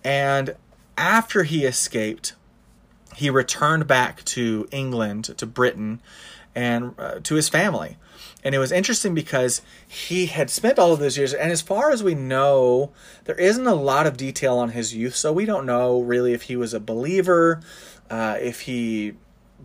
And 0.04 0.56
after 0.96 1.44
he 1.44 1.64
escaped, 1.64 2.34
he 3.14 3.30
returned 3.30 3.86
back 3.86 4.24
to 4.24 4.68
England, 4.70 5.24
to 5.36 5.46
Britain, 5.46 6.00
and 6.58 6.92
uh, 6.98 7.20
to 7.22 7.36
his 7.36 7.48
family. 7.48 7.96
And 8.42 8.52
it 8.52 8.58
was 8.58 8.72
interesting 8.72 9.14
because 9.14 9.62
he 9.86 10.26
had 10.26 10.50
spent 10.50 10.76
all 10.78 10.92
of 10.92 10.98
those 10.98 11.16
years, 11.16 11.32
and 11.32 11.52
as 11.52 11.62
far 11.62 11.92
as 11.92 12.02
we 12.02 12.16
know, 12.16 12.90
there 13.24 13.36
isn't 13.36 13.66
a 13.66 13.74
lot 13.74 14.08
of 14.08 14.16
detail 14.16 14.58
on 14.58 14.70
his 14.70 14.92
youth, 14.94 15.14
so 15.14 15.32
we 15.32 15.44
don't 15.44 15.66
know 15.66 16.00
really 16.00 16.32
if 16.32 16.42
he 16.42 16.56
was 16.56 16.74
a 16.74 16.80
believer, 16.80 17.60
uh, 18.10 18.36
if 18.40 18.62
he 18.62 19.14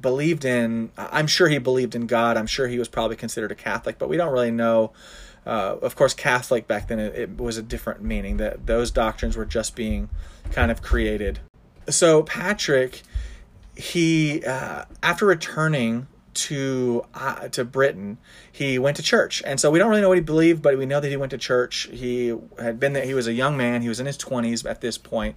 believed 0.01 0.43
in 0.43 0.91
i'm 0.97 1.27
sure 1.27 1.47
he 1.47 1.59
believed 1.59 1.93
in 1.93 2.07
god 2.07 2.35
i'm 2.35 2.47
sure 2.47 2.67
he 2.67 2.79
was 2.79 2.89
probably 2.89 3.15
considered 3.15 3.51
a 3.51 3.55
catholic 3.55 3.99
but 3.99 4.09
we 4.09 4.17
don't 4.17 4.33
really 4.33 4.49
know 4.49 4.91
uh, 5.45 5.77
of 5.83 5.95
course 5.95 6.15
catholic 6.15 6.67
back 6.67 6.87
then 6.87 6.99
it, 6.99 7.15
it, 7.15 7.37
was 7.37 7.57
a 7.57 7.61
different 7.61 8.01
meaning 8.01 8.37
that 8.37 8.65
those 8.65 8.89
doctrines 8.89 9.37
were 9.37 9.45
just 9.45 9.75
being 9.75 10.09
kind 10.51 10.71
of 10.71 10.81
created. 10.81 11.39
So 11.87 12.23
patrick 12.23 13.03
he 13.75 14.43
uh, 14.45 14.85
after 15.01 15.25
returning 15.25 16.07
to 16.33 17.05
uh, 17.13 17.47
to 17.49 17.63
Britain, 17.63 18.17
he 18.51 18.79
went 18.79 18.97
to 18.97 19.03
church, 19.03 19.41
and 19.45 19.59
so 19.59 19.71
we 19.71 19.79
don't 19.79 19.89
really 19.89 20.01
know 20.01 20.09
what 20.09 20.17
he 20.17 20.23
believed, 20.23 20.61
but 20.61 20.77
we 20.77 20.85
know 20.85 20.99
that 20.99 21.09
he 21.09 21.17
went 21.17 21.31
to 21.31 21.37
church. 21.37 21.87
He 21.91 22.35
had 22.59 22.79
been 22.79 22.93
there. 22.93 23.05
He 23.05 23.13
was 23.13 23.27
a 23.27 23.33
young 23.33 23.57
man. 23.57 23.81
He 23.81 23.89
was 23.89 23.99
in 23.99 24.05
his 24.05 24.17
twenties 24.17 24.65
at 24.65 24.81
this 24.81 24.97
point, 24.97 25.35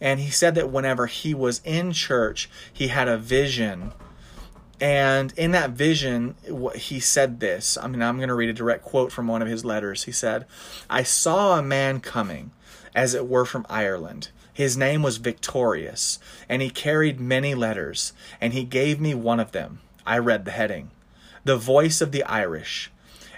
and 0.00 0.20
he 0.20 0.30
said 0.30 0.54
that 0.54 0.70
whenever 0.70 1.06
he 1.06 1.34
was 1.34 1.60
in 1.64 1.92
church, 1.92 2.48
he 2.72 2.88
had 2.88 3.08
a 3.08 3.18
vision. 3.18 3.92
And 4.78 5.32
in 5.38 5.52
that 5.52 5.70
vision, 5.70 6.34
he 6.74 7.00
said 7.00 7.40
this. 7.40 7.78
I 7.78 7.86
mean, 7.86 8.02
I'm 8.02 8.18
going 8.18 8.28
to 8.28 8.34
read 8.34 8.50
a 8.50 8.52
direct 8.52 8.84
quote 8.84 9.10
from 9.10 9.26
one 9.26 9.40
of 9.40 9.48
his 9.48 9.64
letters. 9.64 10.04
He 10.04 10.12
said, 10.12 10.44
I 10.90 11.02
saw 11.02 11.58
a 11.58 11.62
man 11.62 12.00
coming, 12.00 12.50
as 12.94 13.14
it 13.14 13.26
were 13.26 13.46
from 13.46 13.64
Ireland. 13.70 14.28
His 14.52 14.76
name 14.76 15.02
was 15.02 15.16
Victorious, 15.16 16.18
and 16.46 16.60
he 16.60 16.70
carried 16.70 17.20
many 17.20 17.54
letters, 17.54 18.12
and 18.40 18.52
he 18.52 18.64
gave 18.64 19.00
me 19.00 19.14
one 19.14 19.40
of 19.40 19.52
them. 19.52 19.80
I 20.06 20.18
read 20.18 20.44
the 20.44 20.52
heading 20.52 20.90
The 21.44 21.56
Voice 21.56 22.00
of 22.00 22.12
the 22.12 22.22
Irish. 22.24 22.90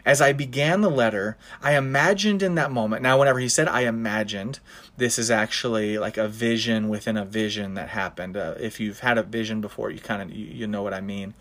As 0.04 0.20
I 0.22 0.32
began 0.32 0.80
the 0.80 0.90
letter, 0.90 1.36
I 1.62 1.76
imagined 1.76 2.42
in 2.42 2.54
that 2.54 2.70
moment. 2.70 3.02
Now, 3.02 3.18
whenever 3.18 3.40
he 3.40 3.48
said 3.48 3.68
I 3.68 3.82
imagined, 3.82 4.60
this 4.96 5.18
is 5.18 5.30
actually 5.30 5.98
like 5.98 6.16
a 6.16 6.28
vision 6.28 6.88
within 6.88 7.16
a 7.16 7.26
vision 7.26 7.74
that 7.74 7.90
happened. 7.90 8.36
Uh, 8.36 8.54
if 8.58 8.80
you've 8.80 9.00
had 9.00 9.18
a 9.18 9.22
vision 9.22 9.60
before, 9.60 9.90
you 9.90 9.98
kind 9.98 10.22
of 10.22 10.30
you, 10.30 10.46
you 10.46 10.66
know 10.66 10.82
what 10.82 10.94
I 10.94 11.00
mean. 11.02 11.34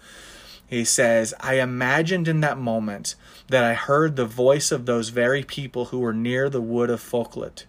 He 0.67 0.83
says, 0.83 1.33
I 1.39 1.55
imagined 1.61 2.27
in 2.27 2.41
that 2.41 2.57
moment 2.57 3.15
that 3.47 3.63
I 3.63 3.73
heard 3.73 4.15
the 4.15 4.25
voice 4.25 4.69
of 4.69 4.85
those 4.85 5.09
very 5.09 5.43
people 5.43 5.85
who 5.85 5.99
were 5.99 6.13
near 6.13 6.49
the 6.49 6.61
wood 6.61 6.89
of 6.89 7.01
Foclut, 7.01 7.63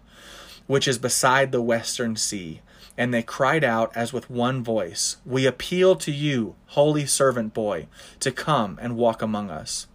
which 0.66 0.88
is 0.88 0.98
beside 0.98 1.52
the 1.52 1.62
western 1.62 2.16
sea, 2.16 2.60
and 2.98 3.14
they 3.14 3.22
cried 3.22 3.62
out 3.62 3.96
as 3.96 4.12
with 4.12 4.28
one 4.28 4.62
voice, 4.62 5.16
We 5.24 5.46
appeal 5.46 5.94
to 5.96 6.12
you, 6.12 6.56
holy 6.66 7.06
servant 7.06 7.54
boy, 7.54 7.87
to 8.20 8.32
come 8.32 8.76
and 8.82 8.96
walk 8.96 9.22
among 9.22 9.50
us. 9.50 9.87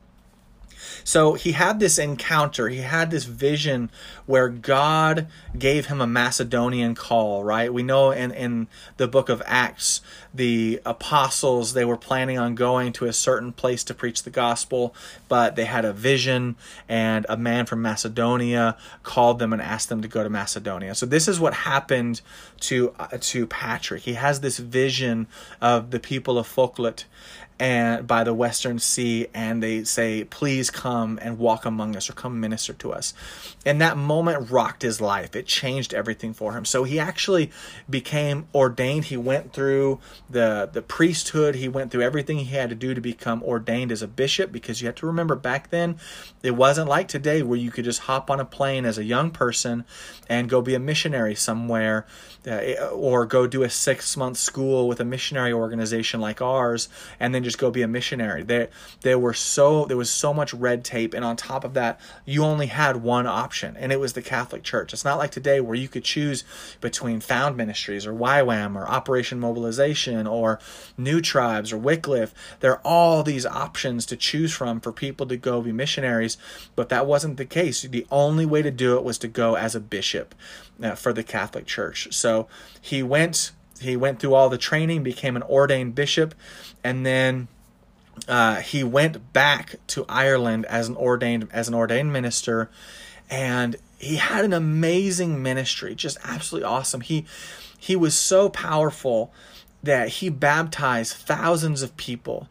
So 1.03 1.33
he 1.33 1.53
had 1.53 1.79
this 1.79 1.97
encounter, 1.97 2.69
he 2.69 2.79
had 2.79 3.11
this 3.11 3.25
vision 3.25 3.89
where 4.25 4.49
God 4.49 5.27
gave 5.57 5.87
him 5.87 6.01
a 6.01 6.07
Macedonian 6.07 6.95
call, 6.95 7.43
right? 7.43 7.73
We 7.73 7.83
know 7.83 8.11
in, 8.11 8.31
in 8.31 8.67
the 8.97 9.07
book 9.07 9.29
of 9.29 9.41
Acts, 9.45 10.01
the 10.33 10.81
apostles, 10.85 11.73
they 11.73 11.85
were 11.85 11.97
planning 11.97 12.37
on 12.37 12.55
going 12.55 12.93
to 12.93 13.05
a 13.05 13.13
certain 13.13 13.51
place 13.51 13.83
to 13.85 13.93
preach 13.93 14.23
the 14.23 14.29
gospel, 14.29 14.95
but 15.27 15.55
they 15.55 15.65
had 15.65 15.85
a 15.85 15.93
vision, 15.93 16.55
and 16.87 17.25
a 17.29 17.37
man 17.37 17.65
from 17.65 17.81
Macedonia 17.81 18.77
called 19.03 19.39
them 19.39 19.53
and 19.53 19.61
asked 19.61 19.89
them 19.89 20.01
to 20.01 20.07
go 20.07 20.23
to 20.23 20.29
Macedonia. 20.29 20.95
So 20.95 21.05
this 21.05 21.27
is 21.27 21.39
what 21.39 21.53
happened 21.53 22.21
to 22.61 22.93
uh, 22.99 23.17
to 23.19 23.45
Patrick. 23.47 24.03
He 24.03 24.13
has 24.13 24.39
this 24.39 24.57
vision 24.57 25.27
of 25.61 25.91
the 25.91 25.99
people 25.99 26.37
of 26.37 26.47
Foclut 26.47 27.05
and 27.59 28.07
by 28.07 28.23
the 28.23 28.33
western 28.33 28.79
sea 28.79 29.27
and 29.33 29.61
they 29.61 29.83
say 29.83 30.23
please 30.23 30.69
come 30.69 31.19
and 31.21 31.37
walk 31.37 31.65
among 31.65 31.95
us 31.95 32.09
or 32.09 32.13
come 32.13 32.39
minister 32.39 32.73
to 32.73 32.91
us. 32.91 33.13
And 33.65 33.81
that 33.81 33.97
moment 33.97 34.51
rocked 34.51 34.81
his 34.81 34.99
life. 34.99 35.35
It 35.35 35.45
changed 35.45 35.93
everything 35.93 36.33
for 36.33 36.53
him. 36.53 36.65
So 36.65 36.83
he 36.83 36.99
actually 36.99 37.51
became 37.89 38.47
ordained. 38.53 39.05
He 39.05 39.17
went 39.17 39.53
through 39.53 39.99
the 40.29 40.69
the 40.71 40.81
priesthood. 40.81 41.55
He 41.55 41.67
went 41.67 41.91
through 41.91 42.01
everything 42.01 42.39
he 42.39 42.55
had 42.55 42.69
to 42.69 42.75
do 42.75 42.93
to 42.93 43.01
become 43.01 43.43
ordained 43.43 43.91
as 43.91 44.01
a 44.01 44.07
bishop 44.07 44.51
because 44.51 44.81
you 44.81 44.87
have 44.87 44.95
to 44.95 45.05
remember 45.05 45.35
back 45.35 45.69
then 45.69 45.97
it 46.41 46.51
wasn't 46.51 46.89
like 46.89 47.07
today 47.07 47.41
where 47.41 47.57
you 47.57 47.71
could 47.71 47.85
just 47.85 48.01
hop 48.01 48.29
on 48.29 48.39
a 48.39 48.45
plane 48.45 48.85
as 48.85 48.97
a 48.97 49.03
young 49.03 49.31
person 49.31 49.85
and 50.27 50.49
go 50.49 50.61
be 50.61 50.75
a 50.75 50.79
missionary 50.79 51.35
somewhere 51.35 52.05
uh, 52.47 52.87
or 52.91 53.25
go 53.25 53.47
do 53.47 53.63
a 53.63 53.69
6 53.69 54.17
month 54.17 54.37
school 54.37 54.87
with 54.87 54.99
a 54.99 55.05
missionary 55.05 55.53
organization 55.53 56.19
like 56.19 56.41
ours 56.41 56.89
and 57.19 57.33
then 57.33 57.42
just 57.43 57.57
go 57.57 57.71
be 57.71 57.81
a 57.81 57.87
missionary. 57.87 58.43
There, 58.43 58.69
there 59.01 59.19
were 59.19 59.33
so 59.33 59.85
there 59.85 59.97
was 59.97 60.09
so 60.09 60.33
much 60.33 60.53
red 60.53 60.83
tape, 60.83 61.13
and 61.13 61.23
on 61.23 61.35
top 61.35 61.63
of 61.63 61.73
that, 61.73 61.99
you 62.25 62.43
only 62.43 62.67
had 62.67 62.97
one 62.97 63.27
option, 63.27 63.75
and 63.77 63.91
it 63.91 63.99
was 63.99 64.13
the 64.13 64.21
Catholic 64.21 64.63
Church. 64.63 64.93
It's 64.93 65.05
not 65.05 65.17
like 65.17 65.31
today 65.31 65.59
where 65.59 65.75
you 65.75 65.87
could 65.87 66.03
choose 66.03 66.43
between 66.81 67.19
Found 67.19 67.57
Ministries 67.57 68.05
or 68.05 68.13
YWAM 68.13 68.75
or 68.75 68.87
Operation 68.87 69.39
Mobilization 69.39 70.27
or 70.27 70.59
New 70.97 71.21
Tribes 71.21 71.71
or 71.71 71.77
Wycliffe. 71.77 72.33
There 72.59 72.71
are 72.71 72.81
all 72.83 73.23
these 73.23 73.45
options 73.45 74.05
to 74.07 74.15
choose 74.15 74.53
from 74.53 74.79
for 74.79 74.91
people 74.91 75.25
to 75.27 75.37
go 75.37 75.61
be 75.61 75.71
missionaries, 75.71 76.37
but 76.75 76.89
that 76.89 77.05
wasn't 77.05 77.37
the 77.37 77.45
case. 77.45 77.81
The 77.81 78.07
only 78.11 78.45
way 78.45 78.61
to 78.61 78.71
do 78.71 78.97
it 78.97 79.03
was 79.03 79.17
to 79.19 79.27
go 79.27 79.55
as 79.55 79.75
a 79.75 79.79
bishop 79.79 80.35
uh, 80.81 80.95
for 80.95 81.13
the 81.13 81.23
Catholic 81.23 81.65
Church. 81.65 82.07
So 82.11 82.47
he 82.81 83.03
went 83.03 83.51
he 83.83 83.95
went 83.95 84.19
through 84.19 84.33
all 84.33 84.49
the 84.49 84.57
training, 84.57 85.03
became 85.03 85.35
an 85.35 85.43
ordained 85.43 85.95
bishop, 85.95 86.35
and 86.83 87.05
then 87.05 87.47
uh, 88.27 88.57
he 88.57 88.83
went 88.83 89.33
back 89.33 89.75
to 89.87 90.05
Ireland 90.07 90.65
as 90.65 90.87
an 90.87 90.95
ordained 90.95 91.47
as 91.51 91.67
an 91.67 91.73
ordained 91.73 92.13
minister, 92.13 92.69
and 93.29 93.75
he 93.97 94.17
had 94.17 94.45
an 94.45 94.53
amazing 94.53 95.41
ministry, 95.41 95.95
just 95.95 96.17
absolutely 96.23 96.67
awesome. 96.67 97.01
He 97.01 97.25
he 97.77 97.95
was 97.95 98.15
so 98.15 98.49
powerful 98.49 99.33
that 99.81 100.07
he 100.07 100.29
baptized 100.29 101.13
thousands 101.17 101.81
of 101.81 101.97
people 101.97 102.47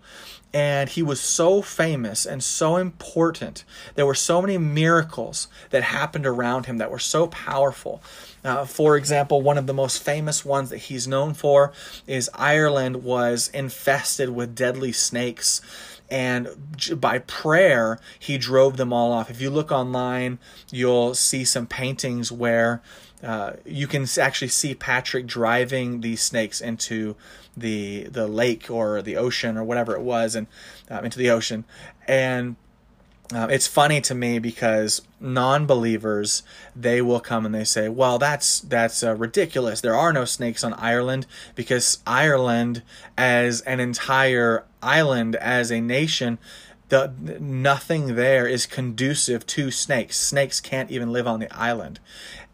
and 0.55 0.91
he 0.91 1.03
was 1.03 1.21
so 1.21 1.63
famous 1.63 2.27
and 2.27 2.43
so 2.43 2.77
important. 2.77 3.65
There 3.95 4.05
were 4.05 4.15
so 4.15 4.43
many 4.43 4.59
miracles 4.59 5.49
that 5.71 5.83
happened 5.83 6.27
around 6.27 6.67
him 6.67 6.79
that 6.79 6.91
were 6.91 6.99
so 6.99 7.27
powerful. 7.29 8.03
Uh, 8.45 8.65
for 8.65 8.97
example, 8.97 9.41
one 9.41 9.59
of 9.59 9.67
the 9.67 9.75
most 9.75 10.03
famous 10.03 10.45
ones 10.45 10.71
that 10.71 10.79
he's 10.79 11.07
known 11.07 11.35
for 11.35 11.73
is 12.07 12.29
Ireland 12.35 13.05
was 13.05 13.49
infested 13.55 14.31
with 14.31 14.55
deadly 14.55 14.93
snakes 14.93 15.61
and 16.11 16.49
by 16.97 17.21
prayer 17.21 17.99
he 18.19 18.37
drove 18.37 18.77
them 18.77 18.93
all 18.93 19.13
off. 19.13 19.31
If 19.31 19.41
you 19.41 19.49
look 19.49 19.73
online 19.73 20.39
you'll 20.71 21.15
see 21.15 21.45
some 21.45 21.67
paintings 21.67 22.31
where 22.31 22.83
uh, 23.23 23.53
you 23.65 23.87
can 23.87 24.07
actually 24.21 24.49
see 24.49 24.75
patrick 24.75 25.27
driving 25.27 26.01
these 26.01 26.21
snakes 26.21 26.61
into 26.61 27.15
the 27.57 28.05
the 28.05 28.27
lake 28.27 28.71
or 28.71 29.01
the 29.01 29.17
ocean 29.17 29.57
or 29.57 29.63
whatever 29.63 29.95
it 29.95 30.03
was 30.03 30.35
and 30.35 30.47
um, 30.91 31.05
into 31.05 31.19
the 31.19 31.31
ocean. 31.31 31.65
And 32.09 32.57
um, 33.33 33.51
it's 33.51 33.67
funny 33.67 34.01
to 34.03 34.15
me 34.15 34.39
because 34.39 35.03
non-believers 35.21 36.43
they 36.75 37.01
will 37.01 37.21
come 37.21 37.47
and 37.47 37.55
they 37.55 37.65
say 37.65 37.89
well 37.89 38.19
that's 38.19 38.61
that's 38.61 39.03
uh, 39.03 39.15
ridiculous. 39.15 39.81
There 39.81 39.95
are 39.95 40.13
no 40.13 40.25
snakes 40.25 40.65
on 40.65 40.75
ireland 40.75 41.27
because 41.55 41.99
ireland 42.07 42.83
as 43.17 43.61
an 43.63 43.81
entire 43.81 44.65
island 44.83 45.37
as 45.37 45.71
a 45.71 45.81
nation 45.81 46.39
the 46.93 47.11
nothing 47.41 48.17
there 48.17 48.47
is 48.47 48.67
conducive 48.67 49.47
to 49.47 49.71
snakes. 49.71 50.19
Snakes 50.19 50.61
can't 50.61 50.91
even 50.91 51.11
live 51.11 51.27
on 51.27 51.41
the 51.41 51.51
island. 51.51 51.99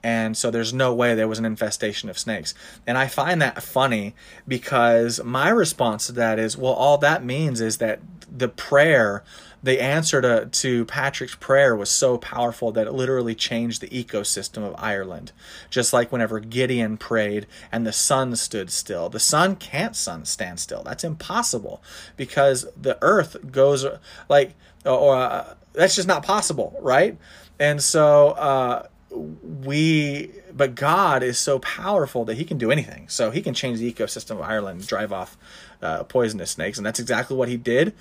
And 0.00 0.36
so 0.36 0.48
there's 0.48 0.72
no 0.72 0.94
way 0.94 1.16
there 1.16 1.26
was 1.26 1.40
an 1.40 1.44
infestation 1.44 2.08
of 2.08 2.16
snakes. 2.16 2.54
And 2.86 2.96
I 2.96 3.08
find 3.08 3.42
that 3.42 3.60
funny 3.64 4.14
because 4.46 5.20
my 5.24 5.48
response 5.48 6.06
to 6.06 6.12
that 6.12 6.38
is, 6.38 6.56
well, 6.56 6.72
all 6.72 6.98
that 6.98 7.24
means 7.24 7.60
is 7.60 7.78
that 7.78 7.98
the 8.30 8.48
prayer, 8.48 9.24
the 9.62 9.80
answer 9.80 10.20
to, 10.20 10.46
to 10.46 10.84
Patrick's 10.84 11.34
prayer 11.34 11.74
was 11.74 11.90
so 11.90 12.18
powerful 12.18 12.70
that 12.72 12.86
it 12.86 12.92
literally 12.92 13.34
changed 13.34 13.80
the 13.80 13.88
ecosystem 13.88 14.62
of 14.62 14.74
Ireland. 14.78 15.32
Just 15.70 15.92
like 15.92 16.12
whenever 16.12 16.40
Gideon 16.40 16.96
prayed 16.96 17.46
and 17.72 17.86
the 17.86 17.92
sun 17.92 18.36
stood 18.36 18.70
still. 18.70 19.08
The 19.08 19.20
sun 19.20 19.56
can't 19.56 19.96
sun 19.96 20.24
stand 20.24 20.60
still. 20.60 20.82
That's 20.82 21.04
impossible 21.04 21.82
because 22.16 22.66
the 22.80 22.98
earth 23.02 23.36
goes 23.50 23.84
like, 24.28 24.54
or 24.84 25.16
uh, 25.16 25.54
that's 25.72 25.96
just 25.96 26.08
not 26.08 26.24
possible, 26.24 26.76
right? 26.80 27.18
And 27.58 27.82
so, 27.82 28.30
uh, 28.30 28.86
we 29.10 30.32
but 30.52 30.74
God 30.74 31.22
is 31.22 31.38
so 31.38 31.58
powerful 31.60 32.24
that 32.26 32.36
He 32.36 32.44
can 32.44 32.58
do 32.58 32.70
anything. 32.70 33.08
So 33.08 33.30
He 33.30 33.42
can 33.42 33.54
change 33.54 33.78
the 33.78 33.92
ecosystem 33.92 34.32
of 34.32 34.42
Ireland, 34.42 34.86
drive 34.86 35.12
off 35.12 35.36
uh, 35.82 36.04
poisonous 36.04 36.50
snakes, 36.50 36.78
and 36.78 36.86
that's 36.86 37.00
exactly 37.00 37.36
what 37.36 37.48
He 37.48 37.56
did. 37.56 37.94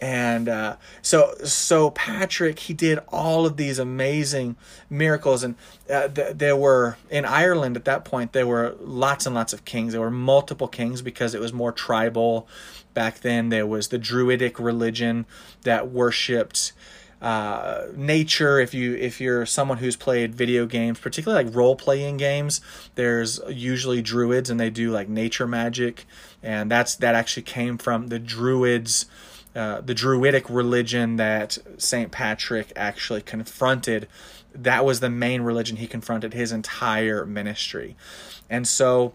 And 0.00 0.48
uh, 0.48 0.76
so, 1.00 1.34
so 1.44 1.90
Patrick, 1.90 2.58
he 2.58 2.74
did 2.74 2.98
all 3.08 3.46
of 3.46 3.56
these 3.56 3.78
amazing 3.78 4.56
miracles, 4.90 5.44
and 5.44 5.54
uh, 5.88 6.08
th- 6.08 6.36
there 6.36 6.56
were 6.56 6.96
in 7.08 7.24
Ireland 7.24 7.76
at 7.76 7.84
that 7.84 8.04
point 8.04 8.32
there 8.32 8.46
were 8.46 8.74
lots 8.80 9.26
and 9.26 9.34
lots 9.34 9.52
of 9.52 9.64
kings. 9.64 9.92
There 9.92 10.00
were 10.00 10.10
multiple 10.10 10.66
kings 10.68 11.02
because 11.02 11.34
it 11.34 11.40
was 11.40 11.52
more 11.52 11.70
tribal 11.70 12.48
back 12.94 13.20
then. 13.20 13.48
There 13.50 13.66
was 13.66 13.88
the 13.88 13.98
Druidic 13.98 14.58
religion 14.58 15.24
that 15.62 15.90
worshipped 15.90 16.72
uh, 17.22 17.86
nature. 17.94 18.58
If 18.58 18.74
you 18.74 18.94
if 18.96 19.20
you're 19.20 19.46
someone 19.46 19.78
who's 19.78 19.96
played 19.96 20.34
video 20.34 20.66
games, 20.66 20.98
particularly 20.98 21.44
like 21.44 21.54
role 21.54 21.76
playing 21.76 22.16
games, 22.16 22.60
there's 22.96 23.40
usually 23.48 24.02
druids 24.02 24.50
and 24.50 24.58
they 24.58 24.70
do 24.70 24.90
like 24.90 25.08
nature 25.08 25.46
magic, 25.46 26.04
and 26.42 26.70
that's 26.70 26.94
that 26.96 27.14
actually 27.14 27.44
came 27.44 27.78
from 27.78 28.08
the 28.08 28.18
druids. 28.18 29.06
Uh, 29.54 29.82
the 29.82 29.92
druidic 29.92 30.48
religion 30.48 31.16
that 31.16 31.58
St. 31.76 32.10
Patrick 32.10 32.72
actually 32.74 33.20
confronted, 33.20 34.08
that 34.54 34.82
was 34.82 35.00
the 35.00 35.10
main 35.10 35.42
religion 35.42 35.76
he 35.76 35.86
confronted 35.86 36.32
his 36.32 36.52
entire 36.52 37.26
ministry. 37.26 37.94
And 38.48 38.66
so 38.66 39.12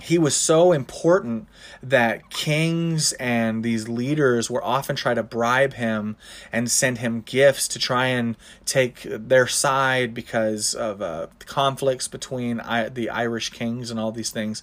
he 0.00 0.18
was 0.18 0.36
so 0.36 0.72
important 0.72 1.46
that 1.82 2.28
kings 2.28 3.12
and 3.14 3.62
these 3.62 3.88
leaders 3.88 4.50
were 4.50 4.62
often 4.62 4.96
try 4.96 5.14
to 5.14 5.22
bribe 5.22 5.74
him 5.74 6.16
and 6.52 6.70
send 6.70 6.98
him 6.98 7.20
gifts 7.20 7.68
to 7.68 7.78
try 7.78 8.06
and 8.06 8.36
take 8.66 9.02
their 9.04 9.46
side 9.46 10.12
because 10.12 10.74
of 10.74 11.00
uh, 11.00 11.28
conflicts 11.46 12.08
between 12.08 12.60
I- 12.60 12.88
the 12.88 13.08
Irish 13.08 13.50
kings 13.50 13.90
and 13.90 14.00
all 14.00 14.12
these 14.12 14.30
things. 14.30 14.62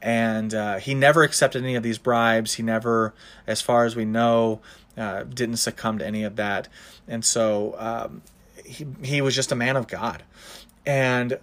And 0.00 0.54
uh, 0.54 0.78
he 0.78 0.94
never 0.94 1.22
accepted 1.22 1.62
any 1.62 1.74
of 1.74 1.82
these 1.82 1.98
bribes. 1.98 2.54
He 2.54 2.62
never, 2.62 3.14
as 3.46 3.60
far 3.60 3.84
as 3.84 3.96
we 3.96 4.04
know, 4.04 4.60
uh, 4.96 5.24
didn't 5.24 5.56
succumb 5.56 5.98
to 5.98 6.06
any 6.06 6.22
of 6.22 6.36
that. 6.36 6.68
And 7.08 7.24
so 7.24 7.74
um, 7.78 8.22
he, 8.64 8.86
he 9.02 9.20
was 9.20 9.34
just 9.34 9.50
a 9.50 9.56
man 9.56 9.76
of 9.76 9.88
God. 9.88 10.22
And 10.86 11.38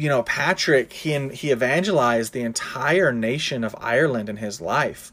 you 0.00 0.08
know, 0.08 0.22
Patrick, 0.22 0.94
he 0.94 1.28
he 1.28 1.52
evangelized 1.52 2.32
the 2.32 2.40
entire 2.40 3.12
nation 3.12 3.62
of 3.62 3.76
Ireland 3.78 4.30
in 4.30 4.38
his 4.38 4.58
life, 4.58 5.12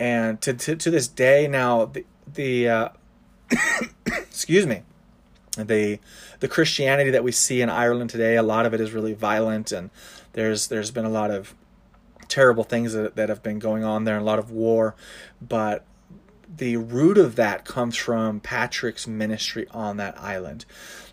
and 0.00 0.40
to 0.40 0.52
to, 0.54 0.74
to 0.74 0.90
this 0.90 1.06
day 1.06 1.46
now, 1.46 1.84
the 1.84 2.04
the 2.26 2.68
uh, 2.68 2.88
excuse 4.06 4.66
me, 4.66 4.82
the 5.56 6.00
the 6.40 6.48
Christianity 6.48 7.10
that 7.10 7.22
we 7.22 7.30
see 7.30 7.62
in 7.62 7.70
Ireland 7.70 8.10
today, 8.10 8.34
a 8.34 8.42
lot 8.42 8.66
of 8.66 8.74
it 8.74 8.80
is 8.80 8.90
really 8.90 9.14
violent, 9.14 9.70
and 9.70 9.88
there's 10.32 10.66
there's 10.66 10.90
been 10.90 11.04
a 11.04 11.10
lot 11.10 11.30
of 11.30 11.54
terrible 12.26 12.64
things 12.64 12.94
that, 12.94 13.14
that 13.14 13.28
have 13.28 13.44
been 13.44 13.60
going 13.60 13.84
on 13.84 14.02
there, 14.02 14.16
and 14.16 14.22
a 14.22 14.26
lot 14.26 14.40
of 14.40 14.50
war, 14.50 14.96
but 15.40 15.84
the 16.56 16.76
root 16.76 17.18
of 17.18 17.36
that 17.36 17.64
comes 17.64 17.96
from 17.96 18.40
Patrick's 18.40 19.06
ministry 19.06 19.68
on 19.70 19.96
that 19.98 20.18
island. 20.18 20.64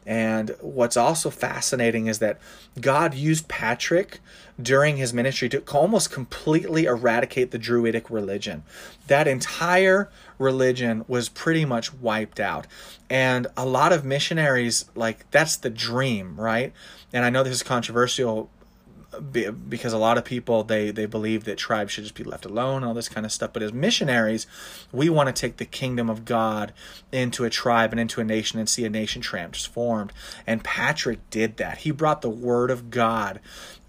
And 0.05 0.55
what's 0.61 0.95
also 0.95 1.29
fascinating 1.29 2.07
is 2.07 2.19
that 2.19 2.39
God 2.79 3.15
used 3.15 3.47
Patrick 3.47 4.19
during 4.61 4.97
his 4.97 5.13
ministry 5.13 5.49
to 5.49 5.63
almost 5.71 6.11
completely 6.11 6.85
eradicate 6.85 7.51
the 7.51 7.57
Druidic 7.57 8.09
religion. 8.09 8.63
That 9.07 9.27
entire 9.27 10.09
religion 10.37 11.05
was 11.07 11.27
pretty 11.27 11.65
much 11.65 11.93
wiped 11.93 12.39
out. 12.39 12.67
And 13.09 13.47
a 13.57 13.65
lot 13.65 13.91
of 13.91 14.05
missionaries, 14.05 14.85
like, 14.95 15.29
that's 15.31 15.55
the 15.57 15.69
dream, 15.69 16.39
right? 16.39 16.71
And 17.11 17.25
I 17.25 17.29
know 17.29 17.43
this 17.43 17.53
is 17.53 17.63
controversial 17.63 18.49
because 19.19 19.93
a 19.93 19.97
lot 19.97 20.17
of 20.17 20.25
people 20.25 20.63
they 20.63 20.91
they 20.91 21.06
believe 21.06 21.43
that 21.45 21.58
tribes 21.58 21.91
should 21.91 22.04
just 22.04 22.15
be 22.15 22.23
left 22.23 22.45
alone 22.45 22.84
all 22.84 22.93
this 22.93 23.10
kind 23.10 23.25
of 23.25 23.32
stuff. 23.32 23.54
But 23.54 23.63
as 23.63 23.73
missionaries 23.73 24.47
we 24.91 25.10
want 25.10 25.34
to 25.34 25.39
take 25.39 25.58
the 25.58 25.65
kingdom 25.65 26.10
of 26.10 26.25
god 26.25 26.73
into 27.12 27.43
a 27.43 27.49
tribe 27.49 27.91
and 27.91 27.99
into 27.99 28.21
a 28.21 28.23
nation 28.23 28.60
and 28.60 28.69
see 28.69 28.86
a 28.86 28.89
nation 28.89 29.21
transformed. 29.21 30.13
And 30.45 30.63
patrick 30.63 31.30
did 31.30 31.58
that. 31.58 31.80
He 31.80 31.91
brought 31.91 32.21
the 32.21 32.30
word 32.30 32.71
of 32.71 32.89
god 32.89 33.39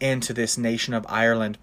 into 0.01 0.33
this 0.33 0.59
nation 0.59 0.93
of 0.93 1.07
ireland 1.09 1.59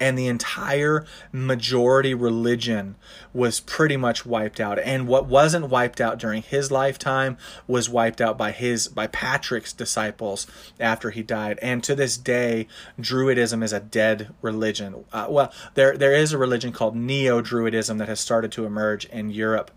and 0.00 0.18
the 0.18 0.26
entire 0.26 1.04
majority 1.32 2.14
religion 2.14 2.96
was 3.32 3.60
pretty 3.60 3.96
much 3.96 4.24
wiped 4.24 4.60
out. 4.60 4.78
And 4.78 5.06
what 5.06 5.26
wasn't 5.26 5.68
wiped 5.68 6.00
out 6.00 6.18
during 6.18 6.42
his 6.42 6.70
lifetime 6.70 7.36
was 7.66 7.88
wiped 7.88 8.20
out 8.20 8.38
by 8.38 8.52
his 8.52 8.88
by 8.88 9.06
Patrick's 9.06 9.72
disciples 9.72 10.46
after 10.80 11.10
he 11.10 11.22
died. 11.22 11.58
And 11.62 11.82
to 11.84 11.94
this 11.94 12.16
day 12.16 12.66
druidism 13.00 13.62
is 13.62 13.72
a 13.72 13.80
dead 13.80 14.34
religion. 14.42 15.04
Uh, 15.12 15.26
well 15.28 15.52
there 15.74 15.96
there 15.96 16.14
is 16.14 16.32
a 16.32 16.38
religion 16.38 16.72
called 16.72 16.96
neo-druidism 16.96 17.98
that 17.98 18.08
has 18.08 18.20
started 18.20 18.52
to 18.52 18.64
emerge 18.64 19.04
in 19.06 19.30
Europe 19.30 19.70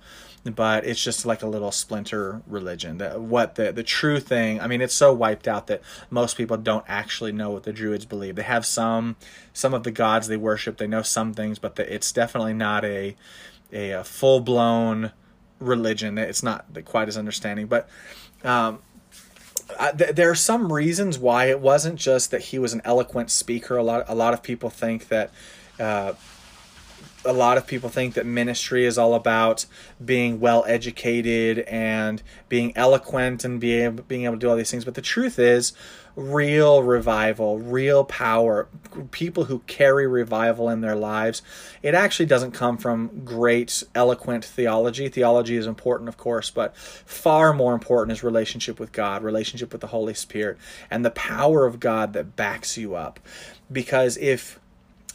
but 0.43 0.85
it's 0.85 1.03
just 1.03 1.25
like 1.25 1.41
a 1.41 1.47
little 1.47 1.71
splinter 1.71 2.41
religion. 2.47 2.97
That 2.97 3.19
what 3.19 3.55
the 3.55 3.71
the 3.71 3.83
true 3.83 4.19
thing. 4.19 4.59
I 4.61 4.67
mean, 4.67 4.81
it's 4.81 4.93
so 4.93 5.13
wiped 5.13 5.47
out 5.47 5.67
that 5.67 5.81
most 6.09 6.37
people 6.37 6.57
don't 6.57 6.85
actually 6.87 7.31
know 7.31 7.49
what 7.49 7.63
the 7.63 7.73
Druids 7.73 8.05
believe. 8.05 8.35
They 8.35 8.43
have 8.43 8.65
some 8.65 9.15
some 9.53 9.73
of 9.73 9.83
the 9.83 9.91
gods 9.91 10.27
they 10.27 10.37
worship. 10.37 10.77
They 10.77 10.87
know 10.87 11.01
some 11.01 11.33
things, 11.33 11.59
but 11.59 11.75
the, 11.75 11.93
it's 11.93 12.11
definitely 12.11 12.53
not 12.53 12.85
a 12.85 13.15
a, 13.71 13.91
a 13.91 14.03
full 14.03 14.39
blown 14.39 15.11
religion. 15.59 16.17
It's 16.17 16.43
not 16.43 16.65
quite 16.85 17.07
as 17.07 17.17
understanding, 17.17 17.67
but. 17.67 17.89
Um, 18.41 18.79
th- 19.97 20.15
there 20.15 20.29
are 20.29 20.35
some 20.35 20.71
reasons 20.71 21.19
why 21.19 21.45
it 21.45 21.59
wasn't 21.59 21.99
just 21.99 22.31
that 22.31 22.41
he 22.41 22.57
was 22.57 22.73
an 22.73 22.81
eloquent 22.85 23.29
speaker. 23.29 23.75
A 23.77 23.83
lot, 23.83 24.05
a 24.07 24.15
lot 24.15 24.33
of 24.33 24.41
people 24.41 24.69
think 24.69 25.09
that 25.09 25.31
uh, 25.79 26.13
a 27.25 27.33
lot 27.33 27.57
of 27.57 27.67
people 27.67 27.89
think 27.89 28.13
that 28.13 28.25
ministry 28.25 28.85
is 28.85 28.97
all 28.97 29.13
about 29.13 29.65
being 30.03 30.39
well 30.39 30.63
educated 30.67 31.59
and 31.59 32.23
being 32.47 32.75
eloquent 32.77 33.43
and 33.43 33.59
being 33.59 33.83
able, 33.83 34.03
being 34.03 34.23
able 34.23 34.35
to 34.35 34.39
do 34.39 34.49
all 34.49 34.55
these 34.55 34.71
things. 34.71 34.85
But 34.85 34.95
the 34.95 35.01
truth 35.01 35.37
is, 35.37 35.73
real 36.15 36.83
revival, 36.83 37.59
real 37.59 38.03
power, 38.03 38.67
people 39.11 39.45
who 39.45 39.59
carry 39.59 40.07
revival 40.07 40.69
in 40.69 40.81
their 40.81 40.95
lives, 40.95 41.41
it 41.81 41.93
actually 41.93 42.25
doesn't 42.25 42.51
come 42.51 42.77
from 42.77 43.23
great, 43.25 43.83
eloquent 43.95 44.43
theology. 44.45 45.09
Theology 45.09 45.55
is 45.55 45.67
important, 45.67 46.09
of 46.09 46.17
course, 46.17 46.49
but 46.49 46.75
far 46.77 47.53
more 47.53 47.73
important 47.73 48.17
is 48.17 48.23
relationship 48.23 48.79
with 48.79 48.91
God, 48.91 49.23
relationship 49.23 49.71
with 49.71 49.81
the 49.81 49.87
Holy 49.87 50.13
Spirit, 50.13 50.57
and 50.89 51.03
the 51.03 51.11
power 51.11 51.65
of 51.65 51.79
God 51.79 52.13
that 52.13 52.35
backs 52.35 52.77
you 52.77 52.95
up. 52.95 53.19
Because 53.71 54.17
if 54.17 54.59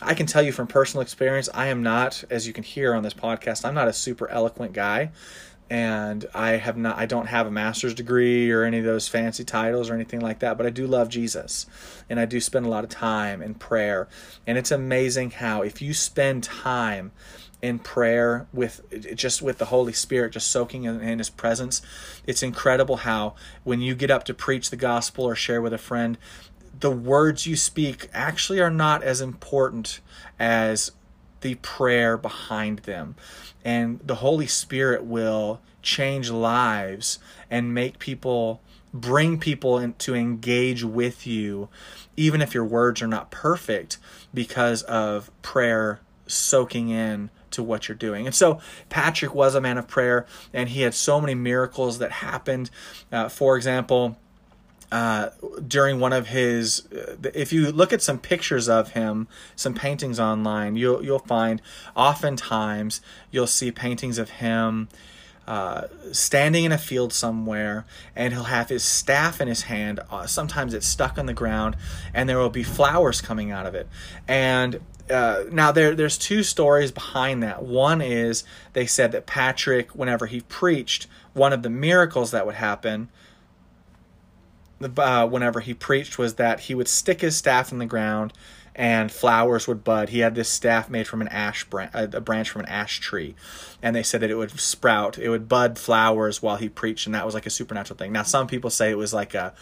I 0.02 0.14
can 0.14 0.26
tell 0.26 0.42
you 0.42 0.52
from 0.52 0.66
personal 0.66 1.02
experience, 1.02 1.48
I 1.54 1.68
am 1.68 1.83
not, 1.83 2.24
as 2.30 2.46
you 2.46 2.52
can 2.52 2.64
hear 2.64 2.94
on 2.94 3.02
this 3.02 3.14
podcast, 3.14 3.64
I'm 3.64 3.74
not 3.74 3.88
a 3.88 3.92
super 3.92 4.28
eloquent 4.28 4.72
guy. 4.72 5.12
And 5.70 6.26
I 6.35 6.50
have 6.52 6.76
not, 6.76 6.98
I 6.98 7.07
don't 7.07 7.26
have 7.26 7.46
a 7.46 7.50
master's 7.50 7.94
degree 7.94 8.50
or 8.50 8.64
any 8.64 8.78
of 8.78 8.85
those 8.85 9.09
fancy 9.09 9.44
titles 9.44 9.88
or 9.88 9.94
anything 9.94 10.20
like 10.20 10.40
that, 10.40 10.59
but 10.59 10.66
I 10.66 10.70
do 10.70 10.87
love 10.87 11.09
Jesus. 11.09 11.64
And 12.11 12.20
I 12.20 12.26
do 12.26 12.38
spend 12.38 12.66
a 12.66 12.68
lot 12.68 12.85
of 12.85 12.90
time 12.90 13.40
in 13.40 13.54
prayer. 13.54 14.07
And 14.46 14.59
it's 14.59 14.70
amazing 14.70 15.30
how, 15.33 15.62
if 15.62 15.80
you 15.80 15.94
spend 15.94 16.44
time 16.44 17.12
in 17.62 17.78
prayer 17.78 18.46
with 18.52 18.83
just 19.16 19.40
with 19.40 19.57
the 19.57 19.64
Holy 19.64 19.94
Spirit, 19.94 20.35
just 20.35 20.50
soaking 20.50 20.85
in, 20.85 21.00
in 21.00 21.18
His 21.18 21.30
presence, 21.30 21.80
it's 22.26 22.42
incredible 22.42 22.98
how 22.98 23.35
when 23.64 23.80
you 23.80 23.94
get 23.94 24.11
up 24.11 24.24
to 24.24 24.35
preach 24.35 24.68
the 24.68 24.76
gospel 24.76 25.24
or 25.24 25.35
share 25.35 25.62
with 25.62 25.72
a 25.72 25.78
friend, 25.78 26.18
the 26.80 26.90
words 26.90 27.46
you 27.46 27.56
speak 27.56 28.08
actually 28.12 28.60
are 28.60 28.70
not 28.70 29.02
as 29.02 29.20
important 29.20 30.00
as 30.38 30.92
the 31.40 31.54
prayer 31.56 32.16
behind 32.16 32.80
them. 32.80 33.16
And 33.64 34.00
the 34.02 34.16
Holy 34.16 34.46
Spirit 34.46 35.04
will 35.04 35.60
change 35.82 36.30
lives 36.30 37.18
and 37.50 37.74
make 37.74 37.98
people 37.98 38.60
bring 38.92 39.38
people 39.38 39.78
in, 39.78 39.92
to 39.94 40.14
engage 40.14 40.84
with 40.84 41.26
you 41.26 41.68
even 42.16 42.40
if 42.40 42.54
your 42.54 42.64
words 42.64 43.02
are 43.02 43.08
not 43.08 43.30
perfect 43.30 43.98
because 44.32 44.82
of 44.82 45.30
prayer 45.42 46.00
soaking 46.26 46.90
in 46.90 47.28
to 47.50 47.62
what 47.62 47.88
you're 47.88 47.96
doing. 47.96 48.26
And 48.26 48.34
so 48.34 48.60
Patrick 48.88 49.34
was 49.34 49.54
a 49.54 49.60
man 49.60 49.78
of 49.78 49.88
prayer 49.88 50.26
and 50.52 50.68
he 50.68 50.82
had 50.82 50.94
so 50.94 51.20
many 51.20 51.34
miracles 51.34 51.98
that 51.98 52.12
happened. 52.12 52.70
Uh, 53.12 53.28
for 53.28 53.56
example, 53.56 54.16
uh, 54.94 55.30
during 55.66 55.98
one 55.98 56.12
of 56.12 56.28
his 56.28 56.87
uh, 56.92 57.16
if 57.35 57.52
you 57.52 57.72
look 57.72 57.92
at 57.92 58.00
some 58.00 58.16
pictures 58.16 58.68
of 58.68 58.92
him 58.92 59.26
some 59.57 59.74
paintings 59.74 60.20
online 60.20 60.76
you'll 60.76 61.04
you'll 61.04 61.18
find 61.18 61.61
oftentimes 61.96 63.00
you'll 63.33 63.48
see 63.48 63.72
paintings 63.72 64.18
of 64.18 64.30
him 64.30 64.88
uh, 65.48 65.88
standing 66.12 66.62
in 66.62 66.70
a 66.70 66.78
field 66.78 67.12
somewhere 67.12 67.85
and 68.14 68.33
he'll 68.33 68.44
have 68.44 68.68
his 68.68 68.85
staff 68.85 69.40
in 69.40 69.48
his 69.48 69.62
hand. 69.62 69.98
Uh, 70.11 70.26
sometimes 70.26 70.72
it's 70.72 70.87
stuck 70.87 71.18
on 71.18 71.26
the 71.26 71.35
ground 71.35 71.76
and 72.14 72.28
there 72.28 72.38
will 72.38 72.48
be 72.48 72.62
flowers 72.62 73.20
coming 73.20 73.50
out 73.50 73.66
of 73.66 73.74
it. 73.74 73.88
And 74.28 74.80
uh, 75.11 75.42
now 75.50 75.72
there 75.72 75.96
there's 75.96 76.16
two 76.16 76.44
stories 76.44 76.92
behind 76.92 77.42
that. 77.42 77.64
One 77.64 78.00
is 78.00 78.44
they 78.74 78.87
said 78.87 79.11
that 79.11 79.26
patrick 79.26 79.90
whenever 79.96 80.26
he 80.26 80.40
preached 80.42 81.09
one 81.33 81.52
of 81.52 81.64
the 81.64 81.68
miracles 81.68 82.30
that 82.30 82.46
would 82.46 82.54
happen 82.54 83.09
uh, 84.80 85.26
whenever 85.26 85.60
he 85.60 85.74
preached 85.74 86.18
was 86.18 86.34
that 86.34 86.60
he 86.60 86.74
would 86.74 86.88
stick 86.88 87.20
his 87.20 87.37
staff 87.37 87.72
in 87.72 87.78
the 87.78 87.87
ground 87.87 88.32
and 88.74 89.12
flowers 89.12 89.68
would 89.68 89.84
bud. 89.84 90.08
He 90.08 90.18
had 90.20 90.34
this 90.34 90.48
staff 90.48 90.90
made 90.90 91.06
from 91.06 91.20
an 91.20 91.28
ash 91.28 91.64
branch, 91.64 91.92
a 91.94 92.20
branch 92.20 92.50
from 92.50 92.62
an 92.62 92.68
ash 92.68 92.98
tree, 93.00 93.34
and 93.84 93.94
they 93.94 94.02
said 94.02 94.22
that 94.22 94.30
it 94.30 94.36
would 94.36 94.58
sprout, 94.58 95.18
it 95.18 95.28
would 95.28 95.46
bud 95.46 95.78
flowers 95.78 96.40
while 96.40 96.56
he 96.56 96.70
preached, 96.70 97.04
and 97.04 97.14
that 97.14 97.26
was 97.26 97.34
like 97.34 97.44
a 97.44 97.50
supernatural 97.50 97.98
thing. 97.98 98.12
Now, 98.12 98.22
some 98.22 98.46
people 98.46 98.70
say 98.70 98.90
it 98.90 98.96
was 98.96 99.12
like 99.12 99.34
a 99.34 99.52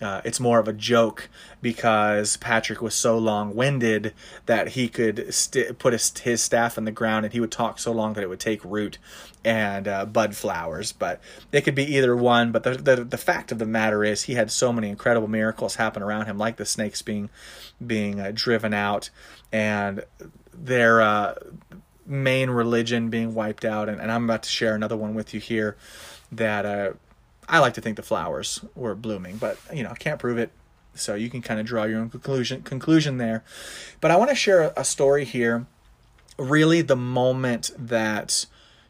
uh, 0.00 0.20
it's 0.24 0.40
more 0.40 0.58
of 0.58 0.68
a 0.68 0.74
joke 0.74 1.30
because 1.62 2.36
Patrick 2.36 2.82
was 2.82 2.94
so 2.94 3.16
long-winded 3.16 4.12
that 4.44 4.68
he 4.68 4.88
could 4.88 5.32
st- 5.32 5.78
put 5.78 5.94
his, 5.94 6.16
his, 6.18 6.42
staff 6.42 6.76
in 6.76 6.84
the 6.84 6.90
ground 6.90 7.24
and 7.24 7.32
he 7.32 7.40
would 7.40 7.50
talk 7.50 7.78
so 7.78 7.92
long 7.92 8.12
that 8.12 8.22
it 8.22 8.28
would 8.28 8.40
take 8.40 8.62
root 8.62 8.98
and 9.42 9.88
uh, 9.88 10.04
bud 10.04 10.36
flowers. 10.36 10.92
But 10.92 11.18
it 11.50 11.62
could 11.62 11.74
be 11.74 11.96
either 11.96 12.14
one. 12.14 12.52
But 12.52 12.64
the, 12.64 12.72
the, 12.72 13.04
the 13.04 13.16
fact 13.16 13.52
of 13.52 13.58
the 13.58 13.64
matter 13.64 14.04
is, 14.04 14.24
he 14.24 14.34
had 14.34 14.50
so 14.50 14.70
many 14.70 14.90
incredible 14.90 15.28
miracles 15.28 15.76
happen 15.76 16.02
around 16.02 16.26
him, 16.26 16.36
like 16.36 16.56
the 16.56 16.66
snakes 16.66 17.00
being 17.00 17.30
being 17.84 18.20
uh, 18.20 18.32
driven 18.34 18.74
out 18.74 19.08
and 19.50 20.04
their 20.52 21.00
uh, 21.00 21.34
main 22.06 22.50
religion 22.50 23.10
being 23.10 23.34
wiped 23.34 23.64
out. 23.64 23.88
And, 23.88 24.00
and, 24.00 24.10
I'm 24.10 24.24
about 24.24 24.42
to 24.44 24.48
share 24.48 24.74
another 24.74 24.96
one 24.96 25.14
with 25.14 25.34
you 25.34 25.40
here 25.40 25.76
that 26.32 26.64
uh, 26.64 26.92
I 27.48 27.58
like 27.58 27.74
to 27.74 27.80
think 27.80 27.96
the 27.96 28.02
flowers 28.02 28.64
were 28.74 28.94
blooming, 28.94 29.36
but 29.36 29.58
you 29.72 29.82
know, 29.82 29.90
I 29.90 29.96
can't 29.96 30.18
prove 30.18 30.38
it. 30.38 30.50
So 30.94 31.14
you 31.14 31.28
can 31.28 31.42
kind 31.42 31.60
of 31.60 31.66
draw 31.66 31.84
your 31.84 32.00
own 32.00 32.08
conclusion 32.08 32.62
conclusion 32.62 33.18
there. 33.18 33.44
But 34.00 34.10
I 34.10 34.16
want 34.16 34.30
to 34.30 34.36
share 34.36 34.72
a 34.76 34.84
story 34.84 35.24
here. 35.24 35.66
Really, 36.38 36.80
the 36.82 36.96
moment 36.96 37.70
that 37.76 38.46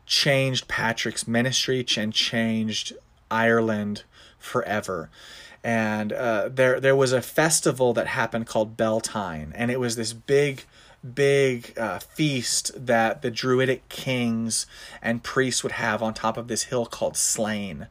changed 0.07 0.69
Patrick's 0.69 1.27
ministry 1.27 1.85
and 1.97 2.13
changed 2.13 2.93
Ireland 3.31 4.05
forever. 4.39 5.11
And 5.63 6.13
uh, 6.13 6.49
there, 6.49 6.79
there 6.79 6.95
was 6.95 7.13
a 7.13 7.21
festival 7.21 7.93
that 7.95 8.07
happened 8.07 8.47
called 8.47 8.77
Beltane, 8.77 9.53
and 9.57 9.71
it 9.71 9.81
was 9.81 9.97
this 9.97 10.13
big 10.13 10.65
big 11.15 11.79
uh, 11.79 11.99
feast 11.99 12.73
that 12.87 13.23
the 13.23 13.31
druidic 13.31 13.89
kings 13.89 14.67
and 15.01 15.23
priests 15.23 15.63
would 15.63 15.73
have 15.73 16.03
on 16.03 16.15
top 16.15 16.37
of 16.37 16.49
this 16.49 16.65
hill 16.65 16.87
called 16.87 17.17
Slane. 17.17 17.87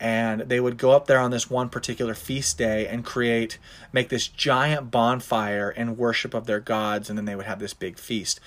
And 0.00 0.42
they 0.42 0.60
would 0.60 0.76
go 0.76 0.90
up 0.90 1.06
there 1.06 1.18
on 1.18 1.30
this 1.30 1.50
one 1.50 1.68
particular 1.68 2.14
feast 2.14 2.58
day 2.58 2.86
and 2.86 3.04
create, 3.04 3.58
make 3.92 4.08
this 4.08 4.28
giant 4.28 4.90
bonfire 4.90 5.70
in 5.70 5.96
worship 5.96 6.34
of 6.34 6.46
their 6.46 6.60
gods, 6.60 7.08
and 7.08 7.16
then 7.16 7.24
they 7.24 7.36
would 7.36 7.46
have 7.46 7.58
this 7.58 7.74
big 7.74 7.98
feast. 7.98 8.40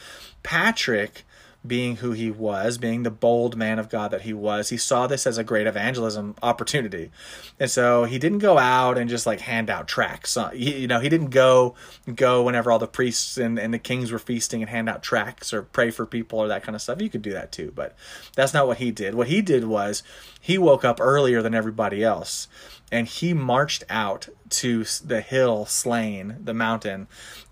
Patrick 0.44 1.26
being 1.66 1.98
who 1.98 2.12
he 2.12 2.32
was, 2.32 2.78
being 2.78 3.04
the 3.04 3.12
bold 3.12 3.58
man 3.58 3.80
of 3.80 3.90
God 3.90 4.12
that 4.12 4.22
he 4.22 4.34
was, 4.34 4.70
he 4.70 4.78
saw 4.78 5.08
this 5.08 5.28
as 5.28 5.38
a 5.38 5.44
great 5.44 5.68
evangelism 5.68 6.36
opportunity. 6.42 7.12
And 7.60 7.70
so 7.70 8.06
he 8.06 8.18
didn't 8.18 8.40
go 8.40 8.58
out 8.58 8.98
and 8.98 9.10
just 9.10 9.26
like 9.26 9.42
hand 9.42 9.70
out 9.70 9.88
tracts. 9.88 10.38
Uh, 10.38 10.52
you 10.54 10.88
know, 10.88 11.02
he 11.02 11.10
didn't 11.10 11.32
go 11.32 11.76
go 12.16 12.44
whenever 12.44 12.72
all 12.72 12.80
the 12.80 12.88
priests 12.88 13.38
and, 13.38 13.60
and 13.60 13.74
the 13.74 13.80
kings 13.80 14.12
were 14.12 14.20
feasting 14.20 14.62
and 14.62 14.70
hand 14.70 14.88
out 14.88 15.04
tracts 15.04 15.54
or 15.54 15.64
pray 15.64 15.92
for 15.92 16.06
people 16.06 16.40
or 16.40 16.48
that 16.48 16.64
kind 16.64 16.76
of 16.76 16.82
stuff. 16.82 17.02
You 17.02 17.10
could 17.10 17.22
do 17.22 17.34
that 17.34 17.52
too, 17.52 17.74
but 17.76 17.94
that's 18.36 18.54
not 18.54 18.68
what 18.68 18.78
he 18.78 18.92
did. 18.92 19.16
What 19.16 19.28
he 19.28 19.42
did 19.42 19.66
was 19.66 20.02
he 20.40 20.58
woke 20.58 20.86
up 20.86 21.02
earlier 21.02 21.42
than 21.42 21.54
everybody 21.54 22.04
else 22.04 22.48
and 22.92 23.08
he 23.08 23.34
marched 23.34 23.84
out 23.90 24.30
to 24.50 24.84
the 25.04 25.22
hill 25.22 25.66
Slane, 25.66 26.38
the 26.42 26.54
mountain, 26.54 27.08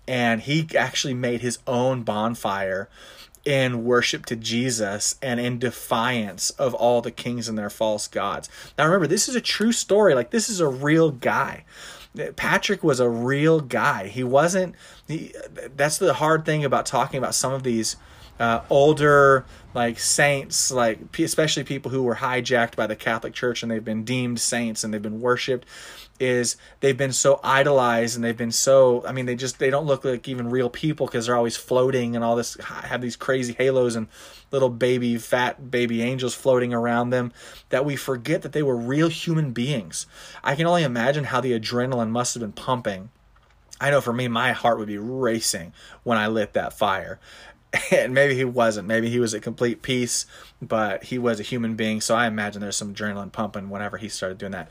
and 0.06 0.40
he 0.42 0.66
actually 0.76 1.14
made 1.14 1.42
his 1.42 1.58
own 1.66 2.02
bonfire 2.02 2.88
in 3.48 3.82
worship 3.82 4.26
to 4.26 4.36
Jesus 4.36 5.16
and 5.22 5.40
in 5.40 5.58
defiance 5.58 6.50
of 6.50 6.74
all 6.74 7.00
the 7.00 7.10
kings 7.10 7.48
and 7.48 7.56
their 7.56 7.70
false 7.70 8.06
gods. 8.06 8.46
Now 8.76 8.84
remember, 8.84 9.06
this 9.06 9.26
is 9.26 9.34
a 9.34 9.40
true 9.40 9.72
story. 9.72 10.14
Like 10.14 10.30
this 10.30 10.50
is 10.50 10.60
a 10.60 10.68
real 10.68 11.10
guy. 11.10 11.64
Patrick 12.36 12.84
was 12.84 13.00
a 13.00 13.08
real 13.08 13.60
guy. 13.60 14.08
He 14.08 14.22
wasn't. 14.22 14.74
He, 15.06 15.32
that's 15.74 15.96
the 15.96 16.12
hard 16.12 16.44
thing 16.44 16.62
about 16.62 16.84
talking 16.84 17.16
about 17.16 17.34
some 17.34 17.54
of 17.54 17.62
these 17.62 17.96
uh, 18.38 18.60
older 18.68 19.46
like 19.74 19.98
saints, 19.98 20.70
like 20.70 21.18
especially 21.18 21.64
people 21.64 21.90
who 21.90 22.02
were 22.02 22.16
hijacked 22.16 22.76
by 22.76 22.86
the 22.86 22.96
Catholic 22.96 23.32
Church 23.32 23.62
and 23.62 23.72
they've 23.72 23.84
been 23.84 24.04
deemed 24.04 24.40
saints 24.40 24.84
and 24.84 24.92
they've 24.92 25.00
been 25.00 25.22
worshipped 25.22 25.66
is 26.20 26.56
they've 26.80 26.96
been 26.96 27.12
so 27.12 27.40
idolized 27.42 28.16
and 28.16 28.24
they've 28.24 28.36
been 28.36 28.52
so 28.52 29.04
i 29.06 29.12
mean 29.12 29.26
they 29.26 29.36
just 29.36 29.58
they 29.58 29.70
don't 29.70 29.86
look 29.86 30.04
like 30.04 30.26
even 30.28 30.50
real 30.50 30.70
people 30.70 31.06
because 31.06 31.26
they're 31.26 31.36
always 31.36 31.56
floating 31.56 32.14
and 32.14 32.24
all 32.24 32.36
this 32.36 32.56
have 32.60 33.00
these 33.00 33.16
crazy 33.16 33.52
halos 33.54 33.96
and 33.96 34.08
little 34.50 34.70
baby 34.70 35.16
fat 35.16 35.70
baby 35.70 36.02
angels 36.02 36.34
floating 36.34 36.72
around 36.72 37.10
them 37.10 37.32
that 37.68 37.84
we 37.84 37.96
forget 37.96 38.42
that 38.42 38.52
they 38.52 38.62
were 38.62 38.76
real 38.76 39.08
human 39.08 39.52
beings 39.52 40.06
i 40.42 40.54
can 40.54 40.66
only 40.66 40.82
imagine 40.82 41.24
how 41.24 41.40
the 41.40 41.58
adrenaline 41.58 42.10
must 42.10 42.34
have 42.34 42.40
been 42.40 42.52
pumping 42.52 43.10
I 43.80 43.90
know 43.90 44.00
for 44.00 44.12
me, 44.12 44.26
my 44.26 44.52
heart 44.52 44.78
would 44.78 44.88
be 44.88 44.98
racing 44.98 45.72
when 46.02 46.18
I 46.18 46.26
lit 46.26 46.54
that 46.54 46.72
fire. 46.72 47.20
and 47.92 48.14
maybe 48.14 48.34
he 48.34 48.44
wasn't. 48.44 48.88
Maybe 48.88 49.10
he 49.10 49.18
was 49.18 49.34
a 49.34 49.40
complete 49.40 49.82
piece, 49.82 50.26
but 50.60 51.04
he 51.04 51.18
was 51.18 51.38
a 51.40 51.42
human 51.42 51.74
being. 51.74 52.00
So 52.00 52.14
I 52.14 52.26
imagine 52.26 52.60
there's 52.60 52.76
some 52.76 52.94
adrenaline 52.94 53.32
pumping 53.32 53.70
whenever 53.70 53.98
he 53.98 54.08
started 54.08 54.38
doing 54.38 54.52
that. 54.52 54.70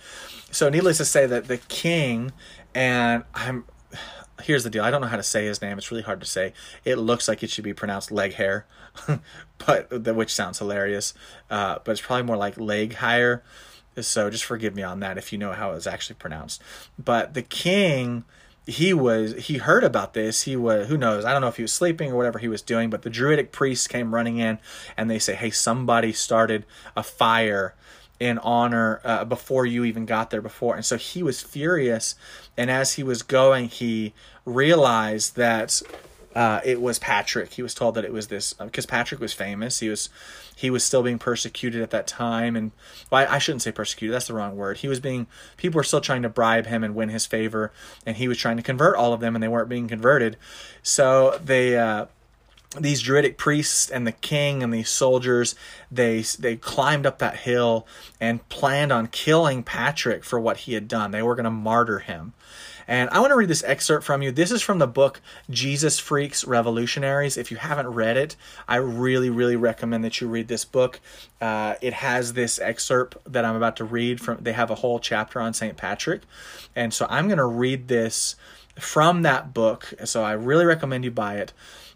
So 0.52 0.70
needless 0.70 0.98
to 0.98 1.06
say 1.06 1.26
that 1.28 1.48
the 1.48 1.58
king 1.58 2.32
and 2.74 3.24
I'm 3.34 3.66
here's 4.44 4.64
the 4.64 4.70
deal. 4.70 4.84
I 4.84 4.92
don't 4.92 5.02
know 5.02 5.08
how 5.08 5.18
to 5.18 5.24
say 5.24 5.46
his 5.46 5.62
name. 5.62 5.78
It's 5.78 5.92
really 5.92 6.04
hard 6.04 6.20
to 6.22 6.28
say. 6.28 6.54
It 6.86 6.96
looks 6.96 7.28
like 7.28 7.44
it 7.44 7.50
should 7.50 7.64
be 7.64 7.74
pronounced 7.74 8.12
leg 8.12 8.34
hair, 8.34 8.66
but 9.66 10.04
the, 10.04 10.14
which 10.14 10.34
sounds 10.34 10.60
hilarious. 10.60 11.14
Uh, 11.50 11.80
but 11.84 11.92
it's 11.92 12.02
probably 12.02 12.24
more 12.24 12.38
like 12.38 12.58
leg 12.60 12.96
higher. 12.96 13.44
So 14.00 14.30
just 14.30 14.46
forgive 14.46 14.76
me 14.76 14.84
on 14.84 15.00
that 15.00 15.18
if 15.18 15.32
you 15.34 15.40
know 15.40 15.54
how 15.54 15.72
it's 15.72 15.88
actually 15.88 16.18
pronounced. 16.18 16.62
But 17.00 17.34
the 17.34 17.42
king 17.42 18.26
he 18.68 18.94
was 18.94 19.34
he 19.46 19.58
heard 19.58 19.86
about 19.86 20.14
this. 20.14 20.44
He 20.44 20.58
was 20.58 20.90
who 20.90 20.98
knows? 20.98 21.24
I 21.24 21.32
don't 21.32 21.42
know 21.42 21.48
if 21.48 21.56
he 21.56 21.62
was 21.62 21.72
sleeping 21.72 22.12
or 22.12 22.18
whatever 22.18 22.38
he 22.38 22.50
was 22.50 22.62
doing 22.62 22.90
but 22.90 23.02
the 23.02 23.10
druidic 23.10 23.52
priests 23.54 23.88
came 23.88 24.14
running 24.14 24.38
in 24.38 24.60
and 24.98 25.10
they 25.10 25.20
say 25.20 25.36
hey 25.36 25.50
somebody 25.50 26.12
started 26.12 26.66
a 26.96 27.02
fire 27.02 27.74
in 28.20 28.38
honor 28.40 29.00
uh, 29.04 29.24
before 29.24 29.66
you 29.66 29.86
even 29.86 30.06
got 30.06 30.32
there 30.32 30.42
before. 30.42 30.76
And 30.76 30.84
so 30.84 30.98
he 30.98 31.24
was 31.24 31.42
furious. 31.42 32.16
And 32.58 32.70
as 32.70 32.94
he 32.94 33.04
was 33.04 33.24
going 33.24 33.70
he 33.70 34.14
realized 34.46 35.38
that 35.38 35.82
uh, 36.38 36.62
it 36.64 36.80
was 36.80 37.00
Patrick. 37.00 37.54
He 37.54 37.64
was 37.64 37.74
told 37.74 37.96
that 37.96 38.06
it 38.06 38.14
was 38.14 38.28
this 38.28 38.54
because 38.54 38.86
uh, 38.86 38.90
Patrick 38.90 39.20
was 39.20 39.34
famous. 39.34 39.80
He 39.80 39.90
was 39.90 40.10
he 40.56 40.70
was 40.70 40.84
still 40.84 41.02
being 41.02 41.18
persecuted 41.18 41.82
at 41.82 41.90
that 41.90 42.06
time, 42.06 42.56
and 42.56 42.74
well, 43.10 43.28
I, 43.28 43.36
I, 43.36 43.38
shouldn't 43.40 43.64
say 43.64 43.72
persecuted. 43.72 44.14
That's 44.14 44.28
the 44.28 44.36
wrong 44.36 44.56
word. 44.56 44.78
He 44.78 44.88
was 44.88 45.00
being 45.00 45.26
people 45.58 45.80
were 45.80 45.84
still 45.84 46.00
trying 46.00 46.22
to 46.22 46.30
bribe 46.30 46.68
him 46.68 46.84
and 46.84 46.94
win 46.94 47.10
his 47.10 47.26
favor, 47.26 47.72
and 48.06 48.18
he 48.18 48.28
was 48.28 48.38
trying 48.38 48.58
to 48.58 48.62
convert 48.62 48.96
all 48.96 49.14
of 49.14 49.20
them, 49.20 49.36
and 49.36 49.42
they 49.42 49.48
weren't 49.48 49.68
being 49.68 49.88
converted. 49.88 50.38
So 50.84 51.40
they. 51.44 51.76
Uh, 51.76 52.06
these 52.78 53.02
druidic 53.02 53.38
priests 53.38 53.90
and 53.90 54.06
the 54.06 54.12
king 54.12 54.62
and 54.62 54.74
these 54.74 54.90
soldiers 54.90 55.56
they 55.90 56.22
they 56.38 56.58
climbed 56.58 57.06
up 57.06 57.18
that 57.18 57.38
hill 57.38 57.88
and 58.20 58.48
planned 58.50 58.92
on 58.92 59.08
killing 59.08 59.64
Patrick 59.64 60.24
for 60.24 60.38
what 60.38 60.58
he 60.58 60.74
had 60.74 60.88
done. 60.88 61.12
They 61.12 61.24
were 61.24 61.34
going 61.34 61.46
to 61.46 61.50
martyr 61.50 62.00
him. 62.00 62.34
And 62.88 63.10
I 63.10 63.20
want 63.20 63.32
to 63.32 63.36
read 63.36 63.50
this 63.50 63.64
excerpt 63.64 64.06
from 64.06 64.22
you. 64.22 64.32
This 64.32 64.52
is 64.52 64.62
from 64.62 64.80
the 64.80 64.88
book 64.88 65.20
Jesus 65.50 66.00
Freaks 66.00 66.46
Revolutionaries. 66.46 67.38
If 67.38 67.52
you 67.52 67.58
haven't 67.58 67.88
read 67.88 68.16
it, 68.16 68.38
I 68.68 68.78
really, 68.78 69.30
really 69.30 69.58
recommend 69.58 70.06
that 70.06 70.22
you 70.22 70.28
read 70.28 70.48
this 70.48 70.64
book. 70.64 71.02
Uh, 71.42 71.76
it 71.82 71.94
has 71.94 72.34
this 72.34 72.60
excerpt 72.60 73.18
that 73.26 73.44
I'm 73.44 73.56
about 73.56 73.76
to 73.78 73.84
read 73.84 74.22
from. 74.22 74.38
They 74.42 74.54
have 74.54 74.72
a 74.72 74.76
whole 74.76 75.00
chapter 75.00 75.42
on 75.42 75.54
St. 75.54 75.76
Patrick. 75.76 76.22
And 76.76 76.94
so 76.94 77.06
I'm 77.10 77.28
going 77.28 77.38
to 77.38 77.46
read 77.46 77.90
this 77.90 78.36
from 78.80 79.24
that 79.24 79.54
book. 79.54 79.94
So 80.06 80.24
I 80.24 80.32
really 80.32 80.66
recommend 80.66 81.04
you 81.04 81.12
buy 81.12 81.38
it 81.38 81.52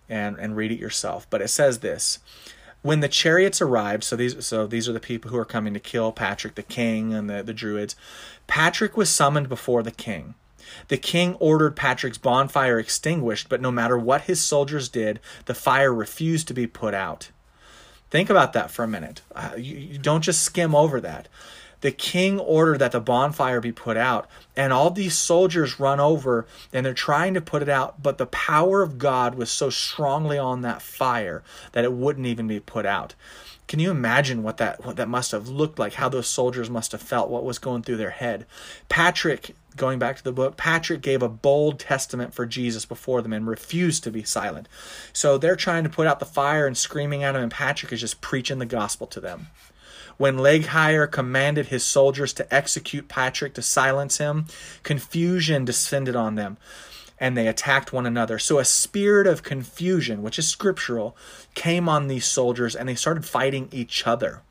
and, 0.09 0.37
and 0.37 0.57
read 0.57 0.73
it 0.73 0.79
yourself. 0.79 1.25
But 1.29 1.41
it 1.41 1.47
says 1.47 1.79
this 1.79 2.19
when 2.81 2.99
the 2.99 3.07
chariots 3.07 3.61
arrived 3.61 4.03
so 4.03 4.15
these 4.15 4.43
so 4.45 4.65
these 4.65 4.89
are 4.89 4.93
the 4.93 4.99
people 4.99 5.29
who 5.29 5.37
are 5.37 5.45
coming 5.45 5.73
to 5.73 5.79
kill 5.79 6.11
patrick 6.11 6.55
the 6.55 6.63
king 6.63 7.13
and 7.13 7.29
the, 7.29 7.43
the 7.43 7.53
druids 7.53 7.95
patrick 8.47 8.97
was 8.97 9.07
summoned 9.09 9.47
before 9.47 9.83
the 9.83 9.91
king 9.91 10.33
the 10.87 10.97
king 10.97 11.35
ordered 11.35 11.75
Patrick's 11.75 12.17
bonfire 12.17 12.79
extinguished, 12.79 13.49
but 13.49 13.61
no 13.61 13.71
matter 13.71 13.97
what 13.97 14.21
his 14.21 14.41
soldiers 14.41 14.89
did, 14.89 15.19
the 15.45 15.53
fire 15.53 15.93
refused 15.93 16.47
to 16.47 16.53
be 16.53 16.67
put 16.67 16.93
out. 16.93 17.31
Think 18.09 18.29
about 18.29 18.53
that 18.53 18.71
for 18.71 18.83
a 18.83 18.87
minute. 18.87 19.21
Uh, 19.33 19.51
you, 19.57 19.77
you 19.77 19.97
don't 19.97 20.23
just 20.23 20.41
skim 20.41 20.75
over 20.75 20.99
that. 21.01 21.27
The 21.81 21.91
king 21.91 22.39
ordered 22.39 22.77
that 22.79 22.91
the 22.91 22.99
bonfire 22.99 23.59
be 23.59 23.71
put 23.71 23.97
out, 23.97 24.29
and 24.55 24.71
all 24.71 24.91
these 24.91 25.17
soldiers 25.17 25.79
run 25.79 25.99
over 25.99 26.45
and 26.71 26.85
they're 26.85 26.93
trying 26.93 27.33
to 27.33 27.41
put 27.41 27.63
it 27.63 27.69
out, 27.69 28.03
but 28.03 28.19
the 28.19 28.27
power 28.27 28.83
of 28.83 28.99
God 28.99 29.33
was 29.33 29.49
so 29.49 29.71
strongly 29.71 30.37
on 30.37 30.61
that 30.61 30.81
fire 30.81 31.41
that 31.71 31.83
it 31.83 31.93
wouldn't 31.93 32.27
even 32.27 32.47
be 32.47 32.59
put 32.59 32.85
out. 32.85 33.15
Can 33.67 33.79
you 33.79 33.89
imagine 33.89 34.43
what 34.43 34.57
that 34.57 34.85
what 34.85 34.97
that 34.97 35.07
must 35.07 35.31
have 35.31 35.47
looked 35.47 35.79
like? 35.79 35.93
How 35.93 36.09
those 36.09 36.27
soldiers 36.27 36.69
must 36.69 36.91
have 36.91 37.01
felt? 37.01 37.29
What 37.29 37.45
was 37.45 37.57
going 37.57 37.83
through 37.83 37.97
their 37.97 38.09
head? 38.09 38.45
Patrick, 38.89 39.55
going 39.75 39.99
back 39.99 40.17
to 40.17 40.23
the 40.23 40.31
book, 40.31 40.57
Patrick 40.57 41.01
gave 41.01 41.21
a 41.21 41.29
bold 41.29 41.79
testament 41.79 42.33
for 42.33 42.45
Jesus 42.45 42.85
before 42.85 43.21
them 43.21 43.33
and 43.33 43.47
refused 43.47 44.03
to 44.03 44.11
be 44.11 44.23
silent. 44.23 44.67
So 45.13 45.37
they're 45.37 45.55
trying 45.55 45.83
to 45.83 45.89
put 45.89 46.07
out 46.07 46.19
the 46.19 46.25
fire 46.25 46.67
and 46.67 46.77
screaming 46.77 47.23
at 47.23 47.35
him, 47.35 47.41
and 47.41 47.51
Patrick 47.51 47.91
is 47.91 48.01
just 48.01 48.21
preaching 48.21 48.59
the 48.59 48.65
gospel 48.65 49.07
to 49.07 49.19
them. 49.19 49.47
When 50.17 50.37
Laoghaire 50.37 51.09
commanded 51.09 51.67
his 51.67 51.83
soldiers 51.83 52.33
to 52.33 52.53
execute 52.53 53.07
Patrick 53.07 53.53
to 53.55 53.61
silence 53.61 54.17
him, 54.17 54.45
confusion 54.83 55.65
descended 55.65 56.15
on 56.15 56.35
them 56.35 56.57
and 57.21 57.37
they 57.37 57.47
attacked 57.47 57.93
one 57.93 58.07
another. 58.07 58.39
So 58.39 58.57
a 58.57 58.65
spirit 58.65 59.27
of 59.27 59.43
confusion, 59.43 60.23
which 60.23 60.39
is 60.39 60.47
scriptural, 60.47 61.15
came 61.53 61.87
on 61.87 62.07
these 62.07 62.25
soldiers 62.25 62.75
and 62.75 62.89
they 62.89 62.95
started 62.95 63.25
fighting 63.25 63.69
each 63.71 64.05
other. 64.07 64.41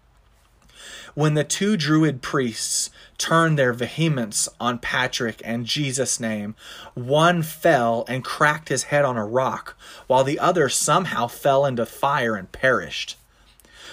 When 1.14 1.34
the 1.34 1.44
two 1.44 1.76
Druid 1.76 2.22
priests 2.22 2.90
turned 3.18 3.58
their 3.58 3.72
vehemence 3.72 4.48
on 4.58 4.78
Patrick 4.78 5.42
and 5.44 5.66
Jesus' 5.66 6.20
name, 6.20 6.54
one 6.94 7.42
fell 7.42 8.04
and 8.08 8.24
cracked 8.24 8.68
his 8.68 8.84
head 8.84 9.04
on 9.04 9.16
a 9.16 9.26
rock, 9.26 9.76
while 10.06 10.24
the 10.24 10.38
other 10.38 10.68
somehow 10.68 11.26
fell 11.26 11.66
into 11.66 11.86
fire 11.86 12.36
and 12.36 12.50
perished. 12.50 13.16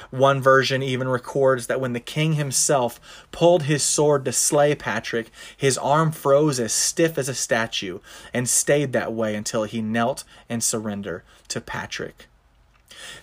One 0.10 0.42
version 0.42 0.82
even 0.82 1.08
records 1.08 1.68
that 1.68 1.82
when 1.82 1.94
the 1.94 2.00
king 2.00 2.34
himself 2.34 3.00
pulled 3.32 3.64
his 3.64 3.84
sword 3.84 4.24
to 4.26 4.32
slay 4.32 4.74
Patrick, 4.76 5.30
his 5.56 5.78
arm 5.78 6.12
froze 6.12 6.60
as 6.60 6.72
stiff 6.72 7.18
as 7.18 7.28
a 7.28 7.34
statue 7.34 8.00
and 8.34 8.48
stayed 8.48 8.94
that 8.94 9.12
way 9.12 9.36
until 9.36 9.64
he 9.64 9.82
knelt 9.82 10.24
in 10.48 10.62
surrender 10.62 11.24
to 11.50 11.60
Patrick. 11.60 12.28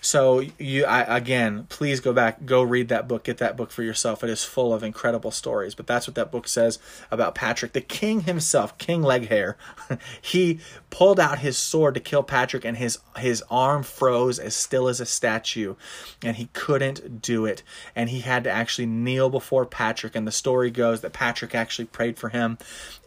So 0.01 0.43
you 0.57 0.85
I, 0.85 1.17
again, 1.17 1.65
please 1.69 1.99
go 1.99 2.13
back, 2.13 2.45
go 2.45 2.61
read 2.61 2.89
that 2.89 3.07
book, 3.07 3.23
get 3.23 3.37
that 3.37 3.57
book 3.57 3.71
for 3.71 3.83
yourself. 3.83 4.23
It 4.23 4.29
is 4.29 4.43
full 4.43 4.73
of 4.73 4.83
incredible 4.83 5.31
stories. 5.31 5.75
But 5.75 5.87
that's 5.87 6.07
what 6.07 6.15
that 6.15 6.31
book 6.31 6.47
says 6.47 6.79
about 7.11 7.35
Patrick, 7.35 7.73
the 7.73 7.81
king 7.81 8.21
himself, 8.21 8.77
King 8.77 9.01
Laoghaire. 9.01 9.55
he 10.21 10.59
pulled 10.89 11.19
out 11.19 11.39
his 11.39 11.57
sword 11.57 11.93
to 11.95 11.99
kill 11.99 12.23
Patrick, 12.23 12.65
and 12.65 12.77
his 12.77 12.99
his 13.17 13.43
arm 13.49 13.83
froze 13.83 14.39
as 14.39 14.55
still 14.55 14.87
as 14.87 14.99
a 14.99 15.05
statue, 15.05 15.75
and 16.23 16.37
he 16.37 16.49
couldn't 16.53 17.21
do 17.21 17.45
it. 17.45 17.63
And 17.95 18.09
he 18.09 18.21
had 18.21 18.43
to 18.45 18.51
actually 18.51 18.87
kneel 18.87 19.29
before 19.29 19.65
Patrick. 19.65 20.15
And 20.15 20.27
the 20.27 20.31
story 20.31 20.71
goes 20.71 21.01
that 21.01 21.13
Patrick 21.13 21.55
actually 21.55 21.85
prayed 21.85 22.17
for 22.17 22.29
him, 22.29 22.57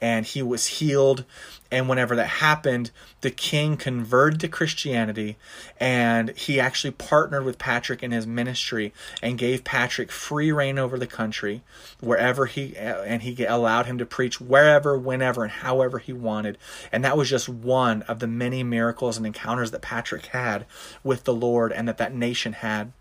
and 0.01 0.27
he 0.27 0.43
was 0.43 0.67
healed 0.67 1.25
and 1.71 1.89
whenever 1.89 2.17
that 2.17 2.27
happened, 2.27 2.91
the 3.21 3.31
king 3.31 3.77
converted 3.77 4.41
to 4.41 4.49
Christianity 4.49 5.37
and 5.79 6.31
he 6.31 6.59
actually 6.59 6.93
partnered 6.93 7.45
with 7.45 7.59
Patrick 7.59 8.03
in 8.03 8.11
his 8.11 8.27
ministry 8.27 8.93
and 9.23 9.39
gave 9.39 9.65
Patrick 9.65 10.11
free 10.11 10.51
reign 10.51 10.79
over 10.79 10.99
the 10.99 11.07
country 11.07 11.63
wherever 12.01 12.47
he 12.47 12.77
uh, 12.77 13.03
and 13.03 13.23
he 13.23 13.45
allowed 13.45 13.87
him 13.87 13.99
to 13.99 14.07
preach 14.07 14.41
wherever, 14.41 14.99
whenever 14.99 15.43
and 15.43 15.53
however 15.53 15.99
he 15.99 16.13
wanted. 16.13 16.57
And 16.91 17.05
that 17.05 17.17
was 17.17 17.29
just 17.29 17.49
one 17.49 18.03
of 18.03 18.21
the 18.21 18.27
many 18.27 18.63
miracles 18.63 19.19
and 19.19 19.27
encounters 19.27 19.71
that 19.73 19.83
Patrick 19.83 20.27
had 20.27 20.65
with 21.05 21.25
the 21.25 21.35
Lord 21.35 21.73
and 21.73 21.87
that 21.87 21.99
that 21.99 22.15
nation 22.15 22.55
had 22.55 22.93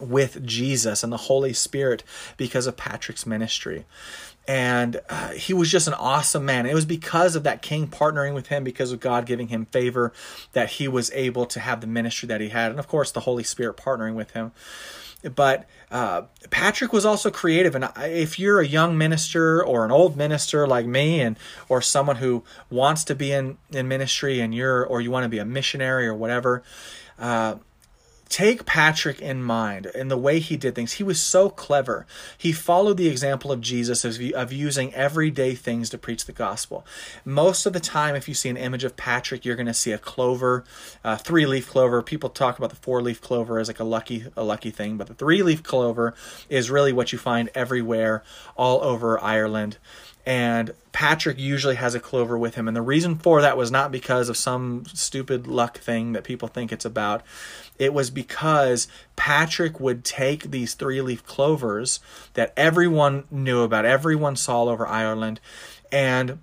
with 0.00 0.44
Jesus 0.46 1.02
and 1.02 1.12
the 1.12 1.16
Holy 1.16 1.52
Spirit 1.52 2.02
because 2.36 2.66
of 2.66 2.76
Patrick's 2.76 3.26
ministry 3.26 3.84
and 4.50 5.00
uh, 5.08 5.28
he 5.28 5.52
was 5.54 5.70
just 5.70 5.86
an 5.86 5.94
awesome 5.94 6.44
man. 6.44 6.66
It 6.66 6.74
was 6.74 6.84
because 6.84 7.36
of 7.36 7.44
that 7.44 7.62
king 7.62 7.86
partnering 7.86 8.34
with 8.34 8.48
him, 8.48 8.64
because 8.64 8.90
of 8.90 8.98
God 8.98 9.24
giving 9.24 9.46
him 9.46 9.66
favor, 9.66 10.12
that 10.54 10.70
he 10.70 10.88
was 10.88 11.10
able 11.12 11.46
to 11.46 11.60
have 11.60 11.80
the 11.80 11.86
ministry 11.86 12.26
that 12.26 12.40
he 12.40 12.48
had, 12.48 12.72
and 12.72 12.80
of 12.80 12.88
course 12.88 13.12
the 13.12 13.20
Holy 13.20 13.44
Spirit 13.44 13.76
partnering 13.76 14.14
with 14.14 14.32
him. 14.32 14.50
But 15.36 15.68
uh, 15.90 16.22
Patrick 16.48 16.92
was 16.92 17.04
also 17.04 17.30
creative, 17.30 17.76
and 17.76 17.90
if 17.98 18.40
you're 18.40 18.58
a 18.58 18.66
young 18.66 18.98
minister 18.98 19.64
or 19.64 19.84
an 19.84 19.92
old 19.92 20.16
minister 20.16 20.66
like 20.66 20.86
me, 20.86 21.20
and 21.20 21.38
or 21.68 21.80
someone 21.80 22.16
who 22.16 22.42
wants 22.70 23.04
to 23.04 23.14
be 23.14 23.30
in 23.30 23.58
in 23.70 23.86
ministry, 23.86 24.40
and 24.40 24.52
you're 24.52 24.84
or 24.84 25.00
you 25.00 25.12
want 25.12 25.24
to 25.24 25.28
be 25.28 25.38
a 25.38 25.44
missionary 25.44 26.08
or 26.08 26.14
whatever. 26.14 26.64
Uh, 27.18 27.56
take 28.30 28.64
Patrick 28.64 29.20
in 29.20 29.42
mind 29.42 29.86
in 29.86 30.06
the 30.06 30.16
way 30.16 30.38
he 30.38 30.56
did 30.56 30.74
things. 30.74 30.94
He 30.94 31.02
was 31.02 31.20
so 31.20 31.50
clever. 31.50 32.06
He 32.38 32.52
followed 32.52 32.96
the 32.96 33.08
example 33.08 33.50
of 33.50 33.60
Jesus 33.60 34.04
of, 34.04 34.18
of 34.34 34.52
using 34.52 34.94
everyday 34.94 35.56
things 35.56 35.90
to 35.90 35.98
preach 35.98 36.24
the 36.24 36.32
gospel. 36.32 36.86
Most 37.24 37.66
of 37.66 37.72
the 37.72 37.80
time, 37.80 38.14
if 38.14 38.28
you 38.28 38.34
see 38.34 38.48
an 38.48 38.56
image 38.56 38.84
of 38.84 38.96
Patrick, 38.96 39.44
you're 39.44 39.56
going 39.56 39.66
to 39.66 39.74
see 39.74 39.90
a 39.90 39.98
clover, 39.98 40.64
a 41.02 41.18
three 41.18 41.44
leaf 41.44 41.68
clover. 41.68 42.02
People 42.02 42.30
talk 42.30 42.56
about 42.56 42.70
the 42.70 42.76
four 42.76 43.02
leaf 43.02 43.20
clover 43.20 43.58
as 43.58 43.68
like 43.68 43.80
a 43.80 43.84
lucky 43.84 44.24
a 44.36 44.44
lucky 44.44 44.70
thing, 44.70 44.96
but 44.96 45.08
the 45.08 45.14
three 45.14 45.42
leaf 45.42 45.64
clover 45.64 46.14
is 46.48 46.70
really 46.70 46.92
what 46.92 47.12
you 47.12 47.18
find 47.18 47.50
everywhere, 47.54 48.22
all 48.56 48.80
over 48.82 49.20
Ireland 49.20 49.76
and 50.26 50.74
Patrick 50.92 51.38
usually 51.38 51.76
has 51.76 51.94
a 51.94 52.00
clover 52.00 52.36
with 52.36 52.54
him. 52.54 52.68
And 52.68 52.76
the 52.76 52.82
reason 52.82 53.16
for 53.16 53.40
that 53.40 53.56
was 53.56 53.70
not 53.70 53.90
because 53.90 54.28
of 54.28 54.36
some 54.36 54.84
stupid 54.86 55.46
luck 55.46 55.78
thing 55.78 56.12
that 56.12 56.24
people 56.24 56.48
think 56.48 56.72
it's 56.72 56.84
about. 56.84 57.22
It 57.80 57.94
was 57.94 58.10
because 58.10 58.86
Patrick 59.16 59.80
would 59.80 60.04
take 60.04 60.50
these 60.50 60.74
three 60.74 61.00
leaf 61.00 61.24
clovers 61.24 61.98
that 62.34 62.52
everyone 62.54 63.24
knew 63.30 63.62
about, 63.62 63.86
everyone 63.86 64.36
saw 64.36 64.58
all 64.58 64.68
over 64.68 64.86
Ireland, 64.86 65.40
and 65.90 66.40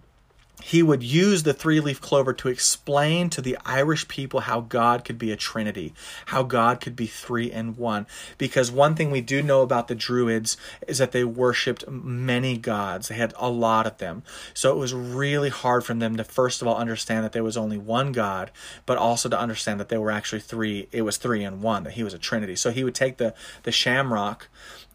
he 0.68 0.84
would 0.84 1.02
use 1.02 1.44
the 1.44 1.54
three 1.54 1.80
leaf 1.80 2.02
clover 2.02 2.34
to 2.34 2.50
explain 2.50 3.30
to 3.30 3.42
the 3.42 3.58
Irish 3.66 4.06
people 4.10 4.42
how 4.42 4.60
God 4.60 5.06
could 5.06 5.18
be 5.18 5.32
a 5.32 5.38
trinity, 5.38 5.94
how 6.26 6.44
God 6.44 6.82
could 6.82 6.94
be 6.94 7.08
three 7.08 7.50
in 7.50 7.78
one. 7.78 8.06
Because 8.38 8.70
one 8.70 8.94
thing 8.94 9.10
we 9.10 9.22
do 9.22 9.42
know 9.42 9.62
about 9.62 9.88
the 9.88 9.96
Druids 9.96 10.58
is 10.86 10.98
that 10.98 11.14
they 11.14 11.24
worshiped 11.24 11.88
many 11.90 12.58
gods, 12.58 13.08
they 13.08 13.16
had 13.16 13.34
a 13.38 13.50
lot 13.50 13.88
of 13.88 13.98
them. 14.00 14.24
So 14.54 14.70
it 14.74 14.78
was 14.78 14.94
really 14.94 15.48
hard 15.48 15.86
for 15.86 15.94
them 15.94 16.18
to, 16.18 16.26
first 16.26 16.62
of 16.62 16.68
all, 16.68 16.76
understand 16.76 17.24
that 17.24 17.32
there 17.32 17.46
was 17.46 17.56
only 17.56 17.78
one 17.78 18.12
God, 18.12 18.52
but 18.86 18.98
also 18.98 19.30
to 19.30 19.40
understand 19.40 19.80
that 19.80 19.88
there 19.88 20.02
were 20.02 20.12
actually 20.12 20.42
three, 20.42 20.90
it 20.92 21.04
was 21.04 21.16
three 21.16 21.46
in 21.46 21.62
one, 21.62 21.84
that 21.84 21.94
he 21.94 22.04
was 22.04 22.14
a 22.14 22.20
trinity. 22.20 22.58
So 22.58 22.72
he 22.72 22.84
would 22.84 22.96
take 22.96 23.16
the, 23.16 23.34
the 23.64 23.72
shamrock 23.72 24.50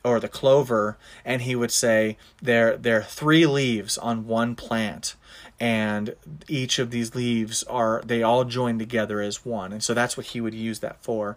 or 0.04 0.20
the 0.20 0.28
clover 0.28 0.98
and 1.24 1.42
he 1.42 1.56
would 1.56 1.70
say 1.70 2.18
there 2.42 2.76
there 2.76 2.98
are 2.98 3.04
three 3.04 3.46
leaves 3.46 3.96
on 3.96 4.26
one 4.26 4.56
plant 4.56 5.14
and 5.62 6.16
each 6.48 6.80
of 6.80 6.90
these 6.90 7.14
leaves 7.14 7.62
are 7.62 8.02
they 8.04 8.20
all 8.20 8.42
join 8.42 8.80
together 8.80 9.20
as 9.20 9.44
one. 9.44 9.72
And 9.72 9.80
so 9.80 9.94
that's 9.94 10.16
what 10.16 10.26
he 10.26 10.40
would 10.40 10.54
use 10.54 10.80
that 10.80 11.00
for 11.04 11.36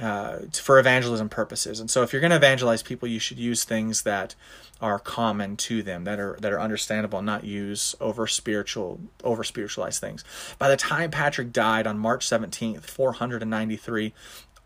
uh, 0.00 0.38
for 0.52 0.78
evangelism 0.78 1.28
purposes. 1.28 1.80
And 1.80 1.90
so 1.90 2.04
if 2.04 2.12
you're 2.12 2.20
going 2.20 2.30
to 2.30 2.36
evangelize 2.36 2.84
people 2.84 3.08
you 3.08 3.18
should 3.18 3.36
use 3.36 3.64
things 3.64 4.02
that 4.02 4.36
are 4.80 5.00
common 5.00 5.56
to 5.56 5.82
them 5.82 6.04
that 6.04 6.20
are 6.20 6.38
that 6.40 6.52
are 6.52 6.60
understandable 6.60 7.20
not 7.20 7.42
use 7.42 7.96
over 8.00 8.28
spiritual 8.28 9.00
over 9.24 9.42
spiritualized 9.42 10.00
things. 10.00 10.22
By 10.56 10.68
the 10.68 10.76
time 10.76 11.10
patrick 11.10 11.52
died 11.52 11.84
on 11.84 11.98
march 11.98 12.24
17th 12.28 12.84
493 12.84 14.14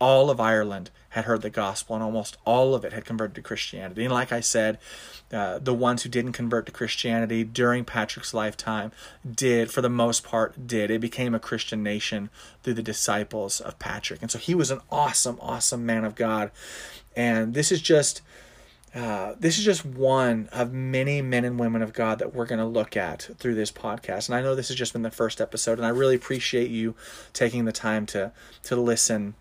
all 0.03 0.31
of 0.31 0.41
Ireland 0.41 0.91
had 1.11 1.27
heard 1.27 1.43
the 1.43 1.49
gospel, 1.49 1.95
and 1.95 2.03
almost 2.03 2.37
all 2.45 2.75
of 2.75 2.85
it 2.85 2.93
had 2.93 3.05
converted 3.05 3.37
to 3.37 3.41
Christianity. 3.41 4.03
And 4.03 4.13
like 4.13 4.33
I 4.33 4.41
said, 4.41 4.79
uh, 5.33 5.61
the 5.61 5.73
ones 5.73 6.03
who 6.03 6.09
didn't 6.09 6.33
convert 6.33 6.67
to 6.67 6.73
Christianity 6.73 7.45
during 7.45 7.85
Patrick's 7.85 8.35
lifetime 8.35 8.91
did, 9.31 9.71
for 9.71 9.81
the 9.81 9.89
most 9.89 10.25
part, 10.25 10.67
did. 10.67 10.91
It 10.91 11.01
became 11.01 11.37
a 11.37 11.39
Christian 11.39 11.85
nation 11.85 12.31
through 12.65 12.75
the 12.75 12.83
disciples 12.83 13.61
of 13.61 13.79
Patrick. 13.79 14.23
And 14.23 14.31
so 14.31 14.41
he 14.41 14.57
was 14.57 14.73
an 14.73 14.81
awesome, 14.91 15.39
awesome 15.41 15.87
man 15.87 16.05
of 16.05 16.17
God. 16.17 16.51
And 17.15 17.55
this 17.55 17.71
is 17.71 17.81
just. 17.81 18.23
Uh, 18.95 19.35
this 19.41 19.59
is 19.59 19.65
just 19.65 19.87
one 19.87 20.51
of 20.53 20.71
many 20.71 21.23
men 21.23 21.47
and 21.47 21.59
women 21.59 21.81
of 21.81 21.95
God 21.95 22.19
that 22.19 22.35
we're 22.35 22.45
going 22.45 22.59
to 22.59 22.67
look 22.67 22.95
at 22.95 23.31
through 23.39 23.55
this 23.55 23.73
podcast. 23.73 24.29
And 24.29 24.35
I 24.35 24.43
know 24.43 24.55
this 24.55 24.69
has 24.69 24.77
just 24.77 24.93
been 24.93 25.01
the 25.01 25.11
first 25.11 25.41
episode, 25.41 25.79
and 25.79 25.87
I 25.87 25.89
really 25.89 26.15
appreciate 26.15 26.69
you 26.69 26.95
taking 27.33 27.65
the 27.65 27.73
time 27.73 28.05
to 28.07 28.33
to 28.65 28.77
listen 28.77 29.35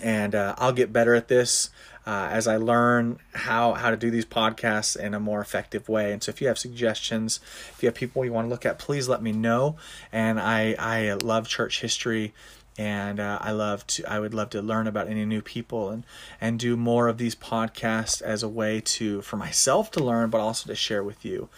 and 0.00 0.34
uh, 0.34 0.54
I'll 0.58 0.72
get 0.72 0.92
better 0.92 1.14
at 1.14 1.28
this 1.28 1.70
uh, 2.06 2.28
as 2.30 2.48
I 2.48 2.56
learn 2.56 3.18
how 3.32 3.74
how 3.74 3.90
to 3.90 3.96
do 3.96 4.10
these 4.10 4.24
podcasts 4.24 4.96
in 4.96 5.14
a 5.14 5.20
more 5.20 5.40
effective 5.40 5.88
way. 5.88 6.12
And 6.12 6.22
so, 6.22 6.30
if 6.30 6.40
you 6.40 6.48
have 6.48 6.58
suggestions, 6.58 7.40
if 7.70 7.82
you 7.82 7.86
have 7.86 7.94
people 7.94 8.24
you 8.24 8.32
want 8.32 8.46
to 8.46 8.50
look 8.50 8.66
at, 8.66 8.78
please 8.78 9.08
let 9.08 9.22
me 9.22 9.32
know. 9.32 9.76
And 10.10 10.40
I 10.40 10.74
I 10.78 11.12
love 11.14 11.46
church 11.46 11.80
history, 11.80 12.34
and 12.76 13.20
uh, 13.20 13.38
I 13.40 13.52
love 13.52 13.86
to 13.88 14.10
I 14.10 14.18
would 14.18 14.34
love 14.34 14.50
to 14.50 14.62
learn 14.62 14.86
about 14.88 15.08
any 15.08 15.24
new 15.24 15.42
people 15.42 15.90
and 15.90 16.04
and 16.40 16.58
do 16.58 16.76
more 16.76 17.06
of 17.06 17.18
these 17.18 17.36
podcasts 17.36 18.20
as 18.20 18.42
a 18.42 18.48
way 18.48 18.80
to 18.80 19.22
for 19.22 19.36
myself 19.36 19.90
to 19.92 20.02
learn, 20.02 20.30
but 20.30 20.40
also 20.40 20.68
to 20.68 20.74
share 20.74 21.04
with 21.04 21.24
you. 21.24 21.48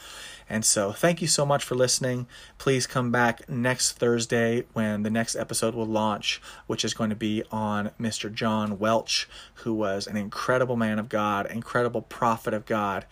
And 0.49 0.65
so, 0.65 0.93
thank 0.93 1.23
you 1.23 1.29
so 1.29 1.47
much 1.47 1.65
for 1.65 1.75
listening. 1.75 2.27
Please 2.59 2.87
come 2.87 3.11
back 3.11 3.49
next 3.49 3.93
Thursday 3.93 4.65
when 4.73 5.03
the 5.03 5.11
next 5.11 5.37
episode 5.37 5.75
will 5.75 5.87
launch, 5.87 6.41
which 6.67 6.85
is 6.85 6.93
going 6.95 7.11
to 7.11 7.17
be 7.17 7.43
on 7.51 7.91
Mr. 8.01 8.33
John 8.33 8.79
Welch, 8.79 9.29
who 9.55 9.73
was 9.73 10.07
an 10.07 10.17
incredible 10.17 10.77
man 10.77 10.99
of 10.99 11.09
God, 11.09 11.47
incredible 11.47 12.03
prophet 12.03 12.53
of 12.53 12.67
God. 12.67 13.07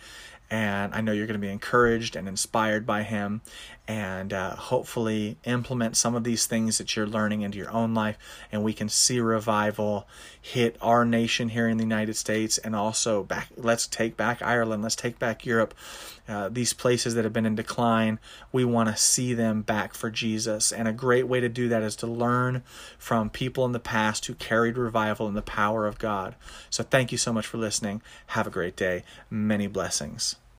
And 0.50 0.94
I 0.94 1.00
know 1.00 1.12
you're 1.12 1.26
going 1.26 1.40
to 1.40 1.46
be 1.46 1.50
encouraged 1.50 2.14
and 2.14 2.28
inspired 2.28 2.84
by 2.84 3.04
him. 3.04 3.40
And 3.88 4.32
uh, 4.32 4.54
hopefully 4.54 5.36
implement 5.44 5.96
some 5.96 6.14
of 6.14 6.22
these 6.22 6.46
things 6.46 6.78
that 6.78 6.94
you're 6.94 7.06
learning 7.06 7.42
into 7.42 7.58
your 7.58 7.70
own 7.72 7.94
life. 7.94 8.16
And 8.52 8.62
we 8.62 8.72
can 8.72 8.88
see 8.88 9.18
revival 9.18 10.06
hit 10.40 10.76
our 10.80 11.04
nation 11.04 11.48
here 11.48 11.68
in 11.68 11.78
the 11.78 11.82
United 11.82 12.14
States 12.14 12.58
and 12.58 12.76
also 12.76 13.24
back. 13.24 13.48
Let's 13.56 13.88
take 13.88 14.16
back 14.16 14.40
Ireland. 14.40 14.82
Let's 14.82 14.94
take 14.94 15.18
back 15.18 15.44
Europe. 15.44 15.74
Uh, 16.28 16.48
these 16.48 16.72
places 16.72 17.14
that 17.14 17.24
have 17.24 17.32
been 17.32 17.46
in 17.46 17.56
decline, 17.56 18.20
we 18.52 18.64
want 18.64 18.88
to 18.88 18.96
see 18.96 19.34
them 19.34 19.62
back 19.62 19.94
for 19.94 20.10
Jesus. 20.10 20.70
And 20.70 20.86
a 20.86 20.92
great 20.92 21.26
way 21.26 21.40
to 21.40 21.48
do 21.48 21.68
that 21.68 21.82
is 21.82 21.96
to 21.96 22.06
learn 22.06 22.62
from 22.98 23.30
people 23.30 23.64
in 23.64 23.72
the 23.72 23.80
past 23.80 24.26
who 24.26 24.34
carried 24.34 24.78
revival 24.78 25.26
in 25.26 25.34
the 25.34 25.42
power 25.42 25.88
of 25.88 25.98
God. 25.98 26.36
So 26.70 26.84
thank 26.84 27.10
you 27.10 27.18
so 27.18 27.32
much 27.32 27.46
for 27.46 27.58
listening. 27.58 28.00
Have 28.28 28.46
a 28.46 28.50
great 28.50 28.76
day. 28.76 29.02
Many 29.28 29.66
blessings. 29.66 30.36